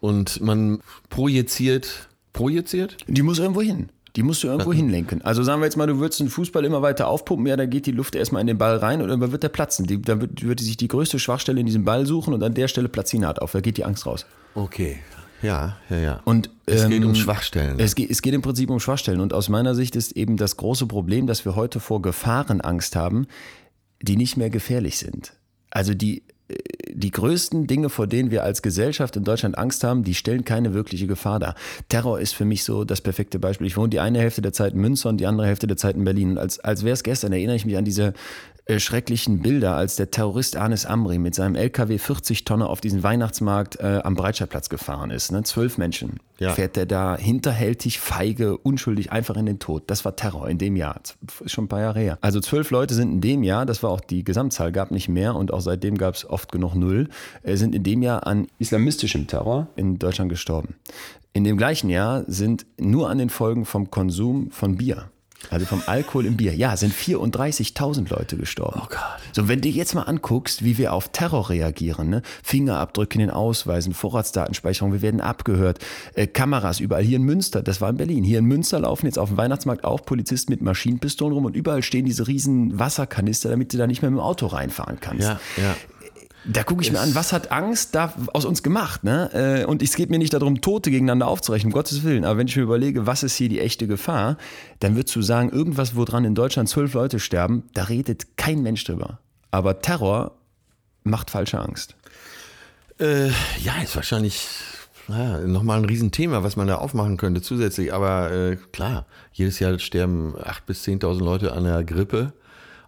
und 0.00 0.40
man 0.40 0.80
projiziert. 1.10 2.08
Projiziert? 2.32 2.96
Die 3.06 3.22
muss 3.22 3.38
irgendwo 3.38 3.62
hin. 3.62 3.88
Die 4.16 4.22
musst 4.22 4.42
du 4.42 4.48
irgendwo 4.48 4.72
hinlenken. 4.72 5.22
Also 5.22 5.42
sagen 5.42 5.60
wir 5.60 5.66
jetzt 5.66 5.76
mal, 5.76 5.86
du 5.86 5.98
würdest 6.00 6.20
einen 6.20 6.30
Fußball 6.30 6.64
immer 6.64 6.82
weiter 6.82 7.08
aufpumpen, 7.08 7.46
ja, 7.46 7.56
dann 7.56 7.70
geht 7.70 7.86
die 7.86 7.92
Luft 7.92 8.14
erstmal 8.14 8.40
in 8.40 8.46
den 8.46 8.58
Ball 8.58 8.76
rein 8.76 9.00
und 9.00 9.08
irgendwann 9.08 9.32
wird 9.32 9.42
der 9.42 9.48
platzen. 9.48 9.86
Die, 9.86 10.00
dann 10.02 10.20
wird, 10.20 10.42
wird 10.42 10.60
sich 10.60 10.76
die 10.76 10.88
größte 10.88 11.18
Schwachstelle 11.18 11.60
in 11.60 11.66
diesem 11.66 11.84
Ball 11.84 12.06
suchen 12.06 12.34
und 12.34 12.42
an 12.42 12.54
der 12.54 12.68
Stelle 12.68 12.88
platzt 12.88 13.14
auf. 13.14 13.52
Da 13.52 13.60
geht 13.60 13.76
die 13.76 13.84
Angst 13.84 14.06
raus. 14.06 14.26
Okay. 14.54 14.98
Ja, 15.40 15.76
ja, 15.88 15.98
ja. 15.98 16.20
Und 16.24 16.50
es 16.66 16.82
ähm, 16.82 16.90
geht 16.90 17.04
um 17.04 17.14
Schwachstellen. 17.14 17.78
Es 17.78 17.94
geht, 17.94 18.10
es 18.10 18.22
geht 18.22 18.34
im 18.34 18.42
Prinzip 18.42 18.70
um 18.70 18.80
Schwachstellen. 18.80 19.20
Und 19.20 19.32
aus 19.32 19.48
meiner 19.48 19.74
Sicht 19.74 19.94
ist 19.94 20.12
eben 20.12 20.36
das 20.36 20.56
große 20.56 20.86
Problem, 20.86 21.26
dass 21.26 21.44
wir 21.44 21.54
heute 21.54 21.78
vor 21.78 22.02
Gefahren 22.02 22.60
Angst 22.60 22.96
haben, 22.96 23.26
die 24.02 24.16
nicht 24.16 24.36
mehr 24.36 24.50
gefährlich 24.50 24.98
sind. 24.98 25.34
Also 25.70 25.94
die 25.94 26.24
die 26.90 27.10
größten 27.10 27.66
Dinge, 27.66 27.90
vor 27.90 28.06
denen 28.06 28.30
wir 28.30 28.42
als 28.42 28.62
Gesellschaft 28.62 29.16
in 29.16 29.24
Deutschland 29.24 29.58
Angst 29.58 29.84
haben, 29.84 30.02
die 30.02 30.14
stellen 30.14 30.44
keine 30.44 30.72
wirkliche 30.72 31.06
Gefahr 31.06 31.38
dar. 31.38 31.54
Terror 31.88 32.18
ist 32.20 32.34
für 32.34 32.44
mich 32.44 32.64
so 32.64 32.84
das 32.84 33.00
perfekte 33.00 33.38
Beispiel. 33.38 33.66
Ich 33.66 33.76
wohne 33.76 33.90
die 33.90 34.00
eine 34.00 34.18
Hälfte 34.18 34.42
der 34.42 34.52
Zeit 34.52 34.72
in 34.72 34.80
Münster 34.80 35.10
und 35.10 35.18
die 35.18 35.26
andere 35.26 35.46
Hälfte 35.46 35.66
der 35.66 35.76
Zeit 35.76 35.96
in 35.96 36.04
Berlin. 36.04 36.30
Und 36.30 36.38
als, 36.38 36.58
als 36.60 36.84
wäre 36.84 36.94
es 36.94 37.02
gestern, 37.02 37.32
erinnere 37.32 37.56
ich 37.56 37.66
mich 37.66 37.76
an 37.76 37.84
diese 37.84 38.14
schrecklichen 38.78 39.40
Bilder, 39.40 39.76
als 39.76 39.96
der 39.96 40.10
Terrorist 40.10 40.56
Anis 40.56 40.84
Amri 40.84 41.18
mit 41.18 41.34
seinem 41.34 41.54
LKW 41.54 41.96
40 41.96 42.44
Tonne 42.44 42.66
auf 42.66 42.82
diesen 42.82 43.02
Weihnachtsmarkt 43.02 43.80
äh, 43.80 44.00
am 44.04 44.14
Breitscheidplatz 44.14 44.68
gefahren 44.68 45.10
ist. 45.10 45.32
Ne? 45.32 45.42
Zwölf 45.42 45.78
Menschen. 45.78 46.20
Ja. 46.38 46.52
Fährt 46.52 46.76
der 46.76 46.84
da 46.84 47.16
hinterhältig, 47.16 47.98
feige, 47.98 48.58
unschuldig 48.58 49.10
einfach 49.10 49.36
in 49.36 49.46
den 49.46 49.58
Tod. 49.58 49.84
Das 49.86 50.04
war 50.04 50.16
Terror 50.16 50.48
in 50.48 50.58
dem 50.58 50.76
Jahr. 50.76 51.00
Ist 51.40 51.52
schon 51.52 51.64
ein 51.64 51.68
paar 51.68 51.80
Jahre 51.80 51.98
her. 51.98 52.18
Also 52.20 52.40
zwölf 52.40 52.70
Leute 52.70 52.94
sind 52.94 53.10
in 53.10 53.20
dem 53.22 53.42
Jahr, 53.42 53.64
das 53.64 53.82
war 53.82 53.90
auch 53.90 54.02
die 54.02 54.22
Gesamtzahl, 54.22 54.70
gab 54.70 54.90
nicht 54.90 55.08
mehr 55.08 55.34
und 55.34 55.52
auch 55.52 55.60
seitdem 55.60 55.96
gab 55.96 56.14
es 56.14 56.28
oft 56.28 56.52
genug 56.52 56.74
Null, 56.74 57.08
äh, 57.42 57.56
sind 57.56 57.74
in 57.74 57.82
dem 57.82 58.02
Jahr 58.02 58.26
an 58.26 58.48
islamistischem 58.58 59.26
Terror 59.26 59.68
in 59.76 59.98
Deutschland 59.98 60.30
gestorben. 60.30 60.74
In 61.32 61.44
dem 61.44 61.56
gleichen 61.56 61.88
Jahr 61.88 62.24
sind 62.26 62.66
nur 62.78 63.08
an 63.08 63.18
den 63.18 63.30
Folgen 63.30 63.64
vom 63.64 63.90
Konsum 63.90 64.50
von 64.50 64.76
Bier 64.76 65.10
also 65.50 65.66
vom 65.66 65.82
Alkohol 65.86 66.26
im 66.26 66.36
Bier. 66.36 66.54
Ja, 66.54 66.76
sind 66.76 66.92
34.000 66.92 68.10
Leute 68.10 68.36
gestorben. 68.36 68.80
Oh 68.84 68.88
Gott. 68.88 68.98
So, 69.32 69.48
wenn 69.48 69.60
du 69.60 69.68
jetzt 69.68 69.94
mal 69.94 70.02
anguckst, 70.02 70.64
wie 70.64 70.78
wir 70.78 70.92
auf 70.92 71.08
Terror 71.08 71.48
reagieren, 71.48 72.10
ne? 72.10 72.22
Fingerabdrücke 72.42 73.14
in 73.14 73.20
den 73.20 73.30
Ausweisen, 73.30 73.94
Vorratsdatenspeicherung, 73.94 74.92
wir 74.92 75.00
werden 75.00 75.20
abgehört, 75.20 75.78
äh, 76.14 76.26
Kameras 76.26 76.80
überall. 76.80 77.02
Hier 77.02 77.16
in 77.16 77.22
Münster, 77.22 77.62
das 77.62 77.80
war 77.80 77.88
in 77.90 77.96
Berlin. 77.96 78.24
Hier 78.24 78.40
in 78.40 78.44
Münster 78.44 78.80
laufen 78.80 79.06
jetzt 79.06 79.18
auf 79.18 79.30
dem 79.30 79.38
Weihnachtsmarkt 79.38 79.84
auch 79.84 80.04
Polizisten 80.04 80.52
mit 80.52 80.60
Maschinenpistolen 80.60 81.32
rum 81.32 81.44
und 81.44 81.56
überall 81.56 81.82
stehen 81.82 82.04
diese 82.04 82.26
riesen 82.26 82.78
Wasserkanister, 82.78 83.48
damit 83.48 83.72
du 83.72 83.78
da 83.78 83.86
nicht 83.86 84.02
mehr 84.02 84.10
mit 84.10 84.18
dem 84.18 84.24
Auto 84.24 84.46
reinfahren 84.46 84.98
kannst. 85.00 85.24
Ja, 85.24 85.40
ja. 85.56 85.76
Da 86.50 86.62
gucke 86.62 86.82
ich 86.82 86.90
mir 86.90 87.00
an, 87.00 87.14
was 87.14 87.34
hat 87.34 87.52
Angst 87.52 87.94
da 87.94 88.14
aus 88.32 88.46
uns 88.46 88.62
gemacht? 88.62 89.04
Ne? 89.04 89.62
Äh, 89.62 89.64
Und 89.66 89.82
es 89.82 89.94
geht 89.94 90.08
mir 90.08 90.18
nicht 90.18 90.32
darum, 90.32 90.62
Tote 90.62 90.90
gegeneinander 90.90 91.28
aufzurechnen, 91.28 91.70
um 91.70 91.74
Gottes 91.74 92.04
Willen. 92.04 92.24
Aber 92.24 92.38
wenn 92.38 92.48
ich 92.48 92.56
mir 92.56 92.62
überlege, 92.62 93.06
was 93.06 93.22
ist 93.22 93.36
hier 93.36 93.50
die 93.50 93.60
echte 93.60 93.86
Gefahr, 93.86 94.38
dann 94.80 94.96
würdest 94.96 95.14
du 95.14 95.20
sagen, 95.20 95.50
irgendwas, 95.50 95.94
woran 95.94 96.24
in 96.24 96.34
Deutschland 96.34 96.70
zwölf 96.70 96.94
Leute 96.94 97.20
sterben, 97.20 97.64
da 97.74 97.84
redet 97.84 98.38
kein 98.38 98.62
Mensch 98.62 98.82
drüber. 98.84 99.18
Aber 99.50 99.80
Terror 99.82 100.38
macht 101.04 101.30
falsche 101.30 101.60
Angst. 101.60 101.96
Äh, 102.98 103.28
ja, 103.62 103.82
ist 103.82 103.94
wahrscheinlich 103.94 104.48
naja, 105.08 105.46
nochmal 105.46 105.78
ein 105.78 105.84
Riesenthema, 105.84 106.42
was 106.42 106.56
man 106.56 106.66
da 106.66 106.76
aufmachen 106.76 107.16
könnte 107.18 107.42
zusätzlich. 107.42 107.92
Aber 107.92 108.30
äh, 108.30 108.56
klar, 108.72 109.06
jedes 109.32 109.58
Jahr 109.58 109.78
sterben 109.78 110.34
8.000 110.36 110.56
bis 110.66 110.84
10.000 110.84 111.24
Leute 111.24 111.52
an 111.52 111.64
der 111.64 111.84
Grippe. 111.84 112.32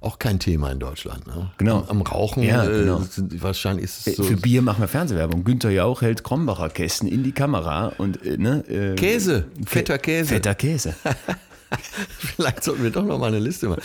Auch 0.02 0.18
kein 0.18 0.38
Thema 0.38 0.70
in 0.72 0.78
Deutschland. 0.78 1.26
Ne? 1.26 1.50
Genau. 1.58 1.80
Am, 1.80 1.98
am 1.98 2.02
Rauchen, 2.02 2.42
Ja, 2.42 2.64
äh, 2.64 2.68
genau. 2.80 3.00
sind, 3.00 3.42
wahrscheinlich 3.42 3.84
ist 3.84 4.06
es 4.06 4.16
so. 4.16 4.22
Für 4.22 4.36
Bier 4.36 4.62
machen 4.62 4.80
wir 4.80 4.88
Fernsehwerbung. 4.88 5.44
Günther 5.44 5.70
Jauch 5.70 6.00
hält 6.00 6.24
Krombacher 6.24 6.70
Kästen 6.70 7.06
in 7.06 7.22
die 7.22 7.32
Kamera 7.32 7.92
und 7.98 8.24
äh, 8.24 8.38
ne, 8.38 8.64
äh, 8.68 8.94
Käse, 8.94 9.46
fetter 9.66 9.98
Käse. 9.98 10.28
Fetter 10.34 10.54
Käse. 10.54 10.94
Vielleicht 12.18 12.64
sollten 12.64 12.82
wir 12.82 12.90
doch 12.90 13.04
noch 13.04 13.18
mal 13.18 13.26
eine 13.28 13.38
Liste 13.38 13.68
machen. 13.68 13.82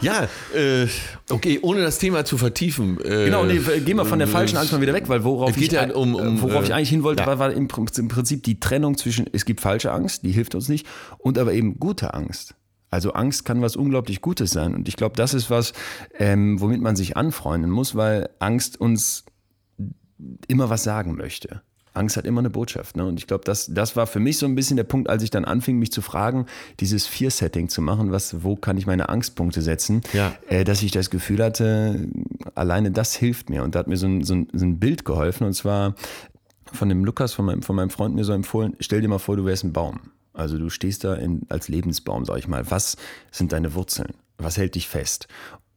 Ja, 0.00 0.28
äh, 0.54 0.86
okay, 1.30 1.58
ohne 1.62 1.82
das 1.82 1.98
Thema 1.98 2.24
zu 2.24 2.38
vertiefen. 2.38 2.98
Äh, 3.00 3.24
Genau, 3.24 3.44
nee, 3.44 3.58
gehen 3.84 3.96
wir 3.96 4.04
von 4.04 4.18
der 4.18 4.28
falschen 4.28 4.56
Angst 4.56 4.72
mal 4.72 4.80
wieder 4.80 4.92
weg, 4.94 5.08
weil 5.08 5.24
worauf, 5.24 5.56
ich, 5.56 5.72
ja 5.72 5.90
um- 5.94 6.14
um, 6.14 6.42
worauf 6.42 6.62
äh, 6.62 6.66
ich 6.66 6.74
eigentlich 6.74 6.90
hin 6.90 7.02
wollte, 7.02 7.24
ja. 7.24 7.38
war, 7.38 7.52
im 7.52 7.66
Prinzip 7.68 8.42
die 8.44 8.60
Trennung 8.60 8.96
zwischen, 8.96 9.26
es 9.32 9.44
gibt 9.44 9.60
falsche 9.60 9.90
Angst, 9.92 10.22
die 10.22 10.30
hilft 10.30 10.54
uns 10.54 10.68
nicht, 10.68 10.86
und 11.18 11.38
aber 11.38 11.52
eben 11.54 11.80
gute 11.80 12.14
Angst. 12.14 12.54
Also 12.94 13.12
Angst 13.12 13.44
kann 13.44 13.60
was 13.60 13.74
unglaublich 13.76 14.20
Gutes 14.20 14.52
sein. 14.52 14.74
Und 14.74 14.86
ich 14.88 14.96
glaube, 14.96 15.16
das 15.16 15.34
ist 15.34 15.50
was, 15.50 15.72
ähm, 16.18 16.60
womit 16.60 16.80
man 16.80 16.94
sich 16.96 17.16
anfreunden 17.16 17.70
muss, 17.70 17.94
weil 17.96 18.30
Angst 18.38 18.80
uns 18.80 19.24
immer 20.48 20.70
was 20.70 20.84
sagen 20.84 21.16
möchte. 21.16 21.62
Angst 21.92 22.16
hat 22.16 22.24
immer 22.24 22.40
eine 22.40 22.50
Botschaft. 22.50 22.96
Ne? 22.96 23.04
Und 23.06 23.18
ich 23.18 23.26
glaube, 23.26 23.44
das, 23.44 23.66
das 23.72 23.94
war 23.96 24.06
für 24.06 24.18
mich 24.20 24.38
so 24.38 24.46
ein 24.46 24.54
bisschen 24.54 24.76
der 24.76 24.84
Punkt, 24.84 25.08
als 25.08 25.22
ich 25.22 25.30
dann 25.30 25.44
anfing, 25.44 25.78
mich 25.78 25.92
zu 25.92 26.02
fragen, 26.02 26.46
dieses 26.80 27.06
Fear-Setting 27.06 27.68
zu 27.68 27.82
machen, 27.82 28.10
was, 28.10 28.42
wo 28.42 28.56
kann 28.56 28.76
ich 28.78 28.86
meine 28.86 29.08
Angstpunkte 29.08 29.62
setzen, 29.62 30.00
Ja. 30.12 30.32
äh, 30.48 30.64
dass 30.64 30.82
ich 30.82 30.90
das 30.90 31.10
Gefühl 31.10 31.42
hatte, 31.42 32.08
alleine 32.54 32.90
das 32.90 33.14
hilft 33.14 33.48
mir. 33.50 33.62
Und 33.62 33.74
da 33.74 33.80
hat 33.80 33.86
mir 33.88 33.96
so 33.96 34.06
ein, 34.06 34.24
so 34.24 34.34
ein, 34.34 34.48
so 34.52 34.64
ein 34.64 34.78
Bild 34.80 35.04
geholfen. 35.04 35.46
Und 35.46 35.52
zwar 35.54 35.94
von 36.72 36.88
dem 36.88 37.04
Lukas, 37.04 37.32
von 37.32 37.44
meinem, 37.44 37.62
von 37.62 37.76
meinem 37.76 37.90
Freund 37.90 38.14
mir 38.14 38.24
so 38.24 38.32
empfohlen, 38.32 38.74
stell 38.80 39.00
dir 39.00 39.08
mal 39.08 39.18
vor, 39.18 39.36
du 39.36 39.44
wärst 39.44 39.64
ein 39.64 39.72
Baum. 39.72 40.00
Also 40.34 40.58
du 40.58 40.68
stehst 40.68 41.04
da 41.04 41.14
in, 41.14 41.42
als 41.48 41.68
Lebensbaum, 41.68 42.24
sag 42.24 42.38
ich 42.38 42.48
mal. 42.48 42.70
Was 42.70 42.96
sind 43.30 43.52
deine 43.52 43.74
Wurzeln? 43.74 44.14
Was 44.36 44.58
hält 44.58 44.74
dich 44.74 44.88
fest? 44.88 45.28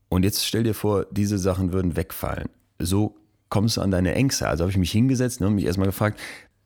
Und 0.10 0.24
jetzt 0.24 0.46
stell 0.46 0.64
dir 0.64 0.74
vor, 0.74 1.06
diese 1.12 1.38
Sachen 1.38 1.72
würden 1.74 1.96
wegfallen. 1.96 2.50
So 2.80 3.16
kommst 3.50 3.78
du 3.78 3.82
an 3.82 3.92
deine 3.92 4.16
Ängste. 4.16 4.48
Also 4.48 4.64
habe 4.64 4.72
ich 4.72 4.78
mich 4.78 4.92
hingesetzt 4.92 5.42
ne, 5.42 5.48
und 5.48 5.56
mich 5.56 5.66
erstmal 5.66 5.88
gefragt, 5.88 6.20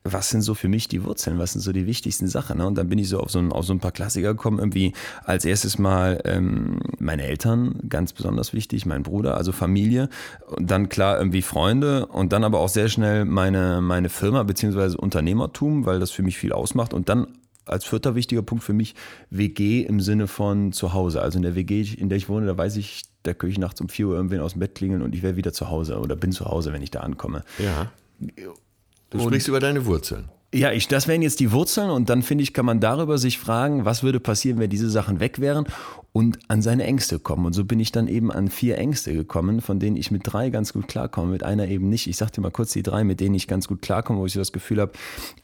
was 0.04 0.30
sind 0.30 0.42
so 0.42 0.56
für 0.56 0.68
mich 0.68 0.88
die 0.88 1.04
Wurzeln? 1.04 1.38
Was 1.38 1.54
sind 1.54 1.62
so 1.62 1.72
die 1.72 1.86
wichtigsten 1.86 2.28
Sachen? 2.28 2.58
Ne? 2.58 2.66
Und 2.66 2.76
dann 2.76 2.90
bin 2.90 2.98
ich 2.98 3.08
so 3.08 3.20
auf 3.20 3.30
so, 3.30 3.38
ein, 3.38 3.52
auf 3.52 3.66
so 3.66 3.74
ein 3.74 3.80
paar 3.80 3.92
Klassiker 3.92 4.30
gekommen. 4.30 4.58
Irgendwie 4.58 4.94
als 5.24 5.46
erstes 5.46 5.78
mal 5.78 6.20
ähm, 6.26 6.80
meine 6.98 7.24
Eltern, 7.24 7.80
ganz 7.88 8.12
besonders 8.14 8.54
wichtig, 8.54 8.88
mein 8.88 9.04
Bruder, 9.04 9.38
also 9.38 9.52
Familie. 9.52 10.10
Und 10.48 10.72
dann 10.72 10.90
klar 10.90 11.20
irgendwie 11.20 11.44
Freunde 11.44 12.08
und 12.08 12.34
dann 12.34 12.44
aber 12.44 12.60
auch 12.60 12.70
sehr 12.70 12.90
schnell 12.90 13.26
meine, 13.26 13.82
meine 13.82 14.10
Firma 14.10 14.42
beziehungsweise 14.42 14.98
Unternehmertum, 14.98 15.86
weil 15.86 16.00
das 16.00 16.10
für 16.10 16.24
mich 16.24 16.38
viel 16.38 16.52
ausmacht. 16.52 16.96
Und 16.96 17.08
dann 17.08 17.28
als 17.65 17.86
vierter 17.86 18.15
wichtiger 18.15 18.41
Punkt 18.41 18.63
für 18.63 18.74
mich 18.74 18.95
WG 19.30 19.84
im 19.84 20.00
Sinne 20.00 20.28
von 20.28 20.71
zu 20.71 20.93
Hause. 20.93 21.21
Also 21.21 21.38
in 21.38 21.43
der 21.43 21.56
WG, 21.56 21.82
in 21.82 22.10
der 22.10 22.17
ich 22.17 22.30
wohne, 22.30 22.45
da 22.45 22.58
weiß 22.58 22.76
ich, 22.78 23.04
da 23.24 23.34
könnte 23.34 23.52
ich 23.52 23.60
nachts 23.60 23.82
um 23.82 23.89
4 23.89 24.08
Uhr 24.08 24.15
irgendwen 24.15 24.41
aus 24.41 24.54
dem 24.54 24.60
Bett 24.60 24.76
klingeln 24.76 25.02
und 25.02 25.13
ich 25.13 25.21
wäre 25.21 25.36
wieder 25.36 25.54
zu 25.54 25.69
Hause 25.69 26.00
oder 26.00 26.15
bin 26.15 26.32
zu 26.32 26.45
Hause, 26.45 26.74
wenn 26.74 26.82
ich 26.82 26.91
da 26.91 27.02
ankomme. 27.02 27.43
Ja. 27.60 27.91
Du 29.10 29.19
sprichst 29.19 29.47
über 29.47 29.60
deine 29.60 29.86
Wurzeln. 29.86 30.30
Ja, 30.54 30.74
ich, 30.74 30.90
das 30.90 31.08
wären 31.08 31.22
jetzt 31.22 31.40
die 31.40 31.54
Wurzeln 31.54 31.90
und 31.90 32.10
dann 32.10 32.24
finde 32.24 32.44
ich, 32.44 32.54
kann 32.54 32.66
man 32.66 32.82
darüber 32.82 33.18
sich 33.18 33.40
fragen, 33.40 33.86
was 33.86 34.04
würde 34.04 34.20
passieren, 34.20 34.60
wenn 34.60 34.70
diese 34.70 34.90
Sachen 34.90 35.22
weg 35.22 35.40
wären 35.40 35.66
und 36.12 36.40
an 36.50 36.62
seine 36.62 36.84
Ängste 36.84 37.20
kommen. 37.20 37.46
Und 37.46 37.54
so 37.54 37.64
bin 37.64 37.80
ich 37.80 37.94
dann 37.94 38.10
eben 38.10 38.34
an 38.34 38.50
vier 38.50 38.78
Ängste 38.78 39.14
gekommen, 39.14 39.62
von 39.62 39.80
denen 39.80 39.96
ich 39.96 40.12
mit 40.12 40.24
drei 40.26 40.50
ganz 40.50 40.74
gut 40.74 40.90
klarkomme, 40.90 41.32
mit 41.32 41.44
einer 41.44 41.70
eben 41.70 41.88
nicht. 41.88 42.08
Ich 42.08 42.18
sag 42.18 42.32
dir 42.32 42.42
mal 42.42 42.52
kurz 42.52 42.74
die 42.74 42.84
drei, 42.84 43.06
mit 43.06 43.22
denen 43.22 43.34
ich 43.34 43.48
ganz 43.48 43.70
gut 43.70 43.82
klarkomme, 43.82 44.20
wo 44.20 44.26
ich 44.26 44.34
so 44.34 44.42
das 44.42 44.52
Gefühl 44.52 44.82
habe, 44.82 44.92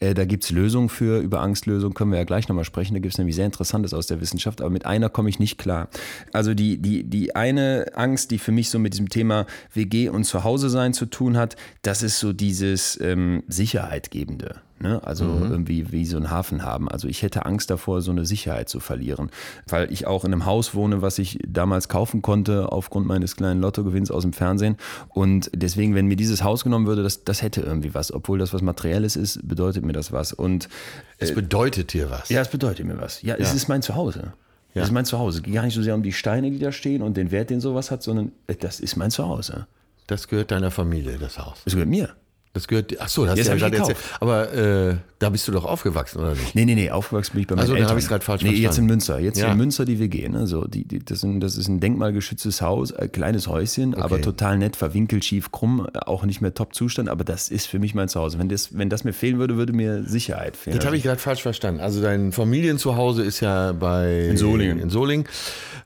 äh, 0.02 0.13
da 0.13 0.26
gibt's 0.26 0.52
Lösungen 0.52 0.89
für. 0.89 1.22
Über 1.22 1.39
Angstlösungen 1.39 1.93
können 1.93 2.12
wir 2.12 2.17
ja 2.17 2.26
gleich 2.26 2.50
nochmal 2.50 2.65
sprechen. 2.65 2.93
Da 2.93 3.00
gibt's 3.00 3.17
nämlich 3.17 3.38
sehr 3.38 3.46
Interessantes 3.46 3.93
aus 3.93 4.08
der 4.08 4.20
Wissenschaft, 4.20 4.60
aber 4.60 4.72
mit 4.72 4.86
einer 4.86 5.08
komme 5.08 5.30
ich 5.30 5.39
nicht 5.39 5.58
klar. 5.58 5.88
Also 6.34 6.54
die, 6.54 6.82
die, 6.82 7.06
die 7.06 7.34
eine 7.34 7.86
Angst, 7.93 8.32
die 8.32 8.39
für 8.39 8.52
mich 8.52 8.70
so 8.70 8.78
mit 8.78 8.91
diesem 8.91 9.08
Thema 9.08 9.46
WG 9.74 10.10
und 10.10 10.26
Zuhause 10.26 10.70
sein 10.70 10.93
zu 10.93 11.06
tun 11.06 11.38
hat, 11.38 11.56
das 11.82 12.04
ist 12.04 12.20
so 12.20 12.34
dieses 12.34 13.00
ähm, 13.00 13.43
Sicherheitgebende. 13.48 14.66
Ne? 14.80 15.02
Also 15.04 15.26
irgendwie 15.26 15.92
wie 15.92 16.06
so 16.06 16.18
einen 16.18 16.30
Hafen 16.30 16.63
haben. 16.63 16.88
Also 16.88 17.08
ich 17.08 17.24
hätte 17.24 17.46
Angst 17.48 17.70
davor, 17.72 18.02
so 18.02 18.12
eine 18.12 18.26
Sicherheit 18.26 18.70
zu 18.70 18.80
verlieren, 18.80 19.32
weil 19.68 19.92
ich 19.92 20.06
auch 20.06 20.24
in 20.24 20.32
einem 20.32 20.46
Haus 20.46 20.76
wohne, 20.76 21.02
was 21.02 21.18
ich 21.18 21.40
damals 21.48 21.90
kaufen 21.90 22.22
konnte 22.22 22.72
aufgrund 22.72 23.08
meines 23.08 23.36
kleinen 23.36 23.60
Lottogewinns 23.60 24.12
aus 24.12 24.22
dem 24.22 24.34
Fernsehen. 24.34 24.78
Und 25.10 25.50
deswegen, 25.56 25.96
wenn 25.96 26.06
mir 26.06 26.16
dieses 26.16 26.44
Haus 26.44 26.63
genommen 26.63 26.86
würde, 26.86 27.02
das, 27.02 27.24
das 27.24 27.42
hätte 27.42 27.62
irgendwie 27.62 27.96
was. 27.96 28.13
Obwohl 28.13 28.38
das 28.38 28.54
was 28.54 28.62
Materielles 28.62 29.16
ist, 29.16 29.48
bedeutet 29.48 29.84
mir 29.84 29.94
das 29.94 30.12
was. 30.12 30.32
Und 30.32 30.70
Es 31.18 31.34
bedeutet 31.34 31.94
dir 31.94 32.12
was. 32.12 32.30
ja, 32.30 32.42
es 32.42 32.50
bedeutet 32.50 32.86
mir 32.86 33.00
was. 33.02 33.22
Ja, 33.24 33.34
es 33.36 33.50
Ja. 33.50 33.56
ist 33.56 33.68
mein 33.70 33.82
Zuhause. 33.82 34.34
Ja. 34.76 34.84
Es 34.84 34.90
ist 34.90 34.94
mein 34.94 35.06
Zuhause. 35.06 35.40
Es 35.40 35.44
geht 35.44 35.56
gar 35.56 35.63
nicht 35.63 35.74
so 35.74 35.82
sehr 35.82 35.96
um 35.96 36.04
die 36.04 36.13
Steine, 36.13 36.52
die 36.52 36.60
da 36.60 36.72
stehen 36.72 37.02
und 37.02 37.18
den 37.18 37.32
Wert, 37.32 37.50
den 37.50 37.62
sowas 37.62 37.90
hat, 37.90 38.04
sondern 38.04 38.32
äh, 38.46 38.54
das 38.54 38.80
ist 38.80 38.96
mein 38.96 39.10
Zuhause. 39.10 39.66
Das 40.06 40.28
gehört 40.28 40.52
deiner 40.52 40.70
Familie, 40.70 41.18
das 41.18 41.40
Haus. 41.40 41.58
Das 41.66 41.74
gehört 41.74 41.90
mir. 41.90 42.10
Das 42.58 42.67
gehört, 42.67 42.93
ach 43.00 43.08
so, 43.10 43.26
das 43.26 43.32
hast 43.39 43.46
du 43.46 43.50
ja 43.50 43.56
ich 43.56 43.62
gerade 43.62 43.78
erzählt. 43.78 43.98
Aber 44.20 44.54
äh, 44.54 44.96
da 45.20 45.30
bist 45.30 45.48
du 45.48 45.52
doch 45.52 45.65
aufgewachsen, 45.65 46.20
oder 46.20 46.32
nicht? 46.32 46.54
Nee, 46.56 46.65
nee, 46.65 46.76
nee, 46.76 46.91
aufgewachsen 46.91 47.34
bin 47.34 47.41
ich 47.41 47.48
bei 47.48 47.56
meinen 47.56 47.62
Also, 47.62 47.74
dann 47.74 47.82
Eltern. 47.84 47.91
hab 47.91 47.98
ich's 48.00 48.08
grad 48.08 48.24
falsch 48.24 48.41
nee, 48.43 48.50
jetzt 48.50 48.58
in 48.58 48.62
verstanden. 48.63 48.88
Münster. 48.88 49.20
Jetzt 49.20 49.39
Ja. 49.39 49.52
in 49.52 49.58
Münster 49.58 49.86
die 49.86 50.00
WG. 50.00 50.28
Ne? 50.30 50.46
So, 50.48 50.65
die, 50.65 50.86
die, 50.86 51.00
das, 51.00 51.22
sind, 51.22 51.39
das 51.39 51.56
ist 51.56 51.67
ein 51.67 51.80
denkmalgeschütztes 51.80 52.62
Haus, 52.62 52.91
ein 52.93 53.12
kleines 53.12 53.48
Häuschen, 53.48 53.96
aber 53.96 54.22
total 54.22 54.58
nett, 54.58 54.76
verwinkelt, 54.76 55.26
schief, 55.26 55.52
krumm, 55.52 55.88
auch 56.06 56.24
nicht 56.26 56.41
mehr 56.41 56.54
Top-Zustand, 56.54 57.10
aber 57.10 57.24
das 57.24 57.50
ist 57.50 57.67
für 57.67 57.80
mich 57.80 57.96
mein 57.96 58.10
Zuhause. 58.10 58.38
Wenn 58.39 58.50
das, 58.50 58.78
wenn 58.78 58.89
das 58.89 59.04
mir 59.04 59.13
fehlen 59.13 59.39
würde, 59.39 59.58
würde 59.58 59.74
mir 59.74 60.04
Sicherheit 60.04 60.56
fehlen. 60.58 60.78
Das 60.78 60.86
habe 60.86 60.98
ich 60.98 61.04
gerade 61.04 61.20
falsch 61.20 61.41
verstanden. 61.41 61.82
Also 61.82 62.02
dein 62.02 62.32
Familienzuhause 62.32 63.24
ist 63.24 63.39
ja 63.39 63.72
bei 63.74 64.28
In 64.30 64.38
Solingen. 64.38 64.80
In 64.80 64.89
Solingen. 64.89 65.28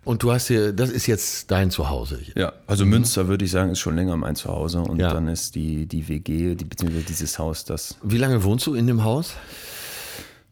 Und 0.03 0.23
du 0.23 0.31
hast 0.31 0.47
hier, 0.47 0.73
das 0.73 0.89
ist 0.89 1.05
jetzt 1.07 1.51
dein 1.51 1.69
Zuhause. 1.69 2.19
Ja, 2.36 2.50
also 2.71 2.86
Münster 2.86 3.27
würde 3.27 3.45
ich 3.45 3.51
sagen, 3.51 3.71
ist 3.71 3.79
schon 3.79 3.95
länger 3.95 4.17
mein 4.17 4.36
Zuhause 4.36 4.79
und 4.81 4.99
Ja. 4.99 5.13
dann 5.13 5.27
ist 5.27 5.53
die, 5.55 5.86
die 5.86 6.07
WG, 6.07 6.55
die, 6.55 6.65
beziehungsweise 6.65 7.05
dieses 7.05 7.38
Haus, 7.38 7.65
das 7.65 7.97
Wie 8.01 8.17
lange 8.17 8.43
wohnst 8.43 8.65
du 8.65 8.73
in 8.73 8.88
dem 8.88 9.03
Haus? 9.03 9.34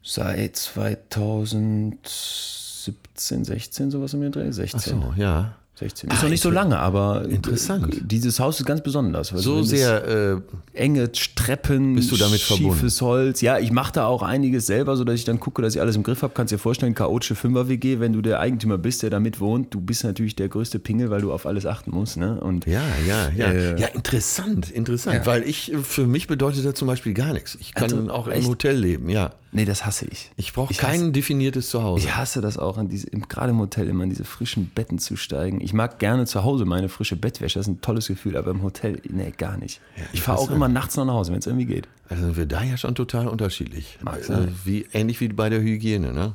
seit 0.02 0.56
2017, 0.56 3.44
16, 3.44 3.90
sowas 3.90 4.14
um 4.14 4.20
den 4.20 4.32
Dreh, 4.32 4.50
16. 4.50 4.80
So, 5.00 5.14
ja. 5.16 5.56
16. 5.80 6.10
Ist 6.10 6.22
noch 6.22 6.28
nicht 6.30 6.42
so 6.42 6.50
lange, 6.50 6.78
aber 6.78 7.24
Interessant. 7.28 7.96
Dieses 8.02 8.38
Haus 8.38 8.60
ist 8.60 8.66
ganz 8.66 8.82
besonders. 8.82 9.28
So 9.28 9.62
sehr, 9.62 10.06
äh, 10.06 10.36
enge 10.74 11.10
Treppen, 11.10 11.96
Bist 11.96 12.12
du 12.12 12.16
damit 12.16 12.40
schiefes 12.40 13.00
Holz. 13.02 13.40
Ja, 13.40 13.58
ich 13.58 13.72
mache 13.72 13.92
da 13.94 14.06
auch 14.06 14.22
einiges 14.22 14.66
selber, 14.66 14.96
sodass 14.96 15.16
ich 15.16 15.24
dann 15.24 15.40
gucke, 15.40 15.62
dass 15.62 15.74
ich 15.74 15.80
alles 15.80 15.96
im 15.96 16.02
Griff 16.04 16.22
habe. 16.22 16.32
Kannst 16.34 16.52
dir 16.52 16.58
vorstellen, 16.58 16.94
chaotische 16.94 17.34
Fünfer-WG, 17.34 17.98
wenn 17.98 18.12
du 18.12 18.20
der 18.20 18.38
Eigentümer 18.40 18.78
bist, 18.78 19.02
der 19.02 19.10
da 19.10 19.18
mit 19.20 19.40
wohnt, 19.40 19.74
du 19.74 19.80
bist 19.80 20.04
natürlich 20.04 20.36
der 20.36 20.48
größte 20.48 20.78
Pingel, 20.78 21.10
weil 21.10 21.20
du 21.22 21.32
auf 21.32 21.46
alles 21.46 21.66
achten 21.66 21.90
musst. 21.90 22.16
Ne? 22.18 22.40
Und 22.40 22.66
ja, 22.66 22.82
ja, 23.08 23.30
ja. 23.36 23.46
Äh, 23.50 23.80
ja, 23.80 23.86
interessant, 23.88 24.70
interessant. 24.70 25.16
ja. 25.16 25.26
Weil 25.26 25.42
ich, 25.48 25.72
für 25.82 26.06
mich 26.06 26.26
bedeutet 26.26 26.64
das 26.64 26.74
zum 26.74 26.86
Beispiel 26.88 27.14
gar 27.14 27.32
nichts. 27.32 27.56
Ich 27.60 27.74
kann 27.74 27.84
Also, 27.84 28.10
auch 28.10 28.28
echt? 28.28 28.42
im 28.44 28.48
Hotel 28.50 28.76
leben, 28.76 29.08
ja. 29.08 29.30
nee, 29.52 29.64
das 29.64 29.86
hasse 29.86 30.06
ich. 30.10 30.30
Ich 30.36 30.52
brauche 30.52 30.70
hasse- 30.74 30.80
kein 30.80 31.12
definiertes 31.12 31.70
Zuhause. 31.70 32.04
Ich 32.06 32.14
hasse 32.16 32.40
das 32.40 32.58
auch, 32.58 32.78
diese, 32.86 33.06
gerade 33.28 33.50
im 33.50 33.58
Hotel 33.58 33.88
immer 33.88 34.04
in 34.04 34.10
diese 34.10 34.24
frischen 34.24 34.70
Betten 34.74 34.98
zu 34.98 35.16
steigen. 35.16 35.60
Ich 35.60 35.69
ich 35.70 35.74
mag 35.74 36.00
gerne 36.00 36.26
zu 36.26 36.42
Hause 36.42 36.64
meine 36.64 36.88
frische 36.88 37.14
Bettwäsche, 37.14 37.60
das 37.60 37.68
ist 37.68 37.72
ein 37.72 37.80
tolles 37.80 38.08
Gefühl, 38.08 38.36
aber 38.36 38.50
im 38.50 38.62
Hotel, 38.64 39.00
nee, 39.08 39.30
gar 39.36 39.56
nicht. 39.56 39.80
ich 40.12 40.20
fahre 40.20 40.38
auch 40.38 40.50
immer 40.50 40.66
nachts 40.66 40.96
noch 40.96 41.04
nach 41.04 41.12
Hause, 41.14 41.30
wenn 41.30 41.38
es 41.38 41.46
irgendwie 41.46 41.66
geht. 41.66 41.86
Also 42.08 42.24
sind 42.24 42.36
wir 42.36 42.46
da 42.46 42.64
ja 42.64 42.76
schon 42.76 42.96
total 42.96 43.28
unterschiedlich. 43.28 43.96
Mag 44.02 44.14
Also 44.14 44.32
sein. 44.34 44.54
wie, 44.64 44.86
ähnlich 44.92 45.20
wie 45.20 45.28
bei 45.28 45.48
der 45.48 45.60
Hygiene, 45.60 46.12
ne? 46.12 46.34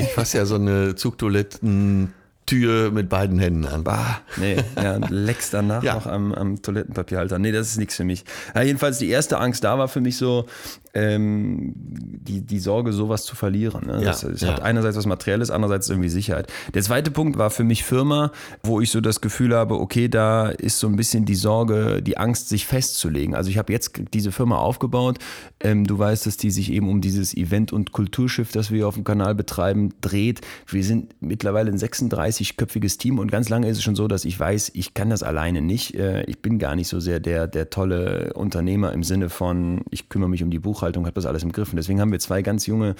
Ich 0.00 0.08
fasse 0.12 0.36
ja 0.36 0.44
so 0.44 0.56
eine 0.56 0.96
Zugtoilettentür 0.96 2.90
mit 2.92 3.08
beiden 3.08 3.38
Händen 3.38 3.64
an. 3.66 3.84
Bah, 3.84 4.20
nee, 4.36 4.56
ja, 4.76 4.96
und 4.96 5.08
leckst 5.10 5.54
danach 5.54 5.82
Ja. 5.82 5.94
noch 5.94 6.06
am, 6.06 6.32
am 6.34 6.60
Toilettenpapierhalter. 6.60 7.38
Nee, 7.38 7.52
das 7.52 7.68
ist 7.70 7.78
nichts 7.78 7.96
für 7.96 8.04
mich. 8.04 8.24
Ja, 8.54 8.62
jedenfalls 8.62 8.98
die 8.98 9.08
erste 9.08 9.38
Angst 9.38 9.64
da 9.64 9.78
war 9.78 9.88
für 9.88 10.00
mich 10.02 10.16
so, 10.18 10.46
ähm, 10.94 11.72
die, 11.76 12.40
die 12.40 12.58
Sorge, 12.58 12.92
sowas 12.92 13.24
zu 13.24 13.36
verlieren. 13.36 13.86
Ne? 13.86 13.98
Ja, 13.98 14.04
das, 14.04 14.20
das 14.20 14.40
ja. 14.40 14.48
hat 14.48 14.62
einerseits 14.62 14.96
was 14.96 15.06
Materielles, 15.06 15.50
andererseits 15.50 15.88
irgendwie 15.88 16.08
Sicherheit. 16.08 16.52
Der 16.74 16.82
zweite 16.82 17.10
Punkt 17.10 17.38
war 17.38 17.50
für 17.50 17.64
mich 17.64 17.84
Firma, 17.84 18.32
wo 18.62 18.80
ich 18.80 18.90
so 18.90 19.00
das 19.00 19.20
Gefühl 19.20 19.54
habe, 19.54 19.78
okay, 19.80 20.08
da 20.08 20.48
ist 20.48 20.78
so 20.78 20.86
ein 20.86 20.96
bisschen 20.96 21.24
die 21.24 21.34
Sorge, 21.34 22.02
die 22.02 22.16
Angst, 22.18 22.48
sich 22.48 22.66
festzulegen. 22.66 23.34
Also 23.34 23.50
ich 23.50 23.58
habe 23.58 23.72
jetzt 23.72 23.92
diese 24.12 24.32
Firma 24.32 24.58
aufgebaut. 24.58 25.18
Ähm, 25.60 25.86
du 25.86 25.98
weißt, 25.98 26.26
dass 26.26 26.36
die 26.36 26.50
sich 26.50 26.72
eben 26.72 26.88
um 26.88 27.00
dieses 27.00 27.36
Event- 27.36 27.72
und 27.72 27.92
Kulturschiff, 27.92 28.52
das 28.52 28.70
wir 28.70 28.86
auf 28.88 28.94
dem 28.94 29.04
Kanal 29.04 29.34
betreiben, 29.34 29.90
dreht. 30.00 30.40
Wir 30.66 30.84
sind 30.84 31.14
mittlerweile 31.20 31.70
ein 31.70 31.78
36-köpfiges 31.78 32.98
Team 32.98 33.18
und 33.18 33.30
ganz 33.30 33.48
lange 33.48 33.68
ist 33.68 33.78
es 33.78 33.82
schon 33.82 33.96
so, 33.96 34.08
dass 34.08 34.24
ich 34.24 34.38
weiß, 34.38 34.72
ich 34.74 34.94
kann 34.94 35.10
das 35.10 35.22
alleine 35.22 35.60
nicht. 35.62 35.94
Äh, 35.94 36.24
Ich 36.26 36.40
bin 36.40 36.58
gar 36.58 36.74
nicht 36.76 36.88
so 36.88 37.00
sehr 37.00 37.20
der, 37.20 37.46
der 37.46 37.70
tolle 37.70 38.32
Unternehmer 38.34 38.92
im 38.92 39.02
Sinne 39.02 39.28
von, 39.28 39.82
ich 39.90 40.08
kümmere 40.08 40.28
mich 40.30 40.42
um 40.42 40.50
die 40.50 40.58
Buchhaltung, 40.58 40.78
habe 40.96 41.12
das 41.12 41.26
alles 41.26 41.42
im 41.42 41.52
Griff. 41.52 41.70
Und 41.70 41.76
deswegen 41.76 42.00
haben 42.00 42.12
wir 42.12 42.18
zwei 42.18 42.42
ganz 42.42 42.66
junge 42.66 42.94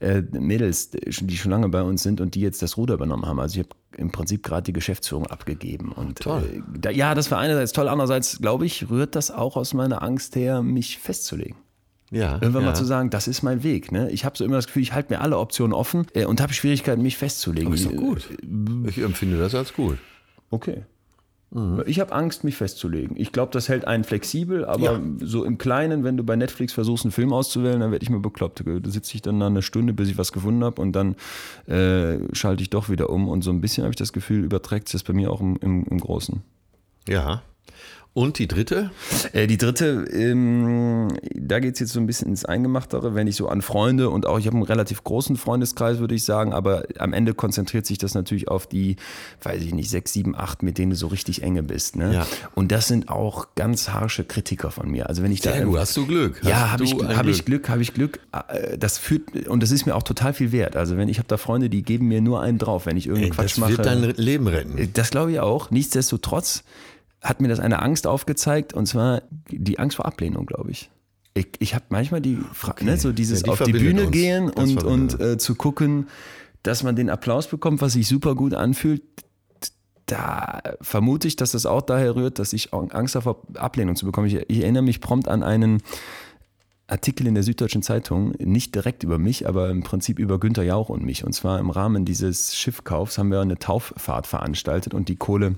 äh, 0.00 0.22
Mädels, 0.32 0.90
die 0.90 1.36
schon 1.36 1.50
lange 1.50 1.68
bei 1.68 1.82
uns 1.82 2.02
sind 2.02 2.20
und 2.20 2.34
die 2.34 2.40
jetzt 2.40 2.62
das 2.62 2.76
Ruder 2.76 2.94
übernommen 2.94 3.26
haben. 3.26 3.40
Also 3.40 3.60
ich 3.60 3.66
habe 3.66 3.76
im 3.96 4.10
Prinzip 4.10 4.42
gerade 4.42 4.64
die 4.64 4.72
Geschäftsführung 4.72 5.26
abgegeben. 5.26 5.92
Und 5.92 6.20
Toll. 6.20 6.42
Äh, 6.54 6.78
da, 6.78 6.90
ja, 6.90 7.14
das 7.14 7.30
war 7.30 7.38
einerseits 7.38 7.72
toll, 7.72 7.88
andererseits, 7.88 8.38
glaube 8.40 8.66
ich, 8.66 8.90
rührt 8.90 9.14
das 9.14 9.30
auch 9.30 9.56
aus 9.56 9.74
meiner 9.74 10.02
Angst 10.02 10.36
her, 10.36 10.62
mich 10.62 10.98
festzulegen. 10.98 11.56
Ja, 12.10 12.34
Irgendwann 12.34 12.62
ja. 12.62 12.68
mal 12.68 12.74
zu 12.74 12.84
sagen, 12.84 13.10
das 13.10 13.26
ist 13.26 13.42
mein 13.42 13.62
Weg. 13.64 13.90
Ne? 13.90 14.10
Ich 14.10 14.24
habe 14.24 14.36
so 14.36 14.44
immer 14.44 14.56
das 14.56 14.66
Gefühl, 14.66 14.82
ich 14.82 14.92
halte 14.92 15.12
mir 15.12 15.20
alle 15.20 15.38
Optionen 15.38 15.72
offen 15.72 16.06
äh, 16.14 16.26
und 16.26 16.40
habe 16.40 16.52
Schwierigkeiten, 16.52 17.02
mich 17.02 17.16
festzulegen. 17.16 17.72
ist 17.72 17.86
doch 17.86 17.96
gut. 17.96 18.28
Ich 18.86 18.98
empfinde 18.98 19.38
das 19.38 19.54
als 19.54 19.74
gut. 19.74 19.98
Okay. 20.50 20.84
Ich 21.86 22.00
habe 22.00 22.12
Angst, 22.12 22.42
mich 22.42 22.56
festzulegen. 22.56 23.16
Ich 23.16 23.30
glaube, 23.30 23.52
das 23.52 23.68
hält 23.68 23.86
einen 23.86 24.02
flexibel, 24.02 24.64
aber 24.64 24.82
Ja. 24.94 25.00
so 25.20 25.44
im 25.44 25.56
Kleinen, 25.56 26.02
wenn 26.02 26.16
du 26.16 26.24
bei 26.24 26.34
Netflix 26.34 26.72
versuchst, 26.72 27.04
einen 27.04 27.12
Film 27.12 27.32
auszuwählen, 27.32 27.78
dann 27.78 27.92
werde 27.92 28.02
ich 28.02 28.10
mir 28.10 28.18
bekloppt. 28.18 28.64
Da 28.66 28.90
sitze 28.90 29.14
ich 29.14 29.22
dann 29.22 29.38
da 29.38 29.46
eine 29.46 29.62
Stunde, 29.62 29.92
bis 29.92 30.08
ich 30.08 30.18
was 30.18 30.32
gefunden 30.32 30.64
habe 30.64 30.82
und 30.82 30.92
dann 30.92 31.14
äh, 31.68 32.18
schalte 32.34 32.62
ich 32.62 32.70
doch 32.70 32.88
wieder 32.88 33.08
um. 33.08 33.28
Und 33.28 33.42
so 33.42 33.50
ein 33.52 33.60
bisschen 33.60 33.84
habe 33.84 33.92
ich 33.92 33.96
das 33.96 34.12
Gefühl, 34.12 34.42
überträgt 34.44 34.88
sich 34.88 34.94
das 35.00 35.04
bei 35.04 35.12
mir 35.12 35.30
auch 35.30 35.40
im, 35.40 35.56
im, 35.60 35.84
im 35.84 36.00
Großen. 36.00 36.42
Ja. 37.08 37.42
Und 38.14 38.38
die 38.38 38.46
dritte? 38.46 38.92
Äh, 39.32 39.48
die 39.48 39.56
dritte, 39.56 40.04
ähm, 40.12 41.08
da 41.34 41.58
geht 41.58 41.74
es 41.74 41.80
jetzt 41.80 41.92
so 41.92 41.98
ein 41.98 42.06
bisschen 42.06 42.28
ins 42.28 42.44
Eingemachtere, 42.44 43.16
wenn 43.16 43.26
ich 43.26 43.34
so 43.34 43.48
an 43.48 43.60
Freunde 43.60 44.08
und 44.08 44.24
auch, 44.24 44.38
ich 44.38 44.46
habe 44.46 44.54
einen 44.54 44.62
relativ 44.64 45.02
großen 45.02 45.36
Freundeskreis, 45.36 45.98
würde 45.98 46.14
ich 46.14 46.24
sagen, 46.24 46.52
aber 46.52 46.84
am 46.98 47.12
Ende 47.12 47.34
konzentriert 47.34 47.86
sich 47.86 47.98
das 47.98 48.14
natürlich 48.14 48.46
auf 48.46 48.68
die, 48.68 48.94
weiß 49.42 49.62
ich 49.62 49.74
nicht, 49.74 49.90
sechs, 49.90 50.12
sieben, 50.12 50.36
acht, 50.36 50.62
mit 50.62 50.78
denen 50.78 50.90
du 50.90 50.96
so 50.96 51.08
richtig 51.08 51.42
enge 51.42 51.64
bist. 51.64 51.96
Ne? 51.96 52.14
Ja. 52.14 52.26
Und 52.54 52.70
das 52.70 52.86
sind 52.86 53.08
auch 53.08 53.48
ganz 53.56 53.88
harsche 53.88 54.22
Kritiker 54.22 54.70
von 54.70 54.88
mir. 54.88 55.08
Also 55.08 55.24
wenn 55.24 55.32
ich 55.32 55.40
da 55.40 55.52
Sehr 55.52 55.64
gut, 55.64 55.78
hast 55.78 55.96
du 55.96 56.06
Glück. 56.06 56.40
Ja, 56.44 56.70
habe 56.70 56.84
ich, 56.84 56.94
hab 56.94 57.26
ich 57.26 57.44
Glück, 57.44 57.68
habe 57.68 57.82
ich 57.82 57.94
Glück. 57.94 58.20
Äh, 58.48 58.78
Das 58.78 58.96
führt 58.96 59.48
und 59.48 59.60
das 59.60 59.72
ist 59.72 59.86
mir 59.86 59.96
auch 59.96 60.04
total 60.04 60.32
viel 60.34 60.52
wert. 60.52 60.76
Also 60.76 60.96
wenn 60.96 61.08
ich 61.08 61.18
habe 61.18 61.26
da 61.26 61.36
Freunde, 61.36 61.68
die 61.68 61.82
geben 61.82 62.06
mir 62.06 62.20
nur 62.20 62.40
einen 62.40 62.58
drauf, 62.58 62.86
wenn 62.86 62.96
ich 62.96 63.06
irgendeinen 63.08 63.32
Ey, 63.32 63.36
Quatsch 63.36 63.50
das 63.54 63.58
mache. 63.58 63.70
wird 63.72 63.86
dein 63.86 64.02
Leben 64.16 64.46
retten. 64.46 64.90
Das 64.94 65.10
glaube 65.10 65.32
ich 65.32 65.40
auch. 65.40 65.72
Nichtsdestotrotz 65.72 66.62
hat 67.24 67.40
mir 67.40 67.48
das 67.48 67.58
eine 67.58 67.82
Angst 67.82 68.06
aufgezeigt 68.06 68.74
und 68.74 68.86
zwar 68.86 69.22
die 69.50 69.78
Angst 69.78 69.96
vor 69.96 70.06
Ablehnung, 70.06 70.46
glaube 70.46 70.70
ich. 70.70 70.90
Ich, 71.32 71.48
ich 71.58 71.74
habe 71.74 71.86
manchmal 71.88 72.20
die 72.20 72.38
Frage, 72.52 72.84
ne, 72.84 72.96
so 72.96 73.12
dieses 73.12 73.40
Ja, 73.40 73.44
die 73.44 73.50
auf 73.50 73.62
die 73.62 73.72
Bühne 73.72 74.02
uns. 74.02 74.12
gehen 74.12 74.52
Das 74.54 74.70
und, 74.70 74.84
und 74.84 75.20
äh, 75.20 75.38
zu 75.38 75.56
gucken, 75.56 76.06
dass 76.62 76.82
man 76.82 76.94
den 76.94 77.10
Applaus 77.10 77.48
bekommt, 77.48 77.80
was 77.80 77.94
sich 77.94 78.06
super 78.06 78.34
gut 78.34 78.54
anfühlt. 78.54 79.02
Da 80.06 80.60
vermute 80.82 81.26
ich, 81.26 81.34
dass 81.34 81.52
das 81.52 81.64
auch 81.64 81.80
daher 81.80 82.14
rührt, 82.14 82.38
dass 82.38 82.52
ich 82.52 82.74
Angst 82.74 83.14
habe, 83.14 83.36
Ablehnung 83.54 83.96
zu 83.96 84.04
bekommen. 84.04 84.26
Ich, 84.26 84.34
ich 84.34 84.60
erinnere 84.60 84.82
mich 84.82 85.00
prompt 85.00 85.26
an 85.26 85.42
einen 85.42 85.82
Artikel 86.86 87.26
in 87.26 87.34
der 87.34 87.42
Süddeutschen 87.42 87.82
Zeitung, 87.82 88.32
nicht 88.38 88.74
direkt 88.74 89.02
über 89.02 89.18
mich, 89.18 89.48
aber 89.48 89.70
im 89.70 89.82
Prinzip 89.82 90.18
über 90.18 90.38
Günther 90.38 90.62
Jauch 90.62 90.90
und 90.90 91.02
mich. 91.02 91.24
Und 91.24 91.32
zwar 91.32 91.58
im 91.58 91.70
Rahmen 91.70 92.04
dieses 92.04 92.54
Schiffkaufs 92.54 93.16
haben 93.16 93.30
wir 93.30 93.40
eine 93.40 93.58
Tauffahrt 93.58 94.26
veranstaltet 94.26 94.92
und 94.92 95.08
die 95.08 95.16
Kohle 95.16 95.56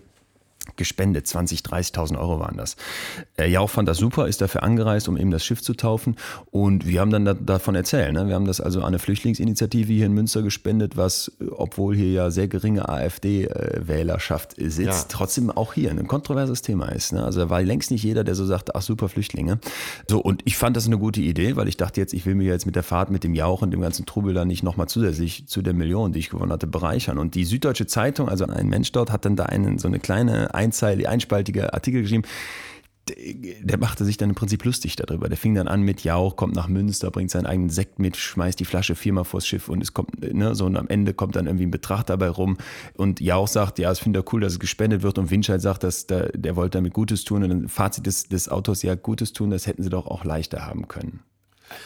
gespendet. 0.76 1.26
20, 1.26 1.61
30.000 1.61 2.18
Euro 2.18 2.40
waren 2.40 2.57
das. 2.57 2.76
Äh, 3.38 3.48
Jauch 3.50 3.70
fand 3.70 3.88
das 3.88 3.98
super, 3.98 4.26
ist 4.29 4.40
dafür 4.40 4.62
angereist, 4.62 5.09
um 5.09 5.16
eben 5.16 5.31
das 5.31 5.44
Schiff 5.44 5.62
zu 5.62 5.74
taufen. 5.74 6.16
Und 6.50 6.87
wir 6.87 7.00
haben 7.00 7.11
dann 7.11 7.24
da, 7.24 7.35
davon 7.35 7.74
erzählt. 7.74 8.12
Ne? 8.12 8.26
Wir 8.29 8.35
haben 8.35 8.46
das 8.46 8.61
also 8.61 8.81
an 8.81 8.87
eine 8.87 8.98
Flüchtlingsinitiative 8.98 9.92
hier 9.92 10.07
in 10.07 10.12
Münster 10.12 10.42
gespendet, 10.42 10.96
was, 10.96 11.31
obwohl 11.50 11.94
hier 11.94 12.11
ja 12.11 12.31
sehr 12.31 12.48
geringe 12.48 12.88
AfD-Wählerschaft 12.88 14.55
sitzt, 14.57 14.79
Ja. 14.81 15.05
trotzdem 15.09 15.50
auch 15.50 15.74
hier 15.74 15.90
ein 15.90 16.07
kontroverses 16.07 16.62
Thema 16.62 16.87
ist. 16.88 17.12
Ne? 17.12 17.22
Also 17.24 17.40
da 17.40 17.50
war 17.50 17.62
längst 17.62 17.90
nicht 17.90 18.02
jeder, 18.02 18.24
der 18.24 18.35
so 18.35 18.44
sagt, 18.46 18.74
ach 18.74 18.83
super 18.83 19.09
Flüchtlinge. 19.09 19.59
So, 20.09 20.20
und 20.20 20.42
ich 20.44 20.57
fand 20.57 20.76
das 20.76 20.87
eine 20.87 20.98
gute 20.98 21.20
Idee, 21.20 21.57
weil 21.57 21.68
ich 21.68 21.76
dachte 21.76 22.00
jetzt, 22.00 22.12
ich 22.12 22.26
will 22.26 22.35
mich 22.35 22.46
jetzt 22.46 22.66
mit 22.66 22.76
der 22.76 22.83
Fahrt 22.83 23.11
mit 23.11 23.24
dem 23.24 23.35
Jauch 23.35 23.62
und 23.62 23.70
dem 23.70 23.81
ganzen 23.81 24.07
Trubel 24.07 24.35
da 24.35 24.44
nicht 24.44 24.62
nochmal 24.62 24.88
zusätzlich 24.88 25.46
zu 25.46 25.62
der 25.62 25.74
Million, 25.74 26.12
die 26.12 26.18
ich 26.18 26.31
gewonnen 26.31 26.52
hatte, 26.52 26.66
bereichern. 26.66 27.18
Und 27.18 27.35
die 27.35 27.44
Süddeutsche 27.44 27.87
Zeitung, 27.87 28.29
also 28.29 28.46
ein 28.46 28.68
Mensch 28.68 28.92
dort, 28.92 29.11
hat 29.11 29.24
dann 29.24 29.37
da 29.37 29.44
einen, 29.44 29.79
so 29.79 29.88
eine 29.88 29.98
kleine 29.98 30.55
einzeilige, 30.57 31.09
einspaltige 31.09 31.73
Artikel 31.73 32.03
geschrieben. 32.03 32.25
Der- 33.62 33.79
machte 33.79 34.05
sich 34.05 34.16
dann 34.16 34.31
im 34.31 34.35
Prinzip 34.35 34.64
lustig 34.64 34.97
darüber. 34.97 35.29
Der 35.29 35.37
fing 35.37 35.55
dann 35.55 35.69
an 35.69 35.83
mit 35.83 36.03
Jauch, 36.03 36.35
kommt 36.35 36.57
nach 36.57 36.66
Münster, 36.66 37.12
bringt 37.12 37.31
seinen 37.31 37.47
eigenen 37.47 37.71
Sekt 37.71 38.01
mit, 38.01 38.16
schmeißt 38.16 38.59
die 38.59 38.64
Flasche 38.64 38.97
viermal 38.97 39.25
vors 39.25 39.47
Schiff 39.47 39.69
und 39.69 39.81
es 39.81 39.95
kommt, 39.95 40.21
ne, 40.35 40.57
so 40.57 40.66
und 40.66 40.77
am 40.77 40.88
Ende 40.88 41.14
kommt 41.14 41.37
dann 41.37 41.47
irgendwie 41.47 41.66
ein 41.66 41.71
Betracht 41.71 42.11
dabei 42.11 42.29
rum 42.29 42.57
und 42.95 43.21
Jauch 43.21 43.47
sagt, 43.47 43.79
ja, 43.79 43.92
es 43.92 44.01
finde 44.01 44.19
er 44.19 44.33
cool, 44.33 44.40
dass 44.40 44.55
es 44.55 44.59
gespendet 44.59 45.03
wird 45.03 45.19
und 45.19 45.31
Winscheid 45.31 45.61
sagt, 45.61 45.85
dass 45.85 46.09
der, 46.09 46.31
der 46.33 46.57
wollte 46.57 46.79
damit 46.79 46.95
Gutes 46.95 47.23
tun 47.23 47.45
und 47.45 47.51
dann 47.51 47.69
Fazit 47.69 48.07
des, 48.07 48.29
des 48.29 48.49
Autors, 48.49 48.83
ja, 48.83 48.97
Gutes 48.97 49.33
tun, 49.33 49.51
das 49.51 49.69
hätten 49.69 49.85
sie 49.85 49.90
doch 49.90 50.09
auch 50.09 50.25
leichter 50.25 50.66
haben 50.66 50.88
können. 50.88 51.21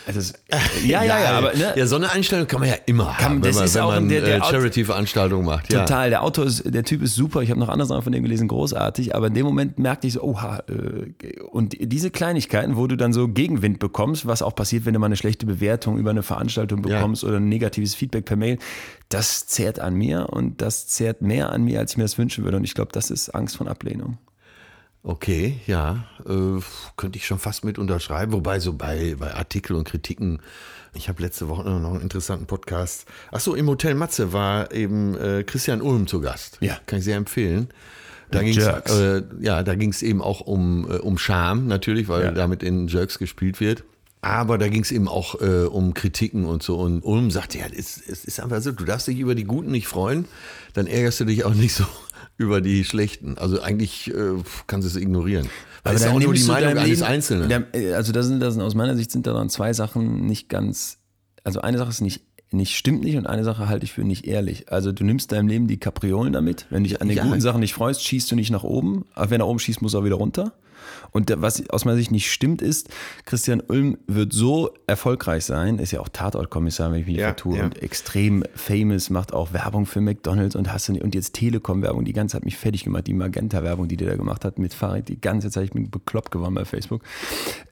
Also 0.06 0.34
ja, 0.84 1.02
ja, 1.04 1.20
ja, 1.20 1.30
aber 1.38 1.54
ne, 1.54 1.72
ja, 1.76 1.86
so 1.86 1.96
eine 1.96 2.10
Einstellung 2.10 2.46
kann 2.46 2.60
man 2.60 2.68
ja 2.68 2.76
immer 2.86 3.14
Kann- 3.18 3.24
haben, 3.24 3.40
das 3.42 3.48
wenn 3.50 3.54
man, 3.56 3.64
ist 3.64 3.74
wenn 3.74 3.82
auch 3.82 3.90
man 3.94 4.08
der- 4.08 4.20
der 4.22 4.36
äh, 4.38 4.42
Charity-Veranstaltungen 4.44 5.44
macht. 5.44 5.72
Ja. 5.72 5.80
Total, 5.84 6.10
der 6.10 6.22
Autor 6.22 6.46
ist, 6.46 6.62
der 6.66 6.84
Typ 6.84 7.02
ist 7.02 7.14
super. 7.14 7.42
Ich 7.42 7.50
habe 7.50 7.60
noch 7.60 7.68
andere 7.68 7.86
Sachen 7.88 8.02
von 8.02 8.12
dem 8.12 8.22
gelesen, 8.22 8.48
großartig. 8.48 9.14
Aber 9.14 9.28
in 9.28 9.34
dem 9.34 9.46
Moment 9.46 9.78
merkte 9.78 10.06
ich 10.06 10.14
so, 10.14 10.22
oha, 10.22 10.62
äh, 10.68 11.40
und 11.50 11.76
diese 11.80 12.10
Kleinigkeiten, 12.10 12.76
wo 12.76 12.86
du 12.86 12.96
dann 12.96 13.12
so 13.12 13.28
Gegenwind 13.28 13.78
bekommst, 13.78 14.26
was 14.26 14.42
auch 14.42 14.54
passiert, 14.54 14.84
wenn 14.86 14.94
du 14.94 15.00
mal 15.00 15.06
eine 15.06 15.16
schlechte 15.16 15.46
Bewertung 15.46 15.98
über 15.98 16.10
eine 16.10 16.22
Veranstaltung 16.22 16.84
Ja. 16.86 16.96
bekommst 16.96 17.24
oder 17.24 17.36
ein 17.36 17.48
negatives 17.48 17.94
Feedback 17.94 18.24
per 18.24 18.36
Mail, 18.36 18.58
das 19.08 19.46
zehrt 19.46 19.80
an 19.80 19.94
mir 19.94 20.28
und 20.30 20.60
das 20.62 20.86
zehrt 20.88 21.22
mehr 21.22 21.50
an 21.52 21.62
mir, 21.64 21.78
als 21.80 21.92
ich 21.92 21.96
mir 21.96 22.04
das 22.04 22.16
wünschen 22.18 22.44
würde. 22.44 22.56
Und 22.56 22.64
ich 22.64 22.74
glaube, 22.74 22.92
das 22.92 23.10
ist 23.10 23.30
Angst 23.30 23.56
von 23.56 23.68
Ablehnung. 23.68 24.18
Okay, 25.02 25.58
ja, 25.66 26.04
äh, 26.28 26.60
könnte 26.96 27.16
ich 27.18 27.26
schon 27.26 27.38
fast 27.38 27.64
mit 27.64 27.78
unterschreiben. 27.78 28.32
Wobei 28.32 28.60
so 28.60 28.74
bei, 28.74 29.16
bei 29.18 29.32
Artikeln 29.34 29.78
und 29.78 29.84
Kritiken, 29.88 30.40
ich 30.92 31.08
habe 31.08 31.22
letzte 31.22 31.48
Woche 31.48 31.68
noch 31.70 31.92
einen 31.94 32.02
interessanten 32.02 32.46
Podcast. 32.46 33.06
Ach 33.32 33.40
so, 33.40 33.54
im 33.54 33.66
Hotel 33.68 33.94
Matze 33.94 34.34
war 34.34 34.72
eben 34.72 35.16
äh, 35.16 35.42
Christian 35.44 35.80
Ulm 35.80 36.06
zu 36.06 36.20
Gast. 36.20 36.58
Ja. 36.60 36.76
Kann 36.86 36.98
ich 36.98 37.06
sehr 37.06 37.16
empfehlen. 37.16 37.68
Da 38.30 38.42
ging's, 38.42 38.58
äh, 38.58 39.22
ja, 39.40 39.62
da 39.62 39.74
ging 39.74 39.90
es 39.90 40.02
eben 40.02 40.20
auch 40.22 40.42
um, 40.42 40.88
äh, 40.88 40.96
um 40.98 41.16
Scham 41.18 41.66
natürlich, 41.66 42.06
weil 42.08 42.24
Ja. 42.24 42.30
damit 42.32 42.62
in 42.62 42.86
Jerks 42.86 43.18
gespielt 43.18 43.58
wird. 43.58 43.84
Aber 44.20 44.58
da 44.58 44.68
ging 44.68 44.82
es 44.82 44.92
eben 44.92 45.08
auch 45.08 45.40
äh, 45.40 45.64
um 45.64 45.94
Kritiken 45.94 46.44
und 46.44 46.62
so. 46.62 46.76
Und 46.78 47.00
Ulm 47.02 47.30
sagte, 47.30 47.58
ja, 47.58 47.64
es, 47.74 47.96
es 48.06 48.24
ist 48.26 48.38
einfach 48.38 48.60
so, 48.60 48.70
du 48.70 48.84
darfst 48.84 49.08
dich 49.08 49.18
über 49.18 49.34
die 49.34 49.44
Guten 49.44 49.70
nicht 49.70 49.88
freuen, 49.88 50.26
dann 50.74 50.86
ärgerst 50.86 51.20
du 51.20 51.24
dich 51.24 51.44
auch 51.46 51.54
nicht 51.54 51.74
so 51.74 51.86
über 52.40 52.60
die 52.60 52.84
Schlechten. 52.84 53.36
Also 53.38 53.60
eigentlich 53.60 54.08
äh, 54.08 54.14
kannst 54.66 54.86
du 54.86 54.90
es 54.90 54.96
ignorieren. 54.96 55.46
Weil 55.82 55.94
es 55.94 56.00
ist 56.00 56.06
dann 56.08 56.16
auch 56.16 56.20
nur 56.20 56.34
die 56.34 56.42
Meinung 56.44 56.70
eines 56.78 56.84
Leben- 57.00 57.02
Einzelnen. 57.02 57.48
Der, 57.48 57.96
also 57.96 58.12
das 58.12 58.26
sind, 58.26 58.40
das 58.40 58.54
sind 58.54 58.62
aus 58.62 58.74
meiner 58.74 58.96
Sicht 58.96 59.10
sind 59.10 59.26
daran 59.26 59.48
zwei 59.50 59.72
Sachen 59.72 60.26
nicht 60.26 60.48
ganz, 60.48 60.98
also 61.44 61.60
eine 61.60 61.78
Sache 61.78 61.90
ist 61.90 62.00
nicht, 62.00 62.22
nicht 62.50 62.76
stimmt 62.76 63.04
nicht 63.04 63.16
und 63.16 63.26
eine 63.26 63.44
Sache 63.44 63.68
halte 63.68 63.84
ich 63.84 63.92
für 63.92 64.02
nicht 64.04 64.26
ehrlich. 64.26 64.72
Also 64.72 64.90
du 64.92 65.04
nimmst 65.04 65.32
deinem 65.32 65.48
Leben 65.48 65.68
die 65.68 65.78
Kapriolen 65.78 66.32
damit. 66.32 66.66
Wenn 66.70 66.82
du 66.82 66.88
dich 66.88 67.00
an 67.00 67.08
den 67.08 67.16
Ja. 67.18 67.24
guten 67.24 67.40
Sachen 67.40 67.60
nicht 67.60 67.74
freust, 67.74 68.02
schießt 68.04 68.30
du 68.30 68.36
nicht 68.36 68.50
nach 68.50 68.64
oben. 68.64 69.04
Aber 69.14 69.30
wenn 69.30 69.40
er 69.40 69.46
oben 69.46 69.58
schießt, 69.58 69.82
muss 69.82 69.94
er 69.94 70.04
wieder 70.04 70.16
runter. 70.16 70.52
Und 71.12 71.32
was 71.36 71.68
aus 71.70 71.84
meiner 71.84 71.96
Sicht 71.96 72.10
nicht 72.10 72.30
stimmt, 72.30 72.62
ist, 72.62 72.88
Christian 73.24 73.60
Ulm 73.60 73.98
wird 74.06 74.32
so 74.32 74.70
erfolgreich 74.86 75.44
sein, 75.44 75.78
ist 75.78 75.92
ja 75.92 76.00
auch 76.00 76.08
Tatortkommissar, 76.08 76.90
wenn 76.92 77.00
ich 77.00 77.06
mich 77.06 77.16
nicht 77.16 77.22
Ja, 77.22 77.28
vertue, 77.28 77.58
ja. 77.58 77.64
und 77.64 77.82
extrem 77.82 78.44
famous, 78.54 79.10
macht 79.10 79.32
auch 79.32 79.52
Werbung 79.52 79.86
für 79.86 80.00
McDonalds 80.00 80.56
und 80.56 80.72
hast 80.72 80.88
und 80.88 81.14
jetzt 81.14 81.34
Telekom-Werbung, 81.34 82.04
die 82.04 82.12
ganze 82.12 82.36
hat 82.36 82.44
mich 82.44 82.56
fertig 82.56 82.84
gemacht, 82.84 83.06
die 83.06 83.14
Magenta-Werbung, 83.14 83.86
die 83.86 83.96
der 83.96 84.08
da 84.08 84.16
gemacht 84.16 84.44
hat 84.44 84.58
mit 84.58 84.74
Farid, 84.74 85.08
die 85.08 85.20
ganze 85.20 85.50
Zeit, 85.50 85.64
ich 85.64 85.70
bin 85.72 85.90
bekloppt 85.90 86.30
geworden 86.30 86.54
bei 86.54 86.64
Facebook. 86.64 87.02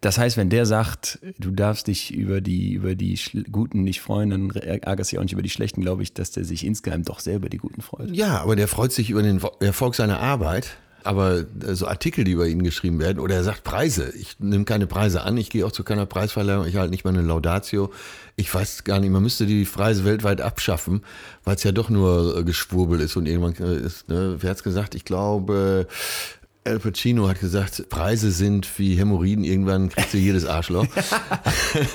Das 0.00 0.18
heißt, 0.18 0.36
wenn 0.36 0.50
der 0.50 0.66
sagt, 0.66 1.18
du 1.38 1.50
darfst 1.50 1.86
dich 1.86 2.14
über 2.14 2.40
die, 2.40 2.74
über 2.74 2.94
die 2.94 3.18
Guten 3.50 3.82
nicht 3.82 4.00
freuen, 4.00 4.30
dann 4.30 4.50
ärgerst 4.50 5.10
du 5.10 5.14
dich 5.14 5.18
auch 5.18 5.24
nicht 5.24 5.32
über 5.32 5.42
die 5.42 5.50
Schlechten, 5.50 5.80
glaube 5.80 6.02
ich, 6.02 6.12
dass 6.12 6.30
der 6.30 6.44
sich 6.44 6.64
insgeheim 6.64 7.02
doch 7.02 7.20
sehr 7.20 7.36
über 7.36 7.48
die 7.48 7.58
Guten 7.58 7.80
freut. 7.80 8.10
Ja, 8.10 8.40
aber 8.40 8.56
der 8.56 8.68
freut 8.68 8.92
sich 8.92 9.10
über 9.10 9.22
den 9.22 9.40
Erfolg 9.60 9.94
seiner 9.94 10.20
Arbeit. 10.20 10.76
Aber 11.04 11.38
äh, 11.38 11.74
so 11.74 11.86
Artikel, 11.86 12.24
die 12.24 12.32
über 12.32 12.46
ihn 12.46 12.62
geschrieben 12.62 12.98
werden, 12.98 13.18
oder 13.18 13.36
er 13.36 13.44
sagt 13.44 13.64
Preise. 13.64 14.12
Ich 14.16 14.38
nehme 14.40 14.64
keine 14.64 14.86
Preise 14.86 15.22
an, 15.22 15.36
ich 15.36 15.50
gehe 15.50 15.64
auch 15.64 15.72
zu 15.72 15.84
keiner 15.84 16.06
Preisverleihung, 16.06 16.66
ich 16.66 16.76
halte 16.76 16.90
nicht 16.90 17.04
mal 17.04 17.10
eine 17.10 17.22
Laudatio. 17.22 17.92
Ich 18.36 18.52
weiß 18.52 18.84
gar 18.84 19.00
nicht, 19.00 19.10
man 19.10 19.22
müsste 19.22 19.46
die 19.46 19.64
Preise 19.64 20.04
weltweit 20.04 20.40
abschaffen, 20.40 21.02
weil 21.44 21.56
es 21.56 21.64
ja 21.64 21.72
doch 21.72 21.88
nur 21.88 22.38
äh, 22.38 22.44
Geschwurbel 22.44 23.00
ist 23.00 23.16
und 23.16 23.26
irgendwann 23.26 23.54
äh, 23.64 23.76
ist, 23.76 24.08
ne, 24.08 24.36
wer 24.38 24.50
hat's 24.50 24.62
gesagt? 24.62 24.94
Ich 24.94 25.04
glaube, 25.04 25.86
Al 26.68 26.78
Pacino 26.78 27.28
hat 27.28 27.40
gesagt, 27.40 27.88
Preise 27.88 28.30
sind 28.30 28.68
wie 28.78 28.94
Hämorrhoiden, 28.94 29.44
irgendwann 29.44 29.88
kriegst 29.88 30.14
du 30.14 30.18
jedes 30.18 30.44
Arschloch. 30.46 30.86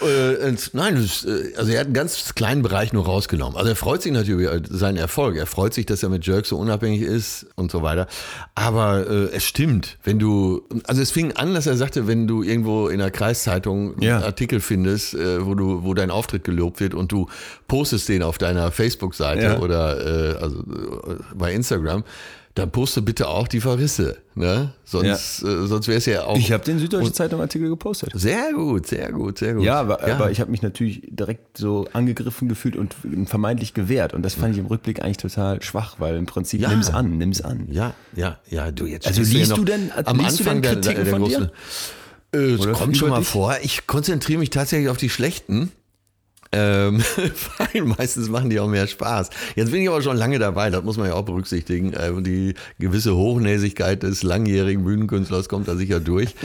Äh, 0.00 0.48
und 0.48 0.70
nein, 0.72 0.96
äh, 0.96 1.56
also 1.58 1.70
er 1.70 1.80
hat 1.80 1.86
einen 1.86 1.94
ganz 1.94 2.34
kleinen 2.34 2.62
Bereich 2.62 2.92
nur 2.94 3.04
rausgenommen. 3.04 3.56
Also 3.56 3.68
er 3.70 3.76
freut 3.76 4.00
sich 4.02 4.12
natürlich 4.12 4.48
über 4.48 4.60
seinen 4.68 4.96
Erfolg. 4.96 5.36
Er 5.36 5.46
freut 5.46 5.74
sich, 5.74 5.84
dass 5.86 6.02
er 6.02 6.08
mit 6.08 6.26
Jerk 6.26 6.46
so 6.46 6.56
unabhängig 6.58 7.02
ist 7.02 7.46
und 7.54 7.70
so 7.70 7.82
weiter. 7.82 8.06
Aber 8.54 9.06
äh, 9.08 9.24
es 9.36 9.44
stimmt, 9.44 9.98
wenn 10.02 10.18
du, 10.18 10.62
also 10.86 11.02
es 11.02 11.10
fing 11.10 11.32
an, 11.32 11.52
dass 11.54 11.66
er 11.66 11.76
sagte, 11.76 12.06
wenn 12.06 12.26
du 12.26 12.42
irgendwo 12.42 12.88
in 12.88 12.98
der 12.98 13.10
Kreiszeitung 13.10 14.00
Ja. 14.00 14.16
einen 14.16 14.24
Artikel 14.24 14.60
findest, 14.60 15.14
äh, 15.14 15.44
wo 15.44 15.54
du, 15.54 15.84
wo 15.84 15.92
dein 15.94 16.10
Auftritt 16.10 16.44
gelobt 16.44 16.80
wird 16.80 16.94
und 16.94 17.12
du 17.12 17.28
postest 17.68 18.08
den 18.08 18.22
auf 18.22 18.38
deiner 18.38 18.72
Facebook-Seite 18.72 19.42
Ja. 19.42 19.58
oder 19.60 20.34
äh, 20.34 20.36
also 20.42 20.60
äh, 20.60 21.16
bei 21.34 21.52
Instagram, 21.52 22.04
dann 22.54 22.70
poste 22.70 23.02
bitte 23.02 23.26
auch 23.26 23.48
die 23.48 23.60
Verrisse, 23.60 24.18
ne? 24.36 24.72
Sonst, 24.84 25.42
äh, 25.42 25.66
sonst 25.66 25.88
wäre 25.88 25.98
es 25.98 26.06
ja 26.06 26.24
auch 26.24 26.36
Ich 26.38 26.52
habe 26.52 26.64
den 26.64 26.78
Süddeutschen 26.78 27.12
Zeitung 27.12 27.40
Artikel 27.40 27.68
gepostet. 27.68 28.10
sehr 28.14 28.52
gut, 28.52 28.86
sehr 28.86 29.10
gut, 29.10 29.38
sehr 29.38 29.54
gut. 29.54 29.64
Ja, 29.64 29.80
aber, 29.80 30.04
aber 30.04 30.30
ich 30.30 30.40
habe 30.40 30.52
mich 30.52 30.62
natürlich 30.62 31.02
direkt 31.10 31.58
so 31.58 31.88
angegriffen 31.92 32.48
gefühlt 32.48 32.76
und 32.76 32.94
vermeintlich 33.26 33.74
gewehrt. 33.74 34.14
Und 34.14 34.22
das 34.22 34.34
fand 34.34 34.54
ich 34.54 34.60
im 34.60 34.66
Rückblick 34.66 35.02
eigentlich 35.02 35.16
total 35.16 35.60
schwach, 35.62 35.96
weil 35.98 36.14
im 36.16 36.26
Prinzip 36.26 36.60
Ja. 36.60 36.68
nimm's 36.68 36.90
an, 36.90 37.18
nimm's 37.18 37.40
an. 37.40 37.66
Ja, 37.72 37.94
ja, 38.14 38.38
ja, 38.48 38.70
du 38.70 38.86
jetzt. 38.86 39.08
Also 39.08 39.22
ja 39.22 39.28
liest 39.38 39.50
noch 39.50 39.58
du 39.58 39.64
denn- 39.64 39.90
am 40.04 40.16
liest 40.18 40.38
du 40.38 40.44
Anfang 40.44 40.62
denn 40.62 40.62
der, 40.62 40.74
der, 40.76 40.80
Kritiken 40.94 41.04
der 41.04 41.12
von 41.12 41.24
dir? 41.24 41.50
großen. 42.32 42.70
Äh, 42.70 42.72
kommt 42.72 42.96
schon 42.96 43.10
mal 43.10 43.22
vor. 43.24 43.56
Ich 43.62 43.86
konzentriere 43.88 44.38
mich 44.38 44.50
tatsächlich 44.50 44.88
auf 44.90 44.96
die 44.96 45.10
schlechten. 45.10 45.72
Ähm, 46.54 47.02
meistens 47.98 48.28
machen 48.28 48.48
die 48.48 48.60
auch 48.60 48.68
mehr 48.68 48.86
Spaß. 48.86 49.30
Jetzt 49.56 49.72
bin 49.72 49.82
ich 49.82 49.88
aber 49.88 50.02
schon 50.02 50.16
lange 50.16 50.38
dabei, 50.38 50.70
das 50.70 50.84
muss 50.84 50.96
man 50.96 51.08
ja 51.08 51.14
auch 51.14 51.24
berücksichtigen. 51.24 51.92
Ähm, 51.98 52.22
die 52.22 52.54
gewisse 52.78 53.16
Hochnäsigkeit 53.16 54.04
des 54.04 54.22
langjährigen 54.22 54.84
Bühnenkünstlers 54.84 55.48
kommt 55.48 55.68
da 55.68 55.76
sicher 55.76 56.00
durch. 56.00 56.34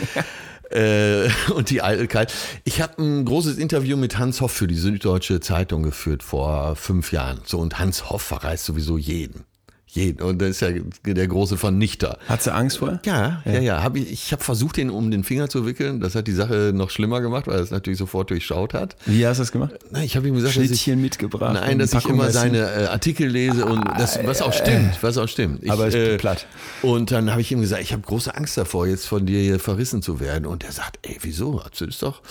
Äh, 0.72 1.30
und 1.56 1.72
die 1.72 1.82
Eitelkeit. 1.82 2.32
Ich 2.64 2.80
habe 2.80 3.02
ein 3.02 3.26
großes 3.26 3.58
Interview 3.58 3.98
mit 3.98 4.20
Hans 4.20 4.40
Hoff 4.40 4.52
für 4.52 4.68
die 4.68 4.76
Süddeutsche 4.76 5.40
Zeitung 5.40 5.82
geführt 5.82 6.22
vor 6.22 6.76
fünf 6.76 7.12
Jahren. 7.12 7.42
So, 7.44 7.58
und 7.58 7.80
Hans 7.80 8.12
Hoff 8.12 8.22
verreist 8.22 8.66
sowieso 8.66 8.96
jeden. 9.00 9.46
Jeden. 9.92 10.22
Und 10.22 10.40
das 10.40 10.50
ist 10.50 10.62
ja 10.62 10.70
der 11.04 11.28
große 11.28 11.58
Vernichter. 11.58 12.20
Hat 12.28 12.44
sie 12.44 12.54
Angst 12.54 12.78
vor? 12.78 13.00
Ja, 13.06 13.42
ja, 13.44 13.60
ja. 13.60 13.84
Hab 13.84 13.96
ich 13.96 14.12
ich 14.12 14.32
habe 14.32 14.44
versucht, 14.44 14.78
den 14.78 14.92
um 14.92 15.10
den 15.10 15.24
Finger 15.24 15.50
zu 15.50 15.66
wickeln. 15.66 16.00
Das 16.00 16.14
hat 16.14 16.28
die 16.28 16.34
Sache 16.34 16.72
noch 16.76 16.92
schlimmer 16.92 17.22
gemacht, 17.22 17.48
weil 17.48 17.56
er 17.56 17.62
es 17.62 17.72
natürlich 17.72 17.98
sofort 17.98 18.30
durchschaut 18.30 18.76
hat. 18.76 18.96
Wie 19.08 19.26
hast 19.26 19.38
du 19.38 19.42
das 19.42 19.52
gemacht? 19.52 19.74
Na, 19.90 20.04
Ich 20.04 20.16
habe 20.16 20.28
ihm 20.28 20.36
gesagt, 20.36 20.58
dass 20.58 20.70
ich, 20.70 20.88
mitgebracht. 20.88 21.56
nein, 21.56 21.80
dass 21.80 21.94
ich 21.94 22.06
immer 22.06 22.26
essen? 22.26 22.34
seine 22.34 22.60
äh, 22.60 22.86
Artikel 22.86 23.28
lese 23.28 23.66
und 23.66 23.84
das, 23.98 24.20
was 24.26 24.44
auch 24.44 24.54
stimmt, 24.54 25.02
was 25.02 25.18
auch 25.18 25.28
stimmt. 25.28 25.64
Ich, 25.64 25.72
Aber 25.72 25.88
ist 25.88 26.18
platt. 26.20 26.46
Und 26.84 27.12
dann 27.12 27.32
habe 27.32 27.42
ich 27.42 27.52
ihm 27.52 27.62
gesagt, 27.62 27.82
ich 27.82 27.92
habe 27.92 28.04
große 28.04 28.36
Angst 28.36 28.58
davor, 28.58 28.86
jetzt 28.86 29.08
von 29.08 29.26
dir 29.26 29.40
hier 29.42 29.60
verrissen 29.60 30.04
zu 30.04 30.20
werden. 30.20 30.46
Und 30.46 30.64
er 30.64 30.72
sagt, 30.72 31.00
ey, 31.02 31.18
wieso? 31.22 31.64
Das 31.68 31.82
ist 31.82 32.04
doch, 32.04 32.22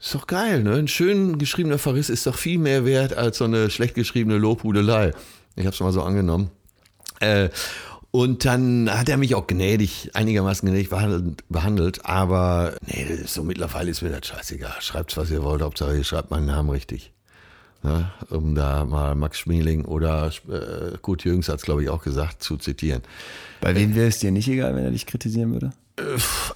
ist 0.00 0.14
doch 0.14 0.26
geil, 0.26 0.62
ne? 0.62 0.74
Ein 0.76 0.88
schön 0.88 1.36
geschriebener 1.36 1.78
Verriss 1.78 2.08
ist 2.08 2.26
doch 2.26 2.36
viel 2.36 2.58
mehr 2.58 2.86
wert 2.86 3.14
als 3.14 3.36
so 3.36 3.44
eine 3.44 3.68
schlecht 3.68 3.94
geschriebene 3.94 4.38
Lobhudelei. 4.38 5.12
Ich 5.56 5.66
habe 5.66 5.74
es 5.74 5.80
mal 5.80 5.92
so 5.92 6.02
angenommen. 6.02 6.50
Äh, 7.20 7.48
und 8.10 8.46
dann 8.46 8.88
hat 8.90 9.10
er 9.10 9.18
mich 9.18 9.34
auch 9.34 9.46
gnädig, 9.46 10.10
einigermaßen 10.14 10.66
gnädig 10.66 10.88
behandelt, 10.88 12.06
aber 12.06 12.74
nee, 12.86 13.18
so 13.26 13.42
mittlerweile 13.42 13.90
ist 13.90 14.00
mir 14.00 14.08
das 14.08 14.26
scheißegal. 14.26 14.80
Schreibt 14.80 15.16
was 15.18 15.30
ihr 15.30 15.42
wollt, 15.42 15.60
Hauptsache 15.60 15.96
ihr 15.96 16.04
schreibt 16.04 16.30
meinen 16.30 16.46
Namen 16.46 16.70
richtig. 16.70 17.12
Ne? 17.82 18.10
Um 18.30 18.54
da 18.54 18.84
mal 18.84 19.14
Max 19.14 19.40
Schmeling 19.40 19.84
oder 19.84 20.30
äh, 20.48 20.96
Kurt 21.02 21.24
Jürgens 21.24 21.48
hat 21.48 21.56
es, 21.56 21.62
glaube 21.62 21.82
ich, 21.82 21.90
auch 21.90 22.02
gesagt, 22.02 22.42
zu 22.42 22.56
zitieren. 22.56 23.02
Bei 23.60 23.74
wem 23.74 23.94
wäre 23.94 24.08
es 24.08 24.18
dir 24.18 24.32
nicht 24.32 24.48
egal, 24.48 24.74
wenn 24.74 24.84
er 24.84 24.90
dich 24.90 25.06
kritisieren 25.06 25.52
würde? 25.52 25.72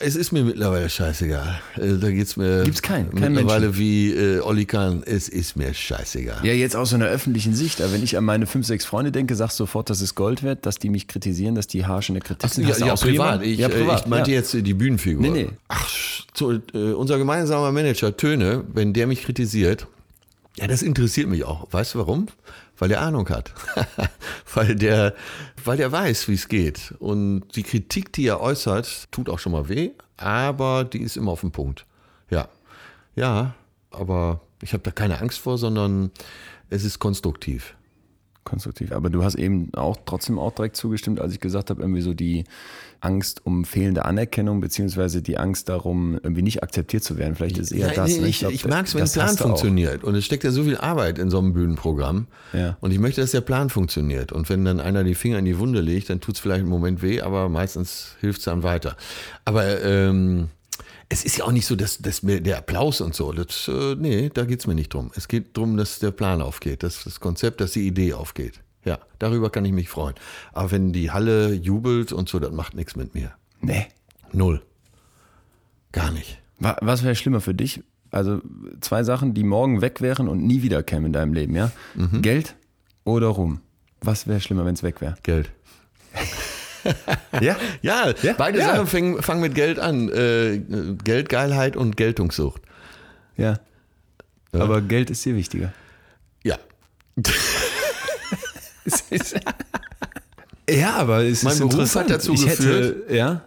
Es 0.01 0.17
ist 0.17 0.33
mir 0.33 0.45
mittlerweile 0.45 0.91
scheißegal. 0.91 1.61
Äh, 1.77 1.95
Da 1.99 2.11
geht's 2.11 2.37
mir 2.37 2.63
Gibt's 2.63 2.83
keinen, 2.83 3.11
keinen 3.15 3.35
mittlerweile 3.35 3.77
wie 3.79 4.13
äh, 4.13 4.41
Olli 4.41 4.67
Kahn, 4.67 5.03
es 5.07 5.31
ist 5.31 5.57
mir 5.57 5.73
scheißegal. 5.73 6.45
Ja, 6.45 6.53
jetzt 6.53 6.77
aus 6.77 6.91
so 6.91 6.97
einer 6.97 7.07
öffentlichen 7.07 7.55
Sicht. 7.55 7.81
Aber 7.81 7.93
wenn 7.95 8.03
ich 8.03 8.19
an 8.19 8.25
meine 8.25 8.47
fünf, 8.47 8.67
sechs 8.67 8.85
Freunde 8.85 9.13
denke, 9.13 9.35
sagst 9.35 9.59
du 9.59 9.65
sofort, 9.65 9.89
das 9.89 10.03
ist 10.03 10.15
Gold 10.15 10.43
wert, 10.43 10.67
dass 10.67 10.79
die 10.79 10.91
mich 10.91 11.09
kritisieren, 11.09 11.55
dass 11.55 11.67
die 11.67 11.79
der 11.81 12.21
Kritik 12.21 12.51
sind. 12.51 12.69
Ja, 12.69 12.87
ja, 12.87 12.95
privat. 12.95 13.43
Ich, 13.43 13.59
ja, 13.59 13.69
äh, 13.69 13.71
privat. 13.71 14.01
ich 14.03 14.07
meinte 14.07 14.31
ja. 14.31 14.37
jetzt 14.37 14.55
äh, 14.55 14.61
die 14.63 14.75
Bühnenfigur. 14.75 15.23
Nee, 15.23 15.31
nee. 15.31 15.49
Ach, 15.69 15.89
so, 16.35 16.53
äh, 16.53 16.93
unser 16.93 17.17
gemeinsamer 17.17 17.73
Manager 17.73 18.15
Töne, 18.15 18.65
wenn 18.75 18.93
der 18.93 19.07
mich 19.07 19.23
kritisiert, 19.23 19.87
ja, 20.59 20.67
das 20.67 20.83
interessiert 20.83 21.29
mich 21.29 21.45
auch. 21.45 21.67
Weißt 21.71 21.95
du 21.95 22.01
warum? 22.01 22.27
Weil 22.81 22.89
der 22.89 23.03
Ahnung 23.03 23.29
hat. 23.29 23.53
weil 24.55 24.75
der, 24.75 25.15
weil 25.65 25.77
der 25.77 25.93
weiß, 25.93 26.29
wie 26.29 26.35
es 26.35 26.49
geht. 26.49 26.95
Und 26.99 27.43
die 27.55 27.63
Kritik, 27.63 28.13
die 28.15 28.27
er 28.27 28.41
äußert, 28.41 29.13
tut 29.13 29.29
auch 29.29 29.39
schon 29.39 29.53
mal 29.53 29.69
weh, 29.69 29.91
aber 30.17 30.85
die 30.85 31.03
ist 31.03 31.17
immer 31.17 31.31
auf 31.33 31.43
dem 31.43 31.53
Punkt. 31.53 31.87
Ja. 32.31 32.49
Ja, 33.15 33.55
aber 33.91 34.41
ich 34.63 34.73
habe 34.73 34.83
da 34.83 34.91
keine 34.91 35.21
Angst 35.21 35.41
vor, 35.41 35.59
sondern 35.59 36.11
es 36.71 36.85
ist 36.85 36.99
konstruktiv. 36.99 37.77
konstruktiv. 38.45 38.93
Aber 38.93 39.11
du 39.11 39.23
hast 39.23 39.35
eben 39.35 39.73
auch 39.75 39.99
trotzdem 40.07 40.39
auch 40.39 40.55
direkt 40.55 40.77
zugestimmt, 40.77 41.21
als 41.21 41.35
ich 41.35 41.41
gesagt 41.41 41.69
habe, 41.69 41.83
irgendwie 41.83 42.01
so 42.01 42.15
die 42.15 42.45
Angst 43.01 43.45
um 43.45 43.65
fehlende 43.65 44.05
Anerkennung, 44.05 44.61
beziehungsweise 44.61 45.23
die 45.23 45.39
Angst 45.39 45.69
darum, 45.69 46.15
irgendwie 46.23 46.43
nicht 46.43 46.63
akzeptiert 46.63 47.03
zu 47.03 47.17
werden. 47.19 47.35
Vielleicht 47.35 47.59
ist 47.59 47.73
eher 47.73 47.89
Ja, 47.89 47.95
das. 47.95 48.11
nee, 48.11 48.21
ne? 48.21 48.29
ich, 48.29 48.41
glaub, 48.41 48.53
ich 48.53 48.67
mag 48.67 48.87
es, 48.87 48.95
wenn 48.95 49.03
ein 49.03 49.11
Plan 49.11 49.37
funktioniert. 49.37 50.05
Und 50.05 50.15
es 50.15 50.25
steckt 50.25 50.45
ja 50.45 50.51
so 50.51 50.65
viel 50.65 50.77
Arbeit 50.77 51.19
in 51.19 51.31
so 51.31 51.39
einem 51.39 51.53
Bühnenprogramm. 51.53 52.27
Ja. 52.53 52.77
Und 52.81 52.91
ich 52.91 52.99
möchte, 52.99 53.21
dass 53.21 53.31
der 53.31 53.41
Plan 53.41 53.71
funktioniert. 53.71 54.33
Und 54.33 54.49
wenn 54.49 54.65
dann 54.65 54.81
einer 54.81 55.05
die 55.05 55.15
Finger 55.15 55.39
in 55.39 55.45
die 55.45 55.59
Wunde 55.59 55.81
legt, 55.81 56.11
dann 56.11 56.21
tut 56.21 56.35
es 56.35 56.41
vielleicht 56.41 56.61
einen 56.61 56.69
Moment 56.69 57.03
weh, 57.03 57.21
aber 57.21 57.49
meistens 57.49 58.17
hilft 58.21 58.41
es 58.41 58.45
dann 58.45 58.63
weiter. 58.63 58.97
Aber 59.45 59.83
ähm, 59.83 60.49
es 61.09 61.25
ist 61.25 61.39
ja 61.39 61.45
auch 61.45 61.53
nicht 61.53 61.67
so, 61.67 61.77
dass, 61.77 61.99
dass 61.99 62.23
mir 62.23 62.41
der 62.41 62.59
Applaus 62.59 63.01
und 63.01 63.15
so, 63.15 63.33
das, 63.33 63.69
äh, 63.69 63.97
nee, 63.97 64.31
da 64.33 64.45
geht's 64.45 64.67
mir 64.67 64.75
nicht 64.75 64.95
drum. 64.95 65.11
Es 65.17 65.27
geht 65.27 65.57
darum, 65.57 65.77
dass 65.77 65.99
der 65.99 66.13
Plan 66.13 66.41
aufgeht, 66.41 66.83
dass 66.83 67.05
das 67.05 67.19
Konzept, 67.19 67.61
dass 67.61 67.73
die 67.73 67.87
Idee 67.87 68.15
aufgeht. 68.15 68.61
Ja, 68.85 68.99
darüber 69.19 69.51
kann 69.51 69.65
ich 69.65 69.73
mich 69.73 69.89
freuen. 69.89 70.15
Aber 70.53 70.71
wenn 70.71 70.93
die 70.93 71.11
Halle 71.11 71.53
jubelt 71.53 72.13
und 72.13 72.29
so, 72.29 72.39
das 72.39 72.51
macht 72.53 72.75
nichts 72.75 72.97
mit 72.97 73.15
mir. 73.15 73.33
Nee. 73.61 73.87
Null. 74.33 74.63
Gar 75.93 76.11
nicht. 76.13 76.41
Wa- 76.59 76.77
Was 76.81 77.03
wäre 77.03 77.15
schlimmer 77.15 77.41
für 77.41 77.55
dich? 77.55 77.83
Also 78.11 78.41
zwei 78.81 79.03
Sachen, 79.05 79.35
die 79.35 79.45
morgen 79.45 79.83
weg 79.83 80.01
wären 80.01 80.29
und 80.29 80.43
nie 80.47 80.63
wieder 80.63 80.83
kämen 80.83 81.07
in 81.07 81.13
deinem 81.13 81.33
Leben, 81.35 81.55
ja? 81.55 81.71
Mhm. 81.95 82.23
Geld 82.23 82.55
oder 83.05 83.29
Ruhm? 83.29 83.61
Was 84.01 84.27
wäre 84.27 84.41
schlimmer, 84.41 84.65
wenn 84.65 84.75
es 84.75 84.83
weg 84.83 85.01
wäre? 85.01 85.15
Geld. 85.23 85.51
Ja? 87.43 87.57
Ja, 87.83 88.15
Ja, 88.23 88.33
beide 88.39 88.59
ja. 88.59 88.65
Sachen 88.75 88.87
fangen, 88.87 89.23
fangen 89.23 89.41
mit 89.43 89.55
Geld 89.55 89.79
an. 89.79 90.09
Äh, 90.09 90.63
Geldgeilheit 91.05 91.77
und 91.77 91.97
Geltungssucht. 91.99 92.63
Ja. 93.37 93.61
Aber 94.53 94.81
Geld 94.81 95.11
ist 95.11 95.23
dir 95.25 95.37
wichtiger. 95.37 95.75
Ja. 96.43 96.57
ja, 100.71 100.95
aber 100.97 101.25
es 101.25 101.43
Mein 101.43 101.53
ist 101.55 101.59
Beruf 101.59 101.73
interessant. 101.75 102.11
hat 102.11 102.17
dazu 102.19 102.33
ich 102.35 102.45
geführt- 102.45 102.97
Hätte, 103.09 103.15
ja? 103.15 103.43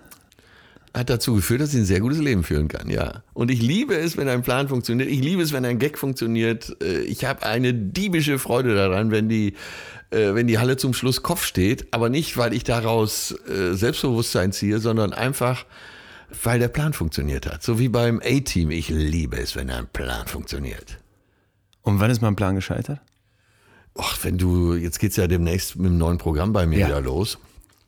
Hat 0.96 1.10
dazu 1.10 1.34
geführt, 1.34 1.62
dass 1.62 1.74
ich 1.74 1.80
ein 1.80 1.86
sehr 1.86 2.02
gutes 2.02 2.20
Leben 2.20 2.44
führen 2.44 2.68
kann, 2.68 2.88
ja. 2.88 3.24
Und 3.34 3.50
ich 3.50 3.62
liebe 3.64 3.96
es, 3.98 4.16
wenn 4.16 4.28
ein 4.28 4.44
Plan 4.44 4.68
funktioniert. 4.68 5.10
Ich 5.10 5.22
liebe 5.22 5.41
es, 5.41 5.52
wenn 5.52 5.66
ein 5.66 5.80
Gag 5.80 5.98
funktioniert. 5.98 6.76
Äh, 6.84 7.00
Ich 7.02 7.26
habe 7.26 7.44
eine 7.48 7.74
diebische 7.74 8.38
Freude 8.38 8.76
daran, 8.76 9.10
wenn 9.10 9.28
die, 9.28 9.56
äh, 10.12 10.36
wenn 10.36 10.46
die 10.46 10.60
Halle 10.60 10.78
zum 10.78 10.94
Schluss 10.94 11.24
Kopf 11.24 11.46
steht. 11.46 11.88
Aber 11.96 12.10
nicht, 12.10 12.38
weil 12.38 12.54
ich 12.54 12.64
daraus 12.64 13.32
äh, 13.50 13.74
Selbstbewusstsein 13.74 14.52
ziehe, 14.52 14.78
sondern 14.78 15.14
einfach, 15.14 15.66
weil 16.44 16.60
der 16.60 16.68
Plan 16.68 16.94
funktioniert 16.94 17.48
hat. 17.52 17.64
So 17.64 17.80
wie 17.80 17.89
beim 17.89 18.22
A-Team. 18.24 18.70
Ich 18.70 18.89
liebe 18.89 19.38
es, 19.38 19.56
wenn 19.56 19.72
ein 19.72 19.88
Plan 19.88 20.28
funktioniert. 20.28 21.00
Und 21.82 22.00
wann 22.02 22.12
ist 22.12 22.22
mein 22.22 22.36
Plan 22.36 22.54
gescheitert? 22.54 23.00
Och, 23.96 24.18
wenn 24.24 24.38
du, 24.38 24.74
jetzt 24.76 25.00
geht's 25.00 25.16
ja 25.18 25.28
demnächst 25.28 25.76
mit 25.76 25.86
dem 25.86 25.98
neuen 25.98 26.18
Programm 26.18 26.52
bei 26.54 26.66
mir 26.66 26.80
Ja. 26.80 26.88
wieder 26.88 27.02
los. 27.02 27.38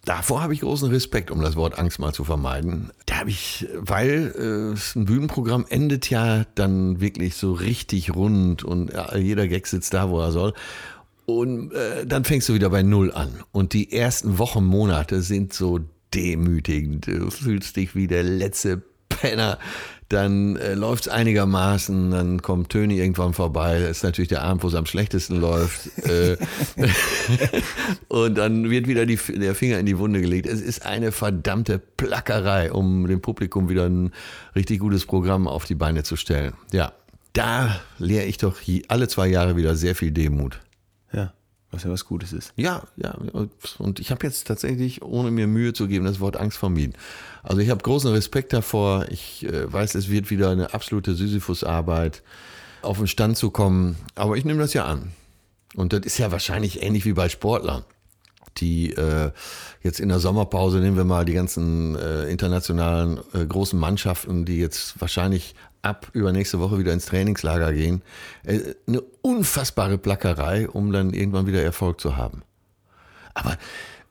Davor 0.06 0.44
habe 0.44 0.54
ich 0.54 0.60
großen 0.62 0.90
Respekt, 0.92 1.32
um 1.32 1.42
das 1.42 1.56
Wort 1.56 1.80
Angst 1.80 1.98
mal 1.98 2.14
zu 2.14 2.24
vermeiden. 2.24 2.92
Da 3.08 3.22
habe 3.22 3.32
ich, 3.32 3.66
weil 3.76 4.76
äh, 4.76 4.98
ein 5.00 5.06
Bühnenprogramm 5.06 5.66
endet 5.68 6.12
ja 6.12 6.46
dann 6.54 7.02
wirklich 7.02 7.34
so 7.34 7.54
richtig 7.54 8.14
rund 8.14 8.64
und 8.64 8.94
ja, 8.94 9.16
jeder 9.18 9.48
Gag 9.48 9.66
sitzt 9.66 9.96
da, 9.96 10.12
wo 10.12 10.20
er 10.22 10.32
soll. 10.32 10.54
Und 11.26 11.74
äh, 11.74 12.06
dann 12.06 12.24
fängst 12.24 12.48
du 12.50 12.54
wieder 12.54 12.70
bei 12.70 12.84
Null 12.84 13.12
an. 13.12 13.30
Und 13.52 13.74
die 13.74 13.92
ersten 13.92 14.38
Wochen, 14.38 14.64
Monate 14.64 15.24
sind 15.24 15.54
so 15.54 15.80
demütigend. 16.14 17.08
Du 17.08 17.32
fühlst 17.32 17.76
dich 17.76 17.96
wie 17.96 18.06
der 18.06 18.22
letzte 18.22 18.84
Penner. 19.10 19.58
Dann 20.10 20.56
äh, 20.58 20.76
läuft 20.76 21.08
es 21.08 21.12
einigermaßen, 21.12 22.12
dann 22.12 22.42
kommt 22.42 22.70
Töni 22.70 23.00
irgendwann 23.00 23.34
vorbei. 23.34 23.80
Das 23.80 23.98
ist 23.98 24.04
natürlich 24.04 24.30
der 24.30 24.44
Abend, 24.44 24.64
wo 24.64 24.68
es 24.68 24.76
am 24.76 24.86
schlechtesten 24.86 25.40
läuft. 25.42 25.90
äh, 26.08 26.38
und 28.08 28.38
dann 28.38 28.70
wird 28.70 28.88
wieder 28.88 29.08
die, 29.08 29.16
der 29.16 29.56
Finger 29.56 29.80
in 29.80 29.88
die 29.88 29.98
Wunde 29.98 30.22
gelegt. 30.22 30.46
Es 30.46 30.62
ist 30.62 30.86
eine 30.86 31.12
verdammte 31.12 31.80
Plackerei, 31.80 32.72
um 32.72 33.08
dem 33.08 33.22
Publikum 33.22 33.68
wieder 33.68 33.86
ein 33.86 34.12
richtig 34.56 34.80
gutes 34.80 35.08
Programm 35.08 35.48
auf 35.48 35.66
die 35.66 35.76
Beine 35.76 36.04
zu 36.04 36.16
stellen. 36.16 36.54
Ja, 36.72 36.92
da 37.34 37.82
lehre 37.98 38.26
ich 38.26 38.38
doch 38.38 38.60
alle 38.88 39.08
zwei 39.08 39.28
Jahre 39.28 39.56
wieder 39.56 39.76
sehr 39.76 39.96
viel 39.96 40.12
Demut. 40.12 40.62
Ja. 41.12 41.34
Was 41.76 41.84
ja 41.84 41.90
was 41.90 42.06
Gutes 42.06 42.32
ist. 42.32 42.54
Ja, 42.56 42.84
ja. 42.96 43.18
Und 43.78 44.00
ich 44.00 44.12
habe 44.12 44.26
jetzt 44.26 44.48
tatsächlich, 44.48 45.02
ohne 45.02 45.30
mir 45.30 45.46
Mühe 45.46 45.74
zu 45.74 45.90
geben, 45.90 46.06
das 46.06 46.22
Wort 46.22 46.38
Angst 46.38 46.58
vermieden. 46.58 46.94
Also 47.44 47.60
ich 47.60 47.70
habe 47.70 47.84
großen 47.84 48.10
Respekt 48.12 48.54
davor. 48.54 49.08
Ich 49.10 49.46
äh, 49.46 49.72
weiß, 49.72 49.96
es 49.96 50.10
wird 50.10 50.30
wieder 50.30 50.52
eine 50.52 50.74
absolute 50.74 51.16
Sisyphus-Arbeit, 51.16 52.24
auf 52.82 52.98
den 52.98 53.08
Stand 53.08 53.36
zu 53.36 53.52
kommen. 53.52 53.98
Aber 54.16 54.38
ich 54.38 54.46
nehme 54.46 54.60
das 54.60 54.74
ja 54.74 54.86
an. 54.86 55.12
Und 55.76 55.92
das 55.92 56.06
ist 56.06 56.18
ja 56.18 56.32
wahrscheinlich 56.32 56.82
ähnlich 56.82 57.04
wie 57.04 57.14
bei 57.14 57.28
Sportlern 57.28 57.84
die 58.58 58.92
äh, 58.94 59.32
jetzt 59.84 60.00
in 60.00 60.08
der 60.08 60.20
Sommerpause 60.20 60.78
nehmen 60.78 60.96
wir 60.96 61.04
mal 61.04 61.26
die 61.26 61.34
ganzen 61.34 61.96
äh, 61.96 62.30
internationalen 62.30 63.20
äh, 63.34 63.46
großen 63.46 63.78
Mannschaften, 63.78 64.46
die 64.46 64.60
jetzt 64.60 65.00
wahrscheinlich 65.02 65.56
ab 65.86 66.10
übernächste 66.14 66.60
Woche 66.60 66.80
wieder 66.80 66.94
ins 66.94 67.06
Trainingslager 67.06 67.72
gehen. 67.74 68.02
Äh, 68.44 68.76
eine 68.88 69.02
unfassbare 69.22 69.98
Plackerei, 69.98 70.68
um 70.68 70.92
dann 70.92 71.14
irgendwann 71.14 71.48
wieder 71.48 71.62
Erfolg 71.62 72.02
zu 72.02 72.18
haben. 72.18 72.42
Aber 73.34 73.58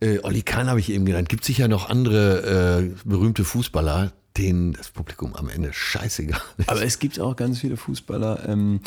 äh, 0.00 0.18
Olli 0.22 0.42
Kahn 0.42 0.68
habe 0.68 0.80
ich 0.80 0.90
eben 0.90 1.04
genannt. 1.04 1.28
Gibt 1.28 1.44
sicher 1.44 1.68
noch 1.68 1.90
andere 1.90 2.82
äh, 2.82 2.90
berühmte 3.04 3.44
Fußballer, 3.44 4.12
denen 4.36 4.72
das 4.72 4.90
Publikum 4.90 5.34
am 5.34 5.48
Ende 5.48 5.72
scheißegal 5.72 6.40
ist. 6.58 6.68
Aber 6.68 6.82
es 6.82 6.98
gibt 6.98 7.18
auch 7.20 7.36
ganz 7.36 7.60
viele 7.60 7.76
Fußballer. 7.76 8.48
Ähm, 8.48 8.80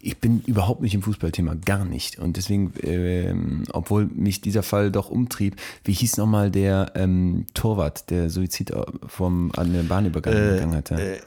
ich 0.00 0.18
bin 0.18 0.42
überhaupt 0.46 0.82
nicht 0.82 0.94
im 0.94 1.02
Fußballthema, 1.02 1.54
gar 1.64 1.84
nicht. 1.84 2.18
Und 2.18 2.36
deswegen, 2.36 2.72
ähm, 2.82 3.64
obwohl 3.72 4.06
mich 4.06 4.40
dieser 4.40 4.62
Fall 4.62 4.90
doch 4.90 5.10
umtrieb, 5.10 5.56
wie 5.84 5.92
hieß 5.92 6.18
nochmal 6.18 6.50
der 6.50 6.92
ähm, 6.96 7.46
Torwart, 7.54 8.10
der 8.10 8.28
Suizid 8.28 8.72
vom, 9.06 9.52
an 9.56 9.72
der 9.72 9.82
Bahnübergang 9.84 10.34
äh, 10.34 10.52
gegangen 10.54 10.74
hat? 10.76 10.90
Ja? 10.90 10.98
Äh, 10.98 11.20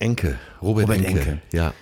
Enke, 0.00 0.38
Robert, 0.62 0.88
Robert 0.88 1.04
Enke. 1.04 1.20
Enke. 1.20 1.38
Ja. 1.52 1.74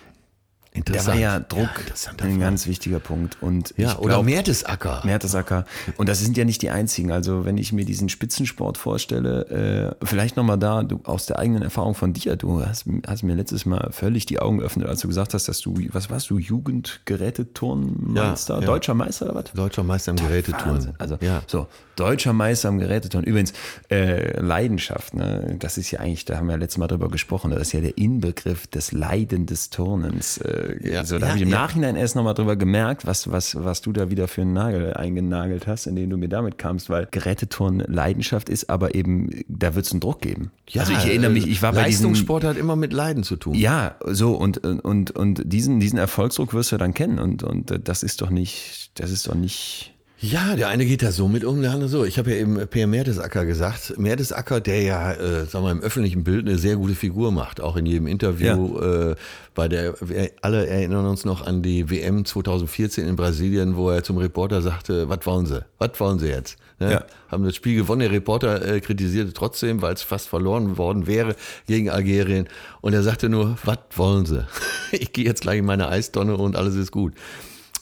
Interessant. 0.73 1.19
Der 1.19 1.29
war 1.29 1.35
ja 1.35 1.41
Druck 1.41 1.69
ja, 1.89 2.25
ein 2.25 2.41
ganz 2.41 2.67
wichtiger 2.67 3.01
Punkt. 3.01 3.39
Und 3.41 3.75
ja, 3.77 3.99
oder 3.99 4.15
glaub, 4.15 4.27
Mertesacker. 4.27 5.03
Mertesacker. 5.05 5.65
Und 5.97 6.09
das 6.09 6.21
sind 6.21 6.37
ja 6.37 6.45
nicht 6.45 6.63
die 6.63 6.71
einzigen. 6.71 7.11
Also 7.11 7.45
wenn 7.45 7.59
ich 7.59 7.73
mir 7.73 7.85
diesen 7.85 8.09
Spitzensport 8.09 8.79
vorstelle, 8.79 9.97
äh, 10.01 10.05
vielleicht 10.05 10.37
nochmal 10.37 10.59
da, 10.59 10.83
du 10.83 11.01
aus 11.05 11.27
der 11.27 11.39
eigenen 11.39 11.63
Erfahrung 11.63 11.95
von 11.95 12.13
dir, 12.13 12.35
du 12.37 12.65
hast, 12.65 12.87
hast, 13.07 13.23
mir 13.23 13.35
letztes 13.35 13.67
Mal 13.67 13.91
völlig 13.93 14.27
die 14.27 14.41
Augen 14.41 14.59
geöffnet, 14.59 14.89
als 14.89 15.01
du 15.01 15.09
gesagt 15.09 15.35
hast, 15.35 15.49
dass 15.49 15.61
du, 15.61 15.75
was 15.93 16.11
warst 16.11 16.31
du, 16.31 16.39
Jugendgeräteturnmeister, 16.39 18.55
ja, 18.55 18.61
ja. 18.61 18.67
deutscher 18.67 18.95
Meister 18.95 19.27
oder 19.27 19.35
was? 19.37 19.53
Deutscher 19.53 19.85
Meister 19.85 20.11
im 20.11 20.17
Geräteturnen. 20.17 20.95
Also 20.99 21.19
ja. 21.21 21.43
so, 21.47 21.67
deutscher 21.97 22.33
Meister 22.33 22.69
im 22.69 22.79
Geräteturnen. 22.79 23.27
Übrigens, 23.27 23.53
äh, 23.91 24.41
Leidenschaft, 24.41 25.15
ne? 25.15 25.57
das 25.59 25.79
ist 25.79 25.91
ja 25.91 26.01
eigentlich, 26.01 26.25
da 26.25 26.37
haben 26.37 26.47
wir 26.47 26.53
ja 26.53 26.59
letztes 26.59 26.79
Mal 26.79 26.87
drüber 26.87 27.09
gesprochen, 27.09 27.51
das 27.51 27.63
ist 27.63 27.73
ja 27.73 27.81
der 27.81 27.99
Inbegriff 27.99 28.67
des 28.67 28.93
Leiden 28.93 29.47
des 29.47 29.71
Turnens. 29.71 30.39
Äh, 30.39 30.68
ja, 30.83 31.05
so, 31.05 31.19
da 31.19 31.27
ja, 31.27 31.29
habe 31.29 31.39
ich 31.39 31.43
im 31.43 31.51
ja. 31.51 31.59
Nachhinein 31.61 31.97
erst 31.97 32.17
nochmal 32.17 32.35
drüber 32.35 32.57
gemerkt, 32.57 33.07
was, 33.07 33.31
was, 33.31 33.57
was 33.57 33.81
du 33.81 33.93
da 33.93 34.11
wieder 34.11 34.29
für 34.29 34.43
einen 34.43 34.53
Nagel 34.53 34.95
eingenagelt 34.95 35.67
hast, 35.67 35.87
indem 35.87 36.11
du 36.11 36.17
mir 36.17 36.29
damit 36.29 36.59
kamst, 36.59 36.91
weil 36.91 37.09
Geräteturnen 37.11 37.81
Leidenschaft 37.87 38.49
ist, 38.49 38.71
aber 38.71 38.95
eben, 38.95 39.45
da 39.49 39.75
wird 39.75 39.87
es 39.87 39.93
einen 39.93 40.01
Druck 40.01 40.21
geben. 40.21 40.51
Ja, 40.69 40.83
also 40.83 40.93
ich 40.93 41.05
erinnere 41.05 41.31
mich, 41.31 41.47
ich 41.47 41.63
war 41.63 41.73
bei 41.73 41.83
Leistungssport 41.83 42.45
hat 42.45 42.57
immer 42.57 42.77
mit 42.77 42.93
Leiden 42.93 43.23
zu 43.23 43.37
tun. 43.37 43.55
Ja, 43.55 43.97
so 44.07 44.35
und, 44.35 44.59
und, 44.59 45.11
und 45.11 45.43
diesen, 45.45 45.81
diesen 45.81 45.99
Erfolgsdruck 45.99 46.55
wirst 46.55 46.73
du 46.73 46.77
dann 46.77 46.95
kennen 46.95 47.19
und, 47.19 47.43
und 47.43 47.89
das 47.89 48.03
ist 48.03 48.23
doch 48.23 48.31
nicht, 48.31 48.91
das 48.95 49.11
ist 49.11 49.27
doch 49.27 49.35
nicht 49.35 49.95
ja, 50.21 50.57
der 50.57 50.69
eine 50.69 50.85
geht 50.85 51.03
da 51.03 51.13
so 51.13 51.29
mit 51.29 51.45
um, 51.45 51.63
der 51.63 51.71
andere 51.71 51.89
so. 51.89 52.05
Ich 52.05 52.19
habe 52.19 52.33
ja 52.33 52.39
eben 52.39 52.67
Per 52.67 52.87
Mertesacker 52.89 53.45
gesagt. 53.45 53.99
Mertesacker, 53.99 54.61
der 54.61 54.83
ja, 54.83 55.13
äh, 55.13 55.47
sagen 55.47 55.65
wir, 55.65 55.71
im 55.71 55.81
öffentlichen 55.81 56.25
Bild 56.25 56.49
eine 56.49 56.59
sehr 56.59 56.75
gute 56.75 56.95
Figur 56.95 57.31
macht, 57.31 57.61
auch 57.61 57.77
in 57.77 57.87
jedem 57.87 58.09
Interview. 58.09 58.81
Ja. 58.81 59.11
Äh, 59.11 59.15
bei 59.55 59.69
der, 59.69 59.95
wir 60.01 60.31
alle 60.43 60.67
erinnern 60.67 61.07
uns 61.07 61.25
noch 61.25 61.47
an 61.47 61.63
die 61.63 61.89
WM 61.89 62.25
2014 62.25 63.07
in 63.07 63.15
Brasilien, 63.15 63.77
wo 63.77 63.91
er 63.91 64.03
zum 64.03 64.19
Reporter 64.19 64.61
sagte, 64.61 65.09
was 65.09 65.25
wollen 65.25 65.47
Sie? 65.47 65.65
Was 65.79 66.01
wollen 66.01 66.19
Sie 66.19 66.29
jetzt? 66.29 66.57
Ne? 66.81 66.93
Ja. 66.93 67.05
Haben 67.29 67.45
das 67.45 67.55
Spiel 67.55 67.77
gewonnen. 67.77 68.01
Der 68.01 68.11
Reporter 68.11 68.65
äh, 68.67 68.81
kritisierte 68.81 69.33
trotzdem, 69.33 69.83
weil 69.83 69.95
es 69.95 70.03
fast 70.03 70.29
verloren 70.29 70.79
worden 70.79 71.07
wäre 71.07 71.37
gegen 71.69 71.91
Algerien. 71.91 72.49
Und 72.81 72.93
er 72.93 73.05
sagte 73.05 73.29
nur, 73.29 73.57
was 73.65 73.79
wollen 73.95 74.27
Sie? 74.27 74.45
ich 74.93 75.13
gehe 75.13 75.25
jetzt 75.25 75.43
gleich 75.43 75.61
in 75.61 75.65
meine 75.65 75.89
Eistonne 75.89 76.37
und 76.37 76.57
alles 76.57 76.75
ist 76.75 76.91
gut. 76.91 77.15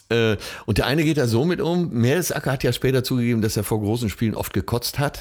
Äh, 0.09 0.36
und 0.66 0.78
der 0.78 0.86
eine 0.86 1.04
geht 1.04 1.16
da 1.18 1.26
so 1.26 1.44
mit 1.44 1.61
um. 1.61 1.90
Mertesacker 1.90 2.52
hat 2.52 2.62
ja 2.62 2.72
später 2.72 3.02
zugegeben, 3.02 3.42
dass 3.42 3.57
er 3.57 3.64
vor 3.64 3.80
großen 3.80 4.09
Spielen 4.09 4.34
oft 4.34 4.52
gekotzt 4.52 4.98
hat. 4.98 5.20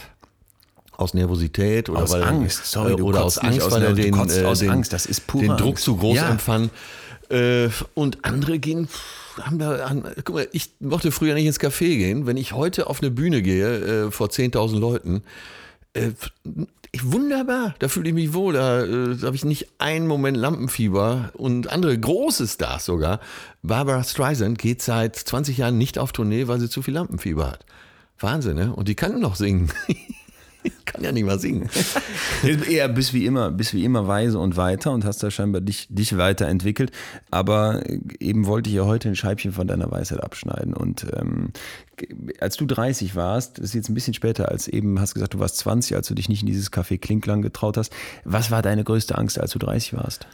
Aus 0.98 1.14
Nervosität 1.14 1.90
oder 1.90 2.04
aus 2.04 2.12
weil 2.12 2.24
Angst, 2.24 2.66
sorry, 2.68 2.94
äh, 2.94 3.02
oder 3.02 3.26
aus 3.26 3.38
Angst, 3.38 3.70
weil 3.70 3.84
er 3.84 3.94
den, 3.94 4.14
äh, 4.14 4.54
den, 4.56 4.70
Angst, 4.70 4.94
das 4.94 5.06
ist 5.06 5.24
den 5.34 5.48
Druck 5.48 5.72
Angst. 5.72 5.84
zu 5.84 5.98
groß 5.98 6.16
ja. 6.16 6.30
empfand. 6.30 6.72
Äh, 7.30 7.70
und 7.96 8.24
andere 8.24 8.60
gehen, 8.60 8.88
haben 9.42 9.60
da, 9.60 9.94
guck 10.24 10.36
mal, 10.36 10.48
ich 10.54 10.70
mochte 10.80 11.12
früher 11.12 11.34
nicht 11.34 11.48
ins 11.48 11.60
Café 11.60 11.98
gehen. 11.98 12.28
Wenn 12.28 12.38
ich 12.38 12.54
heute 12.54 12.88
auf 12.88 13.02
eine 13.02 13.12
Bühne 13.12 13.42
gehe, 13.42 14.06
äh, 14.06 14.12
vor 14.12 14.28
10.000 14.28 14.80
Leuten, 14.80 15.24
äh, 15.96 16.12
wunderbar, 17.02 17.76
da 17.80 17.88
fühle 17.88 18.10
ich 18.10 18.16
mich 18.16 18.34
wohl, 18.34 18.54
da, 18.54 18.84
äh, 18.84 19.18
habe 19.22 19.36
ich 19.36 19.46
nicht 19.46 19.68
einen 19.80 20.08
Moment 20.08 20.38
Lampenfieber 20.38 21.32
und 21.34 21.72
andere 21.72 21.98
große 21.98 22.48
Stars 22.48 22.86
sogar. 22.86 23.20
Barbara 23.64 24.04
Streisand 24.04 24.58
geht 24.58 24.82
seit 24.82 25.16
20 25.16 25.58
Jahren 25.58 25.78
nicht 25.78 25.98
auf 25.98 26.12
Tournee, 26.12 26.48
weil 26.48 26.60
sie 26.60 26.70
zu 26.70 26.82
viel 26.82 26.94
Lampenfieber 26.94 27.52
hat. 27.52 27.66
Wahnsinn, 28.20 28.56
ne? 28.56 28.74
Und 28.74 28.88
die 28.88 28.96
kann 28.96 29.20
noch 29.20 29.36
singen. 29.36 29.72
kann 30.86 31.04
ja 31.04 31.12
nicht 31.12 31.26
mal 31.26 31.40
singen. 31.40 31.70
Eher 32.70 32.88
bist 32.88 33.14
wie 33.14 33.26
immer, 33.26 33.52
bist 33.52 33.74
wie 33.74 33.84
immer 33.84 34.08
weise 34.08 34.40
und 34.40 34.58
weiter 34.58 34.92
und 34.92 35.06
hast 35.06 35.24
da 35.24 35.32
scheinbar 35.32 35.62
dich, 35.62 35.88
dich 35.90 36.18
weiterentwickelt. 36.18 36.92
Aber 37.32 37.84
eben 38.20 38.46
wollte 38.46 38.70
ich 38.70 38.76
ja 38.76 38.86
heute 38.86 39.10
ein 39.10 39.16
Scheibchen 39.16 39.52
von 39.52 39.68
deiner 39.68 39.92
Weisheit 39.92 40.24
abschneiden. 40.24 40.74
Und 40.74 41.06
ähm, 41.16 41.50
als 42.40 42.58
du 42.58 42.66
30 42.66 43.16
warst, 43.16 43.58
das 43.58 43.66
ist 43.66 43.74
jetzt 43.74 43.90
ein 43.90 43.94
bisschen 43.94 44.14
später 44.14 44.50
als 44.50 44.68
eben, 44.68 45.00
hast 45.00 45.14
gesagt, 45.14 45.34
du 45.34 45.40
warst 45.40 45.58
20, 45.58 45.96
als 45.96 46.08
du 46.08 46.14
dich 46.14 46.30
nicht 46.30 46.42
in 46.42 46.48
dieses 46.48 46.72
Café 46.72 46.98
Klinklang 46.98 47.42
getraut 47.42 47.78
hast. 47.78 47.94
Was 48.24 48.52
war 48.52 48.62
deine 48.62 48.84
größte 48.84 49.18
Angst, 49.18 49.40
als 49.40 49.52
du 49.52 49.60
30 49.60 49.94
warst? 49.94 50.28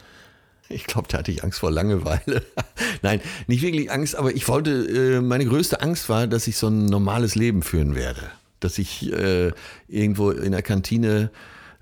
Ich 0.68 0.86
glaube, 0.86 1.08
da 1.10 1.18
hatte 1.18 1.30
ich 1.30 1.44
Angst 1.44 1.58
vor 1.58 1.70
Langeweile. 1.70 2.42
Nein, 3.02 3.20
nicht 3.46 3.62
wirklich 3.62 3.90
Angst, 3.90 4.16
aber 4.16 4.34
ich 4.34 4.48
wollte, 4.48 4.70
äh, 4.70 5.20
meine 5.20 5.44
größte 5.44 5.82
Angst 5.82 6.08
war, 6.08 6.26
dass 6.26 6.46
ich 6.46 6.56
so 6.56 6.68
ein 6.68 6.86
normales 6.86 7.34
Leben 7.34 7.62
führen 7.62 7.94
werde 7.94 8.30
dass 8.64 8.78
ich 8.78 9.12
äh, 9.12 9.52
irgendwo 9.88 10.30
in 10.30 10.52
der 10.52 10.62
Kantine 10.62 11.30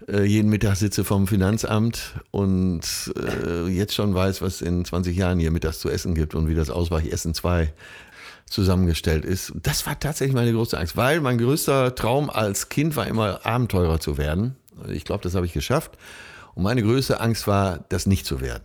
äh, 0.09 0.24
jeden 0.24 0.49
Mittag 0.49 0.76
sitze 0.76 1.05
vom 1.05 1.26
Finanzamt 1.26 2.14
und 2.31 2.83
äh, 3.16 3.66
jetzt 3.68 3.95
schon 3.95 4.14
weiß, 4.14 4.43
was 4.43 4.62
in 4.62 4.85
20 4.85 5.16
Jahren 5.16 5.39
hier 5.39 5.51
mittags 5.51 5.78
zu 5.78 5.89
essen 5.89 6.14
gibt 6.14 6.35
und 6.35 6.49
wie 6.49 6.55
das 6.55 6.70
Ausweichessen 6.70 7.35
2 7.35 7.72
zusammengestellt 8.47 9.24
ist. 9.24 9.53
Das 9.62 9.87
war 9.87 9.99
tatsächlich 9.99 10.35
meine 10.35 10.53
größte 10.53 10.78
Angst, 10.78 10.97
weil 10.97 11.20
mein 11.20 11.39
größter 11.39 11.95
Traum 11.95 12.31
als 12.31 12.68
Kind 12.68 12.97
war 12.97 13.07
immer 13.07 13.47
Abenteurer 13.47 14.01
zu 14.01 14.18
werden. 14.18 14.57
Ich 14.89 15.05
glaube, 15.05 15.22
das 15.22 15.35
habe 15.35 15.47
ich 15.47 15.53
geschafft. 15.53 15.93
Und 16.55 16.64
meine 16.64 16.83
größte 16.83 17.20
Angst 17.20 17.47
war, 17.47 17.85
das 17.91 18.07
nicht 18.07 18.26
zu 18.26 18.41
werden. 18.41 18.64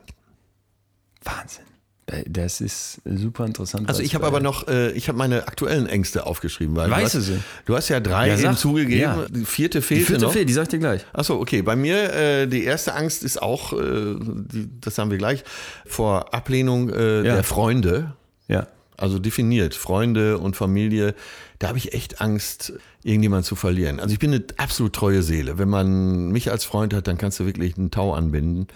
Wahnsinn. 1.23 1.65
Äh, 2.07 2.23
das 2.27 2.61
ist 2.61 3.01
super 3.05 3.45
interessant. 3.45 3.89
Also 3.89 4.01
ich 4.01 4.13
habe 4.15 4.25
aber 4.25 4.39
noch, 4.39 4.67
äh, 4.67 4.91
ich 4.91 5.07
habe 5.07 5.17
meine 5.17 5.47
aktuellen 5.47 5.87
Ängste 5.87 6.25
aufgeschrieben. 6.25 6.75
Weil 6.75 6.91
weißt 6.91 7.15
du 7.15 7.21
sie? 7.21 7.39
Du 7.65 7.75
hast 7.75 7.89
ja 7.89 7.99
drei 7.99 8.27
ja, 8.27 8.37
sag, 8.37 8.57
zugegeben. 8.57 9.01
Ja. 9.01 9.25
Die 9.29 9.45
vierte 9.45 9.81
fehlt 9.81 10.01
Die 10.01 10.05
vierte 10.05 10.25
noch. 10.25 10.33
fehlt, 10.33 10.47
die 10.47 10.53
sag 10.53 10.63
ich 10.63 10.69
dir 10.69 10.79
gleich. 10.79 11.05
Achso, 11.13 11.39
okay. 11.39 11.61
Bei 11.61 11.75
mir, 11.75 12.13
äh, 12.13 12.47
die 12.47 12.63
erste 12.63 12.93
Angst 12.93 13.23
ist 13.23 13.41
auch, 13.41 13.73
äh, 13.73 14.15
die, 14.19 14.69
das 14.81 14.97
haben 14.97 15.09
wir 15.09 15.17
gleich, 15.17 15.43
vor 15.85 16.33
Ablehnung 16.33 16.89
äh, 16.89 17.17
ja. 17.17 17.35
der 17.35 17.43
Freunde. 17.43 18.13
Ja. 18.47 18.67
Also 18.97 19.19
definiert, 19.19 19.75
Freunde 19.75 20.37
und 20.37 20.55
Familie. 20.55 21.15
Da 21.59 21.69
habe 21.69 21.77
ich 21.77 21.93
echt 21.93 22.21
Angst, 22.21 22.73
irgendjemand 23.03 23.45
zu 23.45 23.55
verlieren. 23.55 23.99
Also 23.99 24.13
ich 24.13 24.19
bin 24.19 24.33
eine 24.33 24.43
absolut 24.57 24.93
treue 24.93 25.23
Seele. 25.23 25.57
Wenn 25.57 25.69
man 25.69 26.29
mich 26.29 26.51
als 26.51 26.65
Freund 26.65 26.93
hat, 26.93 27.07
dann 27.07 27.17
kannst 27.17 27.39
du 27.39 27.45
wirklich 27.45 27.77
einen 27.77 27.91
Tau 27.91 28.13
anbinden 28.13 28.67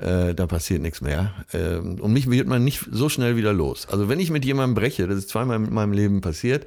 äh, 0.00 0.34
da 0.34 0.46
passiert 0.46 0.82
nichts 0.82 1.00
mehr. 1.00 1.32
Äh, 1.52 1.76
und 1.76 2.12
mich 2.12 2.30
wird 2.30 2.46
man 2.46 2.64
nicht 2.64 2.86
so 2.90 3.08
schnell 3.08 3.36
wieder 3.36 3.52
los. 3.52 3.88
Also 3.88 4.08
wenn 4.08 4.20
ich 4.20 4.30
mit 4.30 4.44
jemandem 4.44 4.74
breche, 4.74 5.06
das 5.06 5.18
ist 5.18 5.28
zweimal 5.28 5.56
in 5.56 5.72
meinem 5.72 5.92
Leben 5.92 6.20
passiert, 6.20 6.66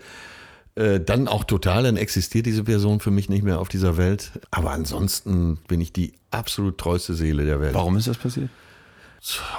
äh, 0.75 0.99
dann 0.99 1.27
auch 1.27 1.43
total, 1.43 1.83
dann 1.83 1.97
existiert 1.97 2.45
diese 2.45 2.63
Person 2.63 2.99
für 2.99 3.11
mich 3.11 3.29
nicht 3.29 3.43
mehr 3.43 3.59
auf 3.59 3.69
dieser 3.69 3.97
Welt. 3.97 4.31
Aber 4.51 4.71
ansonsten 4.71 5.57
bin 5.67 5.81
ich 5.81 5.93
die 5.93 6.13
absolut 6.31 6.77
treueste 6.77 7.13
Seele 7.13 7.45
der 7.45 7.59
Welt. 7.59 7.73
Warum 7.73 7.97
ist 7.97 8.07
das 8.07 8.17
passiert? 8.17 8.49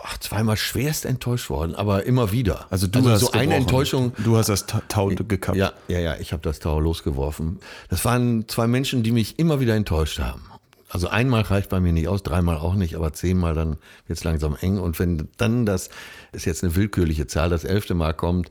Ach, 0.02 0.18
zweimal 0.18 0.56
schwerst 0.56 1.04
enttäuscht 1.04 1.48
worden, 1.48 1.74
aber 1.76 2.04
immer 2.04 2.32
wieder. 2.32 2.66
Also 2.70 2.88
du 2.88 3.08
hast 3.08 3.20
so 3.20 3.30
eine 3.30 3.42
gebrochen. 3.44 3.60
Enttäuschung. 3.62 4.12
Du 4.24 4.36
hast 4.36 4.48
das 4.48 4.66
Ta- 4.66 4.82
Tau 4.88 5.06
gekappt. 5.08 5.56
Ja, 5.56 5.72
ja, 5.88 6.00
ja, 6.00 6.16
ich 6.18 6.32
habe 6.32 6.42
das 6.42 6.58
Tau 6.58 6.80
losgeworfen. 6.80 7.60
Das 7.88 8.04
waren 8.04 8.48
zwei 8.48 8.66
Menschen, 8.66 9.02
die 9.04 9.12
mich 9.12 9.38
immer 9.38 9.60
wieder 9.60 9.76
enttäuscht 9.76 10.18
haben. 10.18 10.42
Also 10.88 11.08
einmal 11.08 11.42
reicht 11.42 11.70
bei 11.70 11.80
mir 11.80 11.92
nicht 11.92 12.08
aus, 12.08 12.22
dreimal 12.22 12.56
auch 12.58 12.74
nicht, 12.74 12.96
aber 12.96 13.12
zehnmal 13.12 13.54
dann 13.54 13.76
wird 14.06 14.18
es 14.18 14.24
langsam 14.24 14.56
eng. 14.60 14.78
Und 14.78 14.98
wenn 14.98 15.28
dann 15.38 15.64
das, 15.64 15.90
ist 16.32 16.44
jetzt 16.44 16.64
eine 16.64 16.74
willkürliche 16.74 17.26
Zahl, 17.28 17.48
das 17.48 17.64
elfte 17.64 17.94
Mal 17.94 18.12
kommt, 18.14 18.50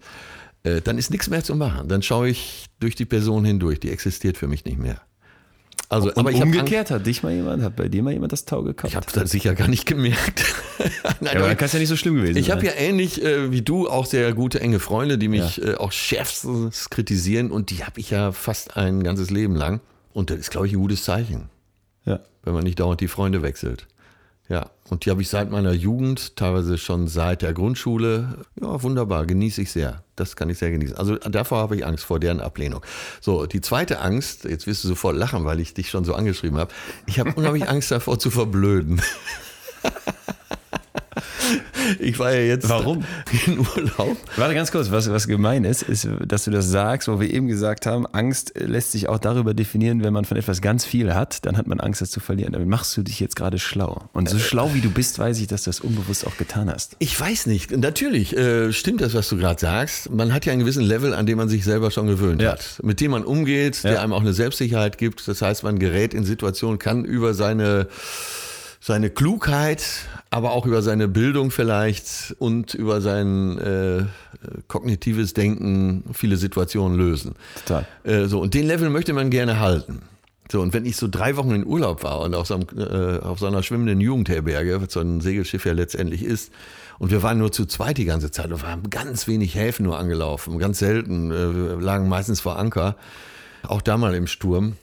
äh, 0.63 0.81
dann 0.81 0.97
ist 0.97 1.11
nichts 1.11 1.29
mehr 1.29 1.43
zu 1.43 1.55
machen. 1.55 1.87
Dann 1.89 2.01
schaue 2.01 2.29
ich 2.29 2.67
durch 2.79 2.95
die 2.95 3.05
Person 3.05 3.43
hindurch, 3.45 3.79
die 3.79 3.91
existiert 3.91 4.37
für 4.37 4.47
mich 4.47 4.63
nicht 4.65 4.79
mehr. 4.79 5.01
Also, 5.91 6.07
Und 6.07 6.19
aber 6.19 6.31
ich 6.31 6.41
umgekehrt 6.41 6.89
hat 6.89 7.05
dich 7.05 7.21
mal 7.21 7.33
jemand, 7.33 7.61
hat 7.63 7.75
bei 7.75 7.89
dir 7.89 8.01
mal 8.01 8.13
jemand 8.13 8.31
das 8.31 8.45
Tau 8.45 8.63
gekappt? 8.63 8.91
ich 8.91 8.95
habe 8.95 9.05
das 9.13 9.29
sicher 9.29 9.55
gar 9.55 9.67
nicht 9.67 9.85
gemerkt. 9.85 10.45
Nein, 11.19 11.33
ja, 11.33 11.39
aber 11.39 11.49
dann 11.49 11.57
kann 11.57 11.65
es 11.65 11.73
ja 11.73 11.79
nicht 11.79 11.89
so 11.89 11.97
schlimm 11.97 12.15
gewesen 12.15 12.37
ich 12.37 12.45
sein. 12.45 12.55
habe 12.55 12.65
ja 12.65 12.71
ähnlich 12.77 13.21
äh, 13.21 13.51
wie 13.51 13.61
du 13.61 13.89
auch 13.89 14.05
sehr 14.05 14.33
gute 14.33 14.61
enge 14.61 14.79
Freunde, 14.79 15.17
die 15.17 15.27
mich 15.27 15.61
äh, 15.61 15.75
auch 15.75 15.91
schärfstens 15.91 16.89
kritisieren 16.89 17.51
und 17.51 17.71
die 17.71 17.83
habe 17.83 17.99
ich 17.99 18.09
ja 18.09 18.31
fast 18.31 18.77
ein 18.77 19.03
ganzes 19.03 19.31
Leben 19.31 19.53
lang. 19.53 19.81
Und 20.13 20.29
das 20.29 20.39
ist, 20.39 20.51
glaube 20.51 20.67
ich, 20.67 20.73
ein 20.73 20.79
gutes 20.79 21.03
Zeichen, 21.03 21.49
ja. 22.05 22.21
wenn 22.43 22.53
man 22.53 22.63
nicht 22.63 22.79
dauernd 22.79 23.01
die 23.01 23.09
Freunde 23.09 23.41
wechselt. 23.41 23.85
Ja, 24.51 24.69
und 24.89 25.05
die 25.05 25.11
habe 25.11 25.21
ich 25.21 25.29
seit 25.29 25.49
meiner 25.49 25.71
Jugend, 25.71 26.35
teilweise 26.35 26.77
schon 26.77 27.07
seit 27.07 27.41
der 27.41 27.53
Grundschule. 27.53 28.39
Ja, 28.61 28.83
wunderbar, 28.83 29.25
genieße 29.25 29.61
ich 29.61 29.71
sehr. 29.71 30.03
Das 30.17 30.35
kann 30.35 30.49
ich 30.49 30.57
sehr 30.57 30.71
genießen. 30.71 30.97
Also 30.97 31.15
davor 31.15 31.59
habe 31.59 31.77
ich 31.77 31.85
Angst, 31.85 32.03
vor 32.03 32.19
deren 32.19 32.41
Ablehnung. 32.41 32.81
So, 33.21 33.45
die 33.45 33.61
zweite 33.61 34.01
Angst, 34.01 34.43
jetzt 34.43 34.67
wirst 34.67 34.83
du 34.83 34.89
sofort 34.89 35.15
lachen, 35.15 35.45
weil 35.45 35.61
ich 35.61 35.73
dich 35.73 35.89
schon 35.89 36.03
so 36.03 36.13
angeschrieben 36.13 36.57
habe. 36.57 36.73
Ich 37.05 37.17
habe 37.17 37.31
unheimlich 37.31 37.69
Angst 37.69 37.91
davor 37.91 38.19
zu 38.19 38.29
verblöden. 38.29 39.01
Ich 41.99 42.19
war 42.19 42.31
ja 42.33 42.41
jetzt 42.41 42.69
Warum? 42.69 43.03
in 43.47 43.59
Urlaub. 43.59 44.15
Warte 44.37 44.53
ganz 44.55 44.71
kurz, 44.71 44.91
was, 44.91 45.09
was 45.11 45.27
gemein 45.27 45.65
ist, 45.65 45.81
ist, 45.81 46.07
dass 46.25 46.45
du 46.45 46.51
das 46.51 46.69
sagst, 46.69 47.07
wo 47.07 47.19
wir 47.19 47.29
eben 47.29 47.47
gesagt 47.47 47.85
haben, 47.85 48.05
Angst 48.07 48.53
lässt 48.55 48.93
sich 48.93 49.09
auch 49.09 49.17
darüber 49.19 49.53
definieren, 49.53 50.03
wenn 50.03 50.13
man 50.13 50.23
von 50.23 50.37
etwas 50.37 50.61
ganz 50.61 50.85
viel 50.85 51.13
hat, 51.13 51.45
dann 51.45 51.57
hat 51.57 51.67
man 51.67 51.79
Angst, 51.81 52.01
das 52.01 52.11
zu 52.11 52.19
verlieren. 52.21 52.53
Damit 52.53 52.67
machst 52.69 52.95
du 52.95 53.01
dich 53.03 53.19
jetzt 53.19 53.35
gerade 53.35 53.59
schlau. 53.59 54.03
Und 54.13 54.29
so 54.29 54.39
schlau 54.39 54.73
wie 54.73 54.79
du 54.81 54.89
bist, 54.89 55.19
weiß 55.19 55.39
ich, 55.39 55.47
dass 55.47 55.63
du 55.63 55.69
das 55.69 55.81
unbewusst 55.81 56.25
auch 56.25 56.37
getan 56.37 56.71
hast. 56.71 56.95
Ich 56.99 57.19
weiß 57.19 57.47
nicht. 57.47 57.71
Natürlich 57.75 58.37
äh, 58.37 58.71
stimmt 58.71 59.01
das, 59.01 59.13
was 59.13 59.27
du 59.27 59.37
gerade 59.37 59.59
sagst. 59.59 60.09
Man 60.11 60.33
hat 60.33 60.45
ja 60.45 60.53
einen 60.53 60.61
gewissen 60.61 60.83
Level, 60.83 61.13
an 61.13 61.25
dem 61.25 61.37
man 61.37 61.49
sich 61.49 61.63
selber 61.65 61.91
schon 61.91 62.07
gewöhnt 62.07 62.41
Ja. 62.41 62.51
hat, 62.53 62.79
mit 62.83 63.01
dem 63.01 63.11
man 63.11 63.25
umgeht, 63.25 63.83
der 63.83 63.93
Ja. 63.93 64.01
einem 64.03 64.13
auch 64.13 64.21
eine 64.21 64.33
Selbstsicherheit 64.33 64.97
gibt. 64.97 65.27
Das 65.27 65.41
heißt, 65.41 65.63
man 65.63 65.77
gerät 65.79 66.13
in 66.13 66.23
Situationen, 66.23 66.79
kann 66.79 67.03
über 67.03 67.33
seine 67.33 67.87
seine 68.81 69.11
Klugheit, 69.11 69.85
aber 70.31 70.51
auch 70.51 70.65
über 70.65 70.81
seine 70.81 71.07
Bildung 71.07 71.51
vielleicht 71.51 72.35
und 72.39 72.73
über 72.73 72.99
sein 72.99 73.59
äh, 73.59 74.05
kognitives 74.67 75.33
Denken 75.33 76.03
viele 76.13 76.35
Situationen 76.35 76.97
lösen. 76.97 77.35
Total. 77.65 77.85
Äh, 78.03 78.25
so, 78.25 78.41
und 78.41 78.55
den 78.55 78.65
Level 78.65 78.89
möchte 78.89 79.13
man 79.13 79.29
gerne 79.29 79.59
halten. 79.59 80.01
So, 80.51 80.61
und 80.61 80.73
wenn 80.73 80.85
ich 80.85 80.97
so 80.97 81.07
drei 81.07 81.37
Wochen 81.37 81.51
in 81.51 81.65
Urlaub 81.65 82.03
war 82.03 82.21
und 82.21 82.33
auf 82.33 82.47
so, 82.47 82.55
einem, 82.55 82.67
äh, 82.75 83.19
auf 83.19 83.39
so 83.39 83.45
einer 83.45 83.61
schwimmenden 83.61 84.01
Jugendherberge, 84.01 84.81
was 84.81 84.91
so 84.91 84.99
ein 84.99 85.21
Segelschiff 85.21 85.65
ja 85.65 85.73
letztendlich 85.73 86.23
ist, 86.23 86.51
und 86.97 87.11
wir 87.11 87.23
waren 87.23 87.37
nur 87.37 87.51
zu 87.51 87.65
zweit 87.65 87.97
die 87.97 88.05
ganze 88.05 88.31
Zeit 88.31 88.51
und 88.51 88.63
wir 88.63 88.69
haben 88.69 88.89
ganz 88.89 89.27
wenig 89.27 89.55
Häfen 89.55 89.85
nur 89.85 89.97
angelaufen, 89.97 90.57
ganz 90.57 90.79
selten, 90.79 91.31
äh, 91.31 91.55
wir 91.55 91.79
lagen 91.79 92.09
meistens 92.09 92.41
vor 92.41 92.57
Anker, 92.57 92.95
auch 93.63 93.81
da 93.83 93.97
mal 93.97 94.15
im 94.15 94.25
Sturm, 94.25 94.75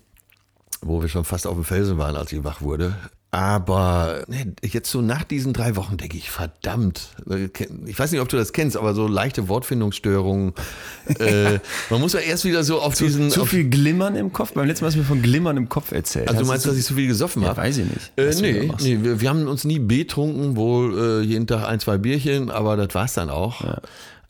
wo 0.80 1.02
wir 1.02 1.08
schon 1.08 1.24
fast 1.24 1.48
auf 1.48 1.54
dem 1.54 1.64
Felsen 1.64 1.98
waren, 1.98 2.14
als 2.14 2.32
ich 2.32 2.44
wach 2.44 2.62
wurde. 2.62 2.94
Aber 3.30 4.24
ne, 4.26 4.54
jetzt 4.64 4.90
so 4.90 5.02
nach 5.02 5.22
diesen 5.22 5.52
drei 5.52 5.76
Wochen 5.76 5.98
denke 5.98 6.16
ich, 6.16 6.30
verdammt, 6.30 7.10
äh, 7.28 7.48
ich 7.84 7.98
weiß 7.98 8.10
nicht, 8.10 8.22
ob 8.22 8.28
du 8.30 8.38
das 8.38 8.54
kennst, 8.54 8.74
aber 8.74 8.94
so 8.94 9.06
leichte 9.06 9.48
Wortfindungsstörungen. 9.48 10.54
äh, 11.18 11.58
man 11.90 12.00
muss 12.00 12.14
ja 12.14 12.20
erst 12.20 12.46
wieder 12.46 12.64
so 12.64 12.80
auf 12.80 12.94
diesen. 12.94 13.28
Zu 13.30 13.44
viel 13.44 13.68
Glimmern 13.68 14.16
im 14.16 14.32
Kopf? 14.32 14.54
Beim 14.54 14.66
letzten 14.66 14.84
Mal 14.84 14.88
hast 14.88 14.94
du 14.94 15.00
mir 15.00 15.04
von 15.04 15.20
Glimmern 15.20 15.58
im 15.58 15.68
Kopf 15.68 15.92
erzählt. 15.92 16.28
also 16.28 16.38
du 16.38 16.44
Hast 16.44 16.48
meinst, 16.48 16.64
du- 16.64 16.70
dass 16.70 16.78
ich 16.78 16.86
zu 16.86 16.94
viel 16.94 17.06
gesoffen 17.06 17.42
ja, 17.42 17.48
habe? 17.48 17.60
weiß 17.60 17.76
ich 17.78 17.86
nicht. 17.86 18.12
Äh, 18.16 18.34
nee, 18.40 18.72
nee 18.80 18.98
wir, 19.02 19.20
wir 19.20 19.28
haben 19.28 19.46
uns 19.46 19.64
nie 19.64 19.78
betrunken, 19.78 20.56
wohl 20.56 21.20
äh, 21.20 21.20
jeden 21.20 21.46
Tag 21.46 21.68
ein, 21.68 21.80
zwei 21.80 21.98
Bierchen, 21.98 22.50
aber 22.50 22.76
das 22.78 22.94
war's 22.94 23.12
dann 23.12 23.28
auch. 23.28 23.62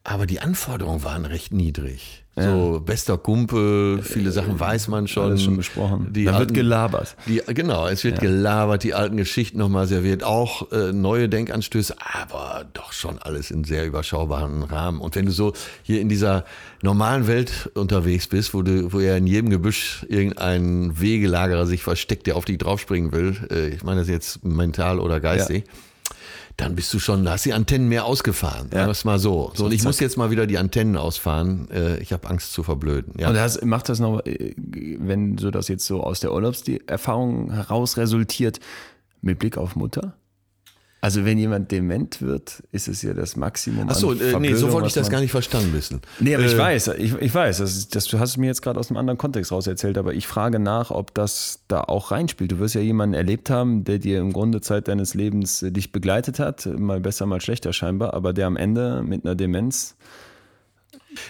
Aber 0.02 0.26
die 0.26 0.40
Anforderungen 0.40 1.04
waren 1.04 1.24
recht 1.24 1.52
niedrig. 1.52 2.24
So 2.42 2.80
bester 2.84 3.18
Kumpel, 3.18 4.02
viele 4.02 4.30
Sachen 4.30 4.58
weiß 4.58 4.88
man 4.88 5.08
schon. 5.08 5.24
Alles 5.24 5.42
schon 5.42 5.56
besprochen. 5.56 6.12
Die 6.12 6.24
da 6.24 6.32
wird 6.32 6.40
alten- 6.40 6.54
gelabert. 6.54 7.16
Die, 7.26 7.42
genau, 7.46 7.86
es 7.86 8.04
wird 8.04 8.20
gelabert, 8.20 8.82
die 8.82 8.94
alten 8.94 9.16
Geschichten 9.16 9.58
nochmal 9.58 9.86
serviert, 9.86 10.22
auch 10.24 10.70
äh, 10.72 10.92
neue 10.92 11.28
Denkanstöße, 11.28 11.94
aber 11.98 12.64
doch 12.72 12.92
schon 12.92 13.18
alles 13.18 13.50
in 13.50 13.64
sehr 13.64 13.86
überschaubaren 13.86 14.62
Rahmen. 14.62 15.00
Und 15.00 15.16
wenn 15.16 15.26
du 15.26 15.32
so 15.32 15.52
hier 15.82 16.00
in 16.00 16.08
dieser 16.08 16.44
normalen 16.82 17.26
Welt 17.26 17.70
unterwegs 17.74 18.26
bist, 18.28 18.54
wo 18.54 18.62
du, 18.62 18.92
wo 18.92 19.00
ja 19.00 19.16
in 19.16 19.26
jedem 19.26 19.50
Gebüsch 19.50 20.06
irgendein 20.08 21.00
Wegelagerer 21.00 21.66
sich 21.66 21.82
versteckt, 21.82 22.26
der 22.26 22.36
auf 22.36 22.44
dich 22.44 22.58
draufspringen 22.58 23.12
will, 23.12 23.36
äh, 23.50 23.68
ich 23.68 23.82
meine 23.82 24.00
das 24.00 24.08
jetzt 24.08 24.44
mental 24.44 24.98
oder 25.00 25.20
geistig, 25.20 25.64
dann 26.58 26.74
bist 26.74 26.92
du 26.92 26.98
schon, 26.98 27.24
da 27.24 27.32
hast 27.32 27.46
die 27.46 27.52
Antennen 27.52 27.88
mehr 27.88 28.04
ausgefahren. 28.04 28.68
Ja. 28.74 28.86
Das 28.86 29.04
mal 29.04 29.20
so. 29.20 29.52
So, 29.54 29.66
und 29.66 29.72
ich 29.72 29.84
muss 29.84 30.00
jetzt 30.00 30.16
mal 30.16 30.32
wieder 30.32 30.44
die 30.44 30.58
Antennen 30.58 30.96
ausfahren. 30.96 31.70
Äh, 31.70 31.98
ich 32.00 32.12
habe 32.12 32.28
Angst 32.28 32.52
zu 32.52 32.64
verblöden. 32.64 33.14
Ja. 33.16 33.28
Und 33.28 33.34
das, 33.34 33.62
macht 33.62 33.88
das 33.88 34.00
noch, 34.00 34.26
äh, 34.26 34.54
wenn 34.56 35.38
so 35.38 35.52
das 35.52 35.68
jetzt 35.68 35.86
so 35.86 36.02
aus 36.02 36.18
der 36.18 36.32
Urlaubserfahrung 36.32 37.52
heraus 37.52 37.96
resultiert, 37.96 38.58
mit 39.22 39.38
Blick 39.38 39.56
auf 39.56 39.76
Mutter? 39.76 40.14
Also 41.00 41.24
wenn 41.24 41.38
jemand 41.38 41.70
dement 41.70 42.20
wird, 42.20 42.62
ist 42.72 42.88
es 42.88 43.02
ja 43.02 43.14
das 43.14 43.36
Maximum 43.36 43.88
Achso, 43.88 44.12
äh, 44.12 44.38
nee, 44.40 44.54
so 44.54 44.72
wollte 44.72 44.88
ich 44.88 44.94
das 44.94 45.10
gar 45.10 45.20
nicht 45.20 45.30
verstanden 45.30 45.72
wissen. 45.72 46.00
Nee, 46.18 46.34
aber 46.34 46.44
ich 46.44 46.54
Äh, 46.54 46.58
weiß, 46.58 46.88
ich, 46.98 47.14
ich 47.14 47.32
weiß, 47.32 47.58
das, 47.58 47.88
das 47.88 48.06
du 48.06 48.18
hast 48.18 48.30
es 48.30 48.36
mir 48.36 48.46
jetzt 48.46 48.62
gerade 48.62 48.80
aus 48.80 48.90
einem 48.90 48.96
anderen 48.96 49.16
Kontext 49.16 49.52
raus 49.52 49.68
erzählt, 49.68 49.96
aber 49.96 50.14
ich 50.14 50.26
frage 50.26 50.58
nach, 50.58 50.90
ob 50.90 51.14
das 51.14 51.60
da 51.68 51.82
auch 51.82 52.10
reinspielt. 52.10 52.50
Du 52.50 52.58
wirst 52.58 52.74
ja 52.74 52.80
jemanden 52.80 53.14
erlebt 53.14 53.48
haben, 53.48 53.84
der 53.84 53.98
dir 54.00 54.18
im 54.18 54.32
Grunde 54.32 54.60
Zeit 54.60 54.88
deines 54.88 55.14
Lebens 55.14 55.62
äh, 55.62 55.70
dich 55.70 55.92
begleitet 55.92 56.40
hat, 56.40 56.66
mal 56.66 57.00
besser, 57.00 57.26
mal 57.26 57.40
schlechter 57.40 57.72
scheinbar, 57.72 58.14
aber 58.14 58.32
der 58.32 58.48
am 58.48 58.56
Ende 58.56 59.02
mit 59.06 59.24
einer 59.24 59.36
Demenz 59.36 59.94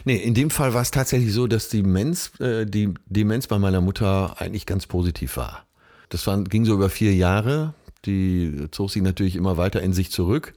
Nee, 0.05 0.17
in 0.17 0.35
dem 0.35 0.51
Fall 0.51 0.75
war 0.75 0.83
es 0.83 0.91
tatsächlich 0.91 1.33
so, 1.33 1.47
dass 1.47 1.69
die 1.69 1.83
Demenz, 1.83 2.33
äh, 2.41 2.67
die 2.67 2.95
Demenz 3.07 3.47
bei 3.47 3.59
meiner 3.59 3.81
Mutter 3.81 4.41
eigentlich 4.41 4.67
ganz 4.67 4.87
positiv 4.87 5.37
war. 5.37 5.65
Das 6.09 6.27
war, 6.27 6.43
ging 6.45 6.65
so 6.65 6.75
über 6.75 6.91
vier 6.91 7.15
Jahre. 7.15 7.75
Die 8.05 8.67
zog 8.71 8.91
sich 8.91 9.03
natürlich 9.03 9.37
immer 9.37 9.57
weiter 9.57 9.83
in 9.83 9.93
sich 9.93 10.11
zurück. 10.11 10.55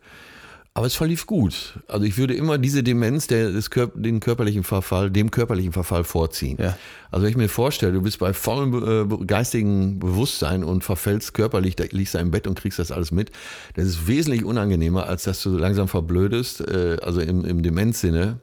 Aber 0.73 0.85
es 0.85 0.95
verlief 0.95 1.25
gut. 1.25 1.79
Also 1.89 2.05
ich 2.05 2.17
würde 2.17 2.33
immer 2.33 2.57
diese 2.57 2.81
Demenz, 2.81 3.27
der, 3.27 3.51
des 3.51 3.69
den 3.95 4.21
körperlichen 4.21 4.63
Verfall, 4.63 5.11
dem 5.11 5.29
körperlichen 5.29 5.73
Verfall 5.73 6.05
vorziehen. 6.05 6.57
Ja. 6.61 6.77
Also 7.09 7.23
wenn 7.23 7.31
ich 7.31 7.37
mir 7.37 7.49
vorstelle, 7.49 7.91
du 7.91 8.01
bist 8.01 8.19
bei 8.19 8.31
vollem 8.31 9.21
äh, 9.21 9.25
geistigen 9.25 9.99
Bewusstsein 9.99 10.63
und 10.63 10.85
verfällst 10.85 11.33
körperlich, 11.33 11.75
da 11.75 11.83
liegst 11.91 12.13
du 12.13 12.19
im 12.19 12.31
Bett 12.31 12.47
und 12.47 12.57
kriegst 12.57 12.79
das 12.79 12.91
alles 12.91 13.11
mit. 13.11 13.31
Das 13.75 13.85
ist 13.85 14.07
wesentlich 14.07 14.45
unangenehmer, 14.45 15.07
als 15.07 15.23
dass 15.23 15.43
du 15.43 15.57
langsam 15.57 15.89
verblödest, 15.89 16.61
äh, 16.61 16.97
also 17.01 17.19
im, 17.19 17.43
im 17.43 17.63
Demenzsinne. 17.63 18.39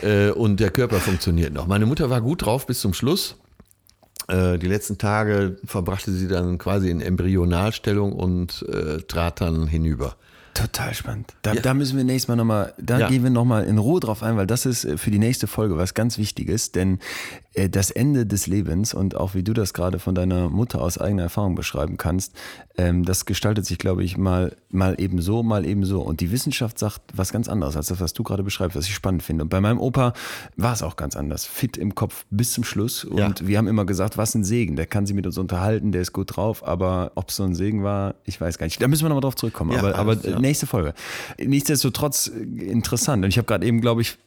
Äh, 0.00 0.30
und 0.30 0.60
der 0.60 0.70
Körper 0.70 1.00
funktioniert 1.00 1.52
noch. 1.52 1.66
Meine 1.66 1.84
Mutter 1.84 2.08
war 2.08 2.22
gut 2.22 2.46
drauf 2.46 2.66
bis 2.66 2.80
zum 2.80 2.94
Schluss. 2.94 3.36
Äh, 4.28 4.58
die 4.58 4.66
letzten 4.66 4.98
Tage 4.98 5.56
verbrachte 5.64 6.12
sie 6.12 6.28
dann 6.28 6.58
quasi 6.58 6.90
in 6.90 7.00
Embryonalstellung 7.00 8.12
und 8.12 8.64
äh, 8.68 8.98
trat 9.02 9.40
dann 9.40 9.66
hinüber. 9.66 10.16
Total 10.54 10.92
spannend. 10.92 11.34
Da, 11.42 11.52
Ja. 11.54 11.60
da 11.60 11.72
müssen 11.72 11.96
wir 11.96 12.02
nächstes 12.04 12.26
Mal 12.28 12.34
nochmal, 12.36 12.74
da 12.78 12.98
Ja. 12.98 13.08
gehen 13.08 13.22
wir 13.22 13.30
nochmal 13.30 13.64
in 13.64 13.78
Ruhe 13.78 14.00
drauf 14.00 14.22
ein, 14.24 14.36
weil 14.36 14.46
das 14.46 14.66
ist 14.66 14.84
äh, 14.84 14.98
für 14.98 15.10
die 15.12 15.18
nächste 15.20 15.46
Folge 15.46 15.76
was 15.76 15.94
ganz 15.94 16.18
Wichtiges, 16.18 16.72
denn 16.72 16.98
das 17.66 17.90
Ende 17.90 18.26
des 18.26 18.46
Lebens 18.46 18.94
und 18.94 19.16
auch 19.16 19.34
wie 19.34 19.42
du 19.42 19.52
das 19.52 19.72
gerade 19.74 19.98
von 19.98 20.14
deiner 20.14 20.48
Mutter 20.48 20.80
aus 20.80 20.98
eigener 20.98 21.24
Erfahrung 21.24 21.54
beschreiben 21.54 21.96
kannst, 21.96 22.34
ähm, 22.76 23.04
das 23.04 23.24
gestaltet 23.26 23.66
sich, 23.66 23.78
glaube 23.78 24.04
ich, 24.04 24.16
mal, 24.16 24.56
mal 24.70 24.94
eben 25.00 25.20
so, 25.20 25.42
mal 25.42 25.66
eben 25.66 25.84
so. 25.84 26.02
Und 26.02 26.20
die 26.20 26.30
Wissenschaft 26.30 26.78
sagt 26.78 27.00
was 27.14 27.32
ganz 27.32 27.48
anderes 27.48 27.76
als 27.76 27.88
das, 27.88 28.00
was 28.00 28.12
du 28.12 28.22
gerade 28.22 28.42
beschreibst, 28.42 28.76
was 28.76 28.86
ich 28.86 28.94
spannend 28.94 29.22
finde. 29.22 29.42
Und 29.44 29.48
bei 29.48 29.60
meinem 29.60 29.78
Opa 29.80 30.12
war 30.56 30.72
es 30.74 30.82
auch 30.82 30.96
ganz 30.96 31.16
anders. 31.16 31.46
Fit 31.46 31.76
im 31.76 31.94
Kopf 31.94 32.26
bis 32.30 32.52
zum 32.52 32.62
Schluss. 32.64 33.04
Und 33.04 33.18
Ja. 33.18 33.34
wir 33.40 33.58
haben 33.58 33.66
immer 33.66 33.86
gesagt, 33.86 34.16
was 34.18 34.34
ein 34.34 34.44
Segen. 34.44 34.76
Der 34.76 34.86
kann 34.86 35.06
sich 35.06 35.16
mit 35.16 35.26
uns 35.26 35.38
unterhalten, 35.38 35.90
der 35.90 36.02
ist 36.02 36.12
gut 36.12 36.36
drauf, 36.36 36.64
aber 36.66 37.12
ob 37.14 37.30
es 37.30 37.36
so 37.36 37.44
ein 37.44 37.54
Segen 37.54 37.82
war, 37.82 38.14
ich 38.24 38.40
weiß 38.40 38.58
gar 38.58 38.66
nicht. 38.66 38.80
Da 38.80 38.86
müssen 38.88 39.04
wir 39.04 39.08
nochmal 39.08 39.22
drauf 39.22 39.36
zurückkommen. 39.36 39.72
Ja, 39.72 39.78
aber 39.78 39.96
aber 39.96 40.38
nächste 40.38 40.66
Folge. 40.66 40.94
Nichtsdestotrotz 41.44 42.28
äh, 42.28 42.40
interessant. 42.64 43.24
Und 43.24 43.30
ich 43.30 43.38
habe 43.38 43.46
gerade 43.46 43.66
eben, 43.66 43.80
glaube 43.80 44.02
ich, 44.02 44.18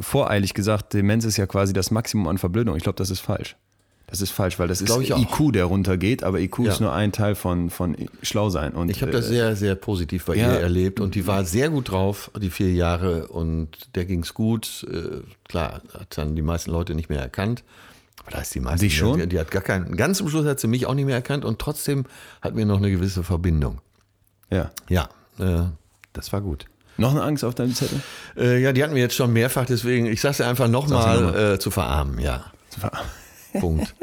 voreilig 0.00 0.54
gesagt, 0.54 0.94
Demenz 0.94 1.24
ist 1.24 1.36
ja 1.36 1.46
quasi 1.46 1.72
das 1.72 1.90
Maximum 1.90 2.28
an 2.28 2.38
Verblödung. 2.38 2.76
Ich 2.76 2.82
glaube, 2.82 2.96
das 2.96 3.10
ist 3.10 3.20
falsch. 3.20 3.56
Das 4.08 4.20
ist 4.20 4.30
falsch, 4.30 4.58
weil 4.60 4.68
das 4.68 4.80
ist 4.80 4.96
ich 5.00 5.12
auch. 5.12 5.18
IQ, 5.20 5.52
der 5.52 5.64
runtergeht, 5.64 6.22
aber 6.22 6.38
IQ 6.38 6.60
Ja. 6.60 6.72
ist 6.72 6.80
nur 6.80 6.92
ein 6.92 7.10
Teil 7.10 7.34
von, 7.34 7.70
von 7.70 7.96
schlau 8.22 8.50
sein. 8.50 8.72
Und, 8.72 8.88
Ich 8.88 9.02
habe 9.02 9.10
das 9.10 9.26
äh, 9.26 9.30
sehr, 9.30 9.56
sehr 9.56 9.74
positiv 9.74 10.26
bei 10.26 10.36
ja. 10.36 10.52
ihr 10.54 10.60
erlebt 10.60 11.00
und 11.00 11.16
die 11.16 11.26
war 11.26 11.44
sehr 11.44 11.70
gut 11.70 11.90
drauf, 11.90 12.30
die 12.40 12.50
vier 12.50 12.72
Jahre 12.72 13.26
und 13.26 13.68
der 13.96 14.04
ging's 14.04 14.32
gut. 14.32 14.86
Äh, 14.88 15.22
klar, 15.48 15.82
hat 15.92 16.16
dann 16.18 16.36
die 16.36 16.42
meisten 16.42 16.70
Leute 16.70 16.94
nicht 16.94 17.08
mehr 17.08 17.20
erkannt. 17.20 17.64
Aber 18.22 18.30
da 18.30 18.38
ist 18.42 18.54
die 18.54 18.60
meisten. 18.60 18.80
Dich 18.80 18.96
schon? 18.96 19.18
Die, 19.18 19.26
die 19.26 19.40
hat 19.40 19.50
gar 19.50 19.62
keinen. 19.62 19.96
Ganz 19.96 20.18
zum 20.18 20.28
Schluss 20.28 20.46
hat 20.46 20.60
sie 20.60 20.68
mich 20.68 20.86
auch 20.86 20.94
nicht 20.94 21.06
mehr 21.06 21.16
erkannt 21.16 21.44
und 21.44 21.58
trotzdem 21.58 22.04
hatten 22.42 22.56
wir 22.56 22.64
noch 22.64 22.78
eine 22.78 22.90
gewisse 22.92 23.24
Verbindung. 23.24 23.80
Ja. 24.50 24.70
Ja, 24.88 25.08
äh, 25.40 25.64
das 26.12 26.32
war 26.32 26.40
gut. 26.42 26.66
Noch 26.98 27.10
eine 27.12 27.22
Angst 27.22 27.44
auf 27.44 27.54
deinem 27.54 27.74
Zettel? 27.74 28.00
Äh, 28.36 28.60
ja, 28.62 28.72
die 28.72 28.82
hatten 28.82 28.94
wir 28.94 29.02
jetzt 29.02 29.14
schon 29.14 29.32
mehrfach, 29.32 29.66
deswegen, 29.66 30.06
ich 30.06 30.20
sag's 30.20 30.38
dir 30.38 30.46
einfach 30.46 30.68
nochmal, 30.68 31.54
äh, 31.54 31.58
zu 31.58 31.70
verarmen, 31.70 32.18
ja. 32.18 32.44
Punkt. 33.60 33.94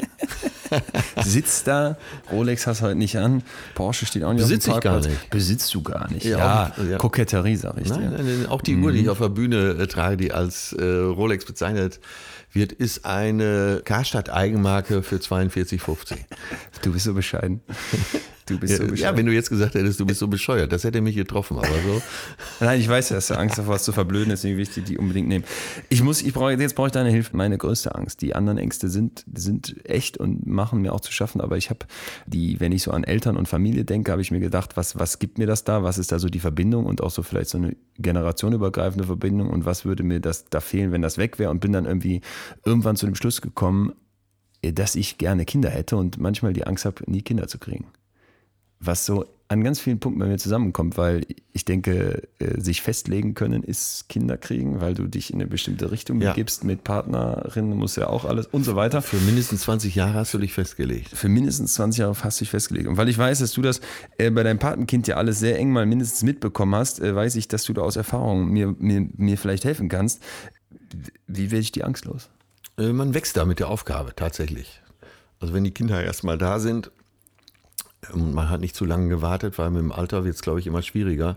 Sitzt 1.24 1.68
da, 1.68 1.96
Rolex 2.32 2.66
hast 2.66 2.80
du 2.80 2.86
heute 2.86 2.96
nicht 2.98 3.16
an, 3.18 3.42
Porsche 3.76 4.04
steht 4.06 4.24
auch 4.24 4.32
nicht 4.32 4.42
Besitz 4.42 4.68
auf 4.68 4.76
ich 4.76 4.80
dem 4.80 4.82
gar 4.82 4.92
Parkplatz. 4.94 5.12
nicht. 5.12 5.30
Besitzt 5.30 5.72
du 5.74 5.82
gar 5.82 6.10
nicht. 6.10 6.24
Ja, 6.24 6.72
Ja, 6.76 6.84
ja. 6.90 6.98
Koketterie, 6.98 7.54
sag 7.56 7.78
ich 7.80 7.88
Nein, 7.88 8.00
dir. 8.00 8.10
nein, 8.10 8.38
nein, 8.40 8.46
auch 8.48 8.62
die 8.62 8.76
Uhr, 8.76 8.90
die 8.90 9.00
ich 9.02 9.08
auf 9.08 9.18
der 9.18 9.28
Bühne 9.28 9.76
äh, 9.78 9.86
trage, 9.86 10.16
die 10.16 10.32
als 10.32 10.72
äh, 10.72 10.84
Rolex 10.84 11.44
bezeichnet 11.44 12.00
wird, 12.52 12.72
ist 12.72 13.04
eine 13.04 13.82
Karstadt-Eigenmarke 13.84 15.02
für 15.04 15.16
42,50. 15.16 16.16
Du 16.82 16.92
bist 16.92 17.04
so 17.04 17.14
bescheiden. 17.14 17.60
Du 18.46 18.58
bist 18.58 18.76
so 18.76 18.82
Ja, 18.82 18.90
bescheiden. 18.90 19.16
wenn 19.18 19.26
du 19.26 19.32
jetzt 19.32 19.48
gesagt 19.48 19.74
hättest, 19.74 19.98
du 19.98 20.04
bist 20.06 20.20
so 20.20 20.28
bescheuert, 20.28 20.70
das 20.70 20.84
hätte 20.84 21.00
mich 21.00 21.16
getroffen, 21.16 21.56
aber 21.56 21.66
so. 21.66 22.02
Nein, 22.60 22.78
ich 22.80 22.88
weiß, 22.88 23.08
dass 23.08 23.28
du 23.28 23.38
Angst 23.38 23.56
davor 23.56 23.74
hast 23.74 23.84
zu 23.84 23.92
verblöden, 23.92 24.28
deswegen 24.30 24.56
will 24.56 24.64
ich 24.64 24.70
die, 24.70 24.82
die 24.82 24.98
unbedingt 24.98 25.28
nehmen. 25.28 25.44
Ich 25.88 26.02
muss, 26.02 26.20
ich 26.20 26.32
brauche, 26.34 26.52
jetzt 26.52 26.74
brauche 26.74 26.88
ich 26.88 26.92
deine 26.92 27.10
Hilfe. 27.10 27.36
Meine 27.36 27.56
größte 27.56 27.94
Angst. 27.94 28.20
Die 28.20 28.34
anderen 28.34 28.58
Ängste 28.58 28.88
sind, 28.90 29.24
sind 29.34 29.76
echt 29.88 30.18
und 30.18 30.46
machen 30.46 30.82
mir 30.82 30.92
auch 30.92 31.00
zu 31.00 31.10
schaffen, 31.12 31.40
aber 31.40 31.56
ich 31.56 31.70
habe 31.70 31.86
die, 32.26 32.60
wenn 32.60 32.72
ich 32.72 32.82
so 32.82 32.90
an 32.90 33.04
Eltern 33.04 33.36
und 33.36 33.48
Familie 33.48 33.84
denke, 33.84 34.12
habe 34.12 34.20
ich 34.22 34.30
mir 34.30 34.40
gedacht, 34.40 34.76
was, 34.76 34.98
was 34.98 35.18
gibt 35.18 35.38
mir 35.38 35.46
das 35.46 35.64
da? 35.64 35.82
Was 35.82 35.96
ist 35.98 36.12
da 36.12 36.18
so 36.18 36.28
die 36.28 36.40
Verbindung 36.40 36.84
und 36.86 37.02
auch 37.02 37.10
so 37.10 37.22
vielleicht 37.22 37.48
so 37.50 37.58
eine 37.58 37.74
generationenübergreifende 37.98 39.04
Verbindung 39.06 39.48
und 39.50 39.64
was 39.64 39.84
würde 39.84 40.02
mir 40.02 40.20
das 40.20 40.44
da 40.50 40.60
fehlen, 40.60 40.92
wenn 40.92 41.02
das 41.02 41.18
weg 41.18 41.38
wäre 41.38 41.50
und 41.50 41.60
bin 41.60 41.72
dann 41.72 41.86
irgendwie 41.86 42.20
irgendwann 42.64 42.96
zu 42.96 43.06
dem 43.06 43.14
Schluss 43.14 43.40
gekommen, 43.40 43.92
dass 44.62 44.94
ich 44.96 45.18
gerne 45.18 45.44
Kinder 45.44 45.70
hätte 45.70 45.96
und 45.96 46.18
manchmal 46.18 46.52
die 46.52 46.66
Angst 46.66 46.84
habe, 46.84 47.02
nie 47.10 47.22
Kinder 47.22 47.48
zu 47.48 47.58
kriegen 47.58 47.86
was 48.86 49.06
so 49.06 49.24
an 49.48 49.62
ganz 49.62 49.78
vielen 49.78 50.00
Punkten 50.00 50.20
bei 50.20 50.26
mir 50.26 50.38
zusammenkommt, 50.38 50.96
weil 50.96 51.26
ich 51.52 51.64
denke, 51.66 52.22
äh, 52.38 52.60
sich 52.60 52.80
festlegen 52.80 53.34
können 53.34 53.62
ist 53.62 54.08
Kinder 54.08 54.38
kriegen, 54.38 54.80
weil 54.80 54.94
du 54.94 55.06
dich 55.06 55.30
in 55.30 55.36
eine 55.36 55.46
bestimmte 55.46 55.90
Richtung 55.90 56.20
Ja. 56.20 56.30
begibst 56.30 56.64
mit 56.64 56.82
Partnerinnen, 56.82 57.76
muss 57.76 57.94
ja 57.96 58.08
auch 58.08 58.24
alles 58.24 58.46
und 58.46 58.64
so 58.64 58.74
weiter. 58.74 59.02
Für 59.02 59.18
mindestens 59.18 59.60
20 59.62 59.94
Jahre 59.94 60.14
hast 60.14 60.32
du 60.32 60.38
dich 60.38 60.54
festgelegt. 60.54 61.08
Für 61.10 61.28
mindestens 61.28 61.74
20 61.74 62.00
Jahre 62.00 62.14
fast 62.14 62.40
dich 62.40 62.48
festgelegt. 62.50 62.88
Und 62.88 62.96
weil 62.96 63.08
ich 63.10 63.18
weiß, 63.18 63.40
dass 63.40 63.52
du 63.52 63.60
das 63.60 63.80
äh, 64.16 64.30
bei 64.30 64.42
deinem 64.42 64.58
Patenkind 64.58 65.06
ja 65.08 65.16
alles 65.16 65.38
sehr 65.40 65.58
eng 65.58 65.70
mal 65.70 65.84
mindestens 65.84 66.22
mitbekommen 66.22 66.74
hast, 66.74 67.00
äh, 67.00 67.14
weiß 67.14 67.36
ich, 67.36 67.46
dass 67.46 67.64
du 67.64 67.74
da 67.74 67.82
aus 67.82 67.96
Erfahrung 67.96 68.48
mir, 68.48 68.74
mir, 68.78 69.06
mir 69.16 69.36
vielleicht 69.36 69.64
helfen 69.64 69.88
kannst. 69.90 70.22
Wie 71.26 71.50
werde 71.50 71.60
ich 71.60 71.72
die 71.72 71.84
Angst 71.84 72.06
los? 72.06 72.30
Man 72.76 73.14
wächst 73.14 73.36
da 73.36 73.44
mit 73.44 73.60
der 73.60 73.68
Aufgabe, 73.68 74.14
tatsächlich. 74.16 74.80
Also 75.38 75.52
wenn 75.54 75.64
die 75.64 75.70
Kinder 75.70 76.02
erstmal 76.02 76.38
da 76.38 76.58
sind 76.58 76.90
und 78.12 78.34
man 78.34 78.50
hat 78.50 78.60
nicht 78.60 78.76
zu 78.76 78.84
lange 78.84 79.08
gewartet, 79.08 79.58
weil 79.58 79.70
mit 79.70 79.80
dem 79.80 79.92
Alter 79.92 80.24
wird 80.24 80.34
es, 80.34 80.42
glaube 80.42 80.60
ich, 80.60 80.66
immer 80.66 80.82
schwieriger, 80.82 81.36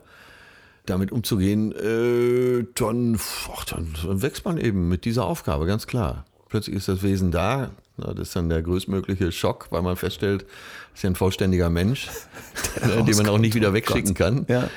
damit 0.86 1.12
umzugehen, 1.12 1.72
äh, 1.74 2.66
dann, 2.76 3.20
ach, 3.54 3.66
dann, 3.66 3.94
dann 4.04 4.22
wächst 4.22 4.46
man 4.46 4.58
eben 4.58 4.88
mit 4.88 5.06
dieser 5.06 5.26
Aufgabe, 5.26 5.66
ganz 5.66 5.88
klar. 5.88 6.26
Plötzlich 6.50 6.76
ist 6.76 6.88
das 6.88 7.04
Wesen 7.04 7.32
da. 7.32 7.72
Das 7.98 8.16
ist 8.20 8.36
dann 8.36 8.48
der 8.48 8.62
größtmögliche 8.62 9.32
Schock, 9.32 9.68
weil 9.72 9.82
man 9.82 9.96
feststellt, 9.96 10.44
das 10.44 11.00
ist 11.00 11.04
ja 11.04 11.10
ein 11.10 11.16
vollständiger 11.16 11.70
Mensch, 11.70 12.10
den 13.06 13.18
man 13.18 13.28
auch 13.28 13.40
nicht 13.40 13.56
wieder 13.56 13.74
wegschicken 13.74 14.14
kann. 14.14 14.46
Ja. 14.48 14.70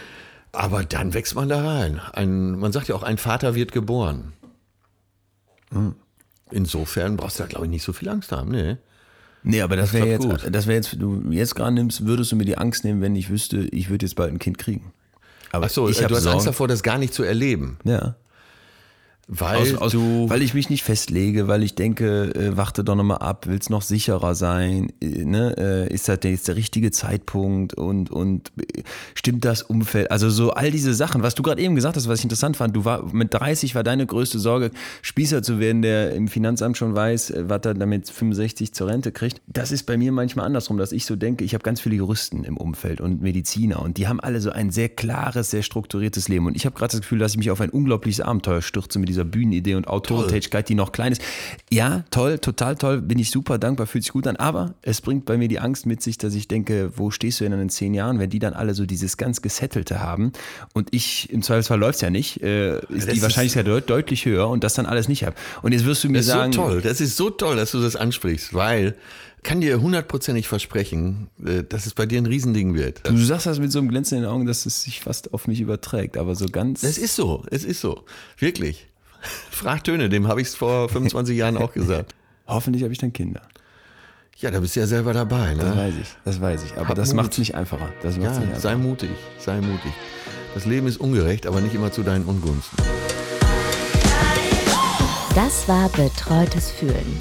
Aber 0.53 0.83
dann 0.85 1.15
wächst 1.15 1.35
man 1.35 1.49
da 1.49 1.63
rein. 1.63 2.01
Ein, 2.13 2.59
man 2.59 2.73
sagt 2.73 2.89
ja 2.89 2.95
auch, 2.95 3.05
ein 3.05 3.19
Vater 3.19 3.55
wird 3.55 3.73
geboren. 3.73 4.33
Insofern 6.51 7.17
brauchst 7.17 7.39
du 7.39 7.45
da, 7.45 7.49
glaube 7.49 7.67
ich, 7.67 7.71
nicht 7.71 7.85
so 7.85 7.93
viel 7.93 8.09
Angst 8.09 8.33
haben. 8.33 8.51
Nee. 8.51 8.77
Nee, 9.43 9.63
aber 9.63 9.77
das 9.77 9.93
wäre 9.93 10.07
jetzt, 10.07 10.29
gut. 10.29 10.47
das 10.51 10.67
wäre 10.67 10.77
jetzt, 10.77 10.97
du 10.99 11.23
jetzt 11.31 11.55
gerade 11.55 11.73
nimmst, 11.73 12.07
würdest 12.07 12.33
du 12.33 12.37
mir 12.37 12.45
die 12.45 12.59
Angst 12.59 12.85
nehmen, 12.85 13.01
wenn 13.01 13.17
ich 13.17 13.31
wüsste, 13.31 13.69
ich 13.73 13.89
würde 13.89 14.05
jetzt 14.07 14.15
bald 14.15 14.33
ein 14.33 14.39
Kind 14.39 14.59
kriegen. 14.59 14.93
Aber 15.53 15.67
Achso, 15.67 15.89
ich 15.89 16.01
äh, 16.01 16.07
du 16.07 16.15
hast 16.15 16.25
Sorgen. 16.25 16.35
Angst 16.35 16.47
davor, 16.47 16.69
das 16.69 16.83
gar 16.83 16.99
nicht 16.99 17.15
zu 17.15 17.23
erleben. 17.23 17.79
Ja. 17.85 18.17
Weil 19.33 19.59
Aus, 19.59 19.75
aus, 19.77 19.93
du. 19.93 20.29
weil 20.29 20.43
ich 20.43 20.55
mich 20.55 20.71
nicht 20.71 20.83
festlege, 20.83 21.47
weil 21.47 21.63
ich 21.63 21.77
denke, 21.77 22.35
äh, 22.35 22.57
warte 22.57 22.83
doch 22.83 22.97
nochmal 22.97 23.19
ab, 23.19 23.47
will's 23.47 23.71
noch 23.71 23.83
sicherer 23.83 24.35
sein, 24.35 24.93
äh, 25.01 25.25
ne? 25.25 25.55
äh, 25.57 25.95
ist 25.95 26.09
das 26.09 26.19
jetzt 26.25 26.49
der 26.49 26.57
richtige 26.57 26.91
Zeitpunkt 26.91 27.75
und, 27.75 28.11
und 28.11 28.51
äh, 28.59 28.83
stimmt 29.15 29.45
das 29.45 29.63
Umfeld, 29.63 30.11
also 30.11 30.31
so 30.31 30.51
all 30.51 30.73
diese 30.73 30.95
Sachen, 30.95 31.23
was 31.23 31.37
du 31.37 31.45
gerade 31.45 31.63
eben 31.63 31.77
gesagt 31.77 31.97
hast, 31.97 32.09
was 32.09 32.19
ich 32.19 32.25
interessant 32.25 32.57
fand, 32.57 32.75
du 32.75 32.85
war, 32.85 33.05
mit 33.15 33.33
30 33.33 33.77
war 33.77 33.85
deine 33.85 34.05
größte 34.05 34.41
Sorge, 34.41 34.73
Spießer 35.03 35.45
zu 35.45 35.61
werden, 35.61 35.83
der 35.83 36.13
im 36.13 36.27
Finanzamt 36.27 36.77
schon 36.77 36.97
weiß, 36.97 37.31
äh, 37.31 37.49
was 37.49 37.61
er 37.65 37.75
damit 37.75 38.11
65 38.11 38.73
zur 38.73 38.89
Rente 38.89 39.13
kriegt. 39.13 39.41
Das 39.47 39.71
ist 39.71 39.85
bei 39.85 39.97
mir 39.97 40.11
manchmal 40.11 40.45
andersrum, 40.47 40.77
dass 40.77 40.91
ich 40.91 41.07
so 41.07 41.15
denke, 41.15 41.45
ich 41.45 41.55
habe 41.55 41.63
ganz 41.63 41.81
viele 41.81 41.95
Juristen 41.95 42.43
im 42.43 42.57
Umfeld 42.57 43.01
und 43.01 43.23
Mediziner 43.23 43.81
und 43.81 43.97
die 43.97 44.09
haben 44.09 44.19
alle 44.19 44.41
so 44.41 44.51
ein 44.51 44.73
sehr 44.73 44.89
klares, 44.89 45.53
sehr 45.53 45.63
strukturiertes 45.63 46.27
Leben 46.27 46.47
und 46.47 46.57
ich 46.57 46.67
habe 46.67 46.75
gerade 46.75 46.91
das 46.91 47.01
Gefühl, 47.03 47.21
dass 47.21 47.31
ich 47.31 47.39
mich 47.39 47.53
auf 47.53 47.61
ein 47.61 47.71
unglaubliches 47.71 48.21
Abenteuer 48.21 48.61
stürze 48.61 48.99
mit 48.99 49.09
dieser 49.09 49.20
Bühnenidee 49.25 49.75
und 49.75 49.89
Autorentätigkeit, 49.89 50.69
die 50.69 50.75
noch 50.75 50.93
klein 50.93 51.13
ist. 51.13 51.23
Ja, 51.71 52.05
toll, 52.11 52.39
total 52.39 52.77
toll, 52.77 53.01
bin 53.01 53.19
ich 53.19 53.31
super 53.31 53.59
dankbar, 53.59 53.87
fühlt 53.87 54.05
sich 54.05 54.13
gut 54.13 54.27
an, 54.27 54.37
aber 54.37 54.75
es 54.83 55.01
bringt 55.01 55.25
bei 55.25 55.37
mir 55.37 55.49
die 55.49 55.59
Angst 55.61 55.87
mit 55.87 56.03
sich, 56.03 56.19
dass 56.19 56.35
ich 56.35 56.49
denke, 56.49 56.93
wo 56.97 57.11
stehst 57.11 57.41
du 57.41 57.45
denn 57.49 57.59
in 57.61 57.69
zehn 57.71 57.95
Jahren, 57.95 58.19
wenn 58.19 58.31
die 58.31 58.39
dann 58.39 58.55
alle 58.55 58.75
so 58.75 58.87
dieses 58.87 59.17
ganz 59.17 59.43
Gesettelte 59.43 60.01
haben 60.01 60.33
und 60.75 60.89
ich, 60.93 61.31
im 61.31 61.43
Zweifelsfall 61.43 61.79
läuft's 61.79 62.01
ja 62.01 62.11
nicht, 62.11 62.43
äh, 62.43 62.77
ist 62.79 62.83
Das 62.91 63.07
die 63.07 63.17
ist- 63.17 63.23
Wahrscheinlichkeit 63.23 63.67
deut 63.67 63.89
deutlich 63.91 64.25
höher 64.25 64.49
und 64.49 64.65
das 64.65 64.75
dann 64.75 64.87
alles 64.87 65.09
nicht 65.09 65.25
habe. 65.25 65.37
Und 65.63 65.73
jetzt 65.73 65.85
wirst 65.85 66.05
du 66.05 66.09
mir 66.09 66.19
Das 66.19 66.27
ist 66.27 66.33
sagen, 66.33 66.53
so 66.53 66.61
toll, 66.63 66.81
das 66.83 67.01
ist 67.01 67.17
so 67.17 67.31
toll, 67.31 67.57
dass 67.57 67.71
du 67.73 67.81
das 67.81 67.97
ansprichst, 67.97 68.55
weil 68.55 68.95
kann 69.43 69.63
dir 69.63 69.81
hundertprozentig 69.81 70.49
versprechen, 70.49 71.29
äh, 71.45 71.65
dass 71.65 71.87
es 71.87 71.95
bei 71.95 72.05
dir 72.05 72.19
ein 72.19 72.27
Riesending 72.27 72.75
wird. 72.75 73.09
du 73.09 73.17
sagst 73.17 73.47
das 73.47 73.59
mit 73.59 73.73
so 73.73 73.79
einem 73.79 73.89
Glänzen 73.89 74.19
in 74.19 74.25
den 74.25 74.31
Augen, 74.31 74.45
dass 74.45 74.67
es 74.67 74.83
sich 74.83 75.01
fast 75.01 75.33
auf 75.33 75.49
mich 75.49 75.61
überträgt, 75.63 76.19
aber 76.19 76.35
so 76.35 76.45
ganz... 76.47 76.83
Es 76.83 76.99
ist 76.99 77.17
so, 77.17 77.45
es 77.51 77.65
ist 77.65 77.81
so. 77.81 78.05
Wirklich. 78.39 78.87
Frag 79.51 79.85
Töne, 79.85 80.09
dem 80.09 80.27
habe 80.29 80.41
ich 80.41 80.49
es 80.49 80.55
vor 80.55 80.89
25 80.89 81.37
Jahren 81.37 81.57
auch 81.57 81.73
gesagt. 81.73 82.15
Hoffentlich 82.47 82.83
habe 82.83 82.93
ich 82.93 82.99
dann 82.99 83.13
Kinder. 83.13 83.43
Ja, 84.39 84.51
da 84.51 84.61
bist 84.61 84.75
du 84.75 84.81
ja 84.81 84.87
selber 84.87 85.13
dabei, 85.13 85.55
Das 85.55 85.65
ne? 85.75 85.77
weiß 85.77 85.95
ich, 86.01 86.09
das 86.25 86.41
weiß 86.41 86.65
ich. 86.65 86.73
Aber 86.79 86.89
Hab 86.89 86.95
das 86.97 87.13
macht 87.13 87.33
es 87.33 87.39
nicht 87.39 87.55
einfacher. 87.55 87.91
Das 88.03 88.17
macht's 88.17 88.37
Ja, 88.37 88.41
nicht 88.41 88.43
einfacher. 88.55 88.61
sei 88.61 88.75
mutig, 88.77 89.11
sei 89.39 89.61
mutig. 89.61 89.93
Das 90.55 90.65
Leben 90.65 90.87
ist 90.87 90.97
ungerecht, 90.99 91.47
aber 91.47 91.61
nicht 91.61 91.75
immer 91.75 91.93
zu 91.93 92.03
deinen 92.03 92.25
Ungunsten. 92.25 92.77
Das 95.35 95.69
war 95.69 95.89
Betreutes 95.91 96.71
Fühlen. 96.71 97.19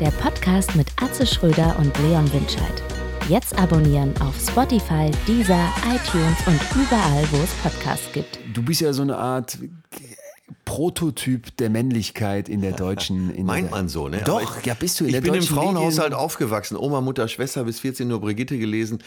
Der 0.00 0.10
Podcast 0.12 0.74
mit 0.74 0.86
Atze 1.00 1.26
Schröder 1.26 1.76
und 1.78 1.96
Leon 1.98 2.32
Winscheid. 2.32 2.82
Jetzt 3.28 3.56
abonnieren 3.58 4.14
auf 4.20 4.34
Spotify, 4.40 5.10
Deezer, 5.28 5.68
iTunes 5.86 6.38
und 6.46 6.60
überall, 6.74 7.24
wo 7.30 7.36
es 7.42 7.50
Podcasts 7.62 8.10
gibt. 8.12 8.38
Du 8.54 8.62
bist 8.62 8.80
ja 8.80 8.92
so 8.92 9.02
eine 9.02 9.16
Art 9.16 9.58
Prototyp 10.64 11.56
der 11.56 11.70
Männlichkeit 11.70 12.48
in 12.48 12.60
der 12.60 12.72
deutschen. 12.72 13.30
In 13.34 13.46
Meint 13.46 13.66
der, 13.66 13.70
man 13.76 13.88
so, 13.88 14.08
ne? 14.08 14.22
Doch, 14.24 14.58
ich, 14.58 14.66
ja, 14.66 14.74
bist 14.74 15.00
du 15.00 15.04
in 15.04 15.08
Ich 15.10 15.14
der 15.14 15.20
bin 15.22 15.34
im 15.34 15.40
deutschen 15.40 15.56
Frauenhaushalt 15.56 16.10
Medien- 16.10 16.14
aufgewachsen. 16.24 16.76
Oma, 16.76 17.00
Mutter, 17.00 17.28
Schwester 17.28 17.64
bis 17.64 17.80
14 17.80 18.10
Uhr 18.10 18.20
Brigitte 18.20 18.58
gelesen. 18.58 19.02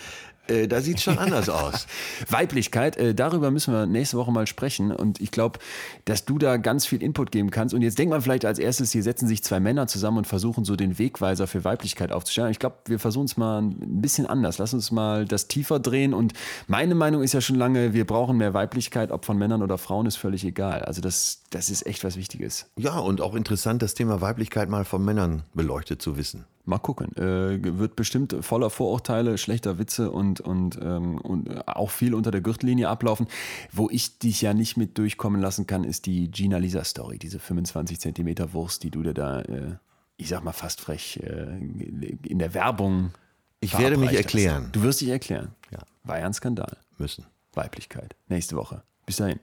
Äh, 0.47 0.67
da 0.67 0.81
sieht 0.81 1.01
schon 1.01 1.17
anders 1.17 1.49
aus. 1.49 1.87
Weiblichkeit, 2.29 2.97
äh, 2.97 3.15
darüber 3.15 3.51
müssen 3.51 3.73
wir 3.73 3.85
nächste 3.85 4.17
Woche 4.17 4.31
mal 4.31 4.47
sprechen. 4.47 4.91
Und 4.91 5.19
ich 5.21 5.31
glaube, 5.31 5.59
dass 6.05 6.25
du 6.25 6.37
da 6.37 6.57
ganz 6.57 6.85
viel 6.85 7.01
Input 7.01 7.31
geben 7.31 7.51
kannst. 7.51 7.73
Und 7.73 7.81
jetzt 7.81 7.97
denkt 7.97 8.11
man 8.11 8.21
vielleicht 8.21 8.45
als 8.45 8.59
erstes, 8.59 8.91
hier 8.91 9.03
setzen 9.03 9.27
sich 9.27 9.43
zwei 9.43 9.59
Männer 9.59 9.87
zusammen 9.87 10.19
und 10.19 10.27
versuchen 10.27 10.65
so 10.65 10.75
den 10.75 10.97
Wegweiser 10.99 11.47
für 11.47 11.63
Weiblichkeit 11.63 12.11
aufzustellen. 12.11 12.51
Ich 12.51 12.59
glaube, 12.59 12.75
wir 12.85 12.99
versuchen 12.99 13.25
es 13.25 13.37
mal 13.37 13.61
ein 13.61 14.01
bisschen 14.01 14.25
anders. 14.25 14.57
Lass 14.57 14.73
uns 14.73 14.91
mal 14.91 15.25
das 15.25 15.47
tiefer 15.47 15.79
drehen. 15.79 16.13
Und 16.13 16.33
meine 16.67 16.95
Meinung 16.95 17.23
ist 17.23 17.33
ja 17.33 17.41
schon 17.41 17.55
lange, 17.55 17.93
wir 17.93 18.05
brauchen 18.05 18.37
mehr 18.37 18.53
Weiblichkeit, 18.53 19.11
ob 19.11 19.25
von 19.25 19.37
Männern 19.37 19.61
oder 19.63 19.77
Frauen, 19.77 20.05
ist 20.05 20.15
völlig 20.15 20.45
egal. 20.45 20.81
Also 20.83 21.01
das, 21.01 21.41
das 21.49 21.69
ist 21.69 21.85
echt 21.85 22.03
was 22.03 22.17
Wichtiges. 22.17 22.67
Ja, 22.77 22.99
und 22.99 23.21
auch 23.21 23.35
interessant, 23.35 23.81
das 23.81 23.93
Thema 23.93 24.21
Weiblichkeit 24.21 24.69
mal 24.69 24.85
von 24.85 25.03
Männern 25.03 25.43
beleuchtet 25.53 26.01
zu 26.01 26.17
wissen. 26.17 26.45
Mal 26.65 26.79
gucken. 26.79 27.15
Äh, 27.15 27.79
wird 27.79 27.95
bestimmt 27.95 28.35
voller 28.41 28.69
Vorurteile, 28.71 29.37
schlechter 29.37 29.77
Witze 29.77 30.09
und, 30.09 30.41
und, 30.41 30.79
ähm, 30.81 31.19
und 31.19 31.67
auch 31.67 31.91
viel 31.91 32.15
unter 32.15 32.31
der 32.31 32.41
Gürtellinie 32.41 32.89
ablaufen. 32.89 33.27
Wo 33.71 33.89
ich 33.91 34.17
dich 34.17 34.41
ja 34.41 34.53
nicht 34.53 34.75
mit 34.75 34.97
durchkommen 34.97 35.39
lassen 35.41 35.67
kann, 35.67 35.83
ist 35.83 36.07
die 36.07 36.31
Gina 36.31 36.57
Lisa 36.57 36.83
Story, 36.83 37.19
diese 37.19 37.39
25 37.39 37.99
Zentimeter 37.99 38.53
Wurst, 38.53 38.83
die 38.83 38.89
du 38.89 39.03
dir 39.03 39.13
da, 39.13 39.41
äh, 39.41 39.75
ich 40.17 40.29
sag 40.29 40.43
mal 40.43 40.53
fast 40.53 40.81
frech, 40.81 41.19
äh, 41.23 41.57
in 41.59 42.39
der 42.39 42.53
Werbung. 42.55 43.11
Ich 43.59 43.77
werde 43.77 43.97
mich 43.97 44.09
verabreicht 44.09 44.25
hast. 44.25 44.33
erklären. 44.33 44.69
Du 44.71 44.81
wirst 44.81 45.01
dich 45.01 45.09
erklären. 45.09 45.53
Ja. 45.71 45.79
War 46.03 46.19
ja 46.19 46.25
ein 46.25 46.33
Skandal. 46.33 46.77
Müssen. 46.97 47.25
Weiblichkeit. 47.53 48.15
Nächste 48.27 48.55
Woche. 48.55 48.83
Bis 49.05 49.17
dahin. 49.17 49.39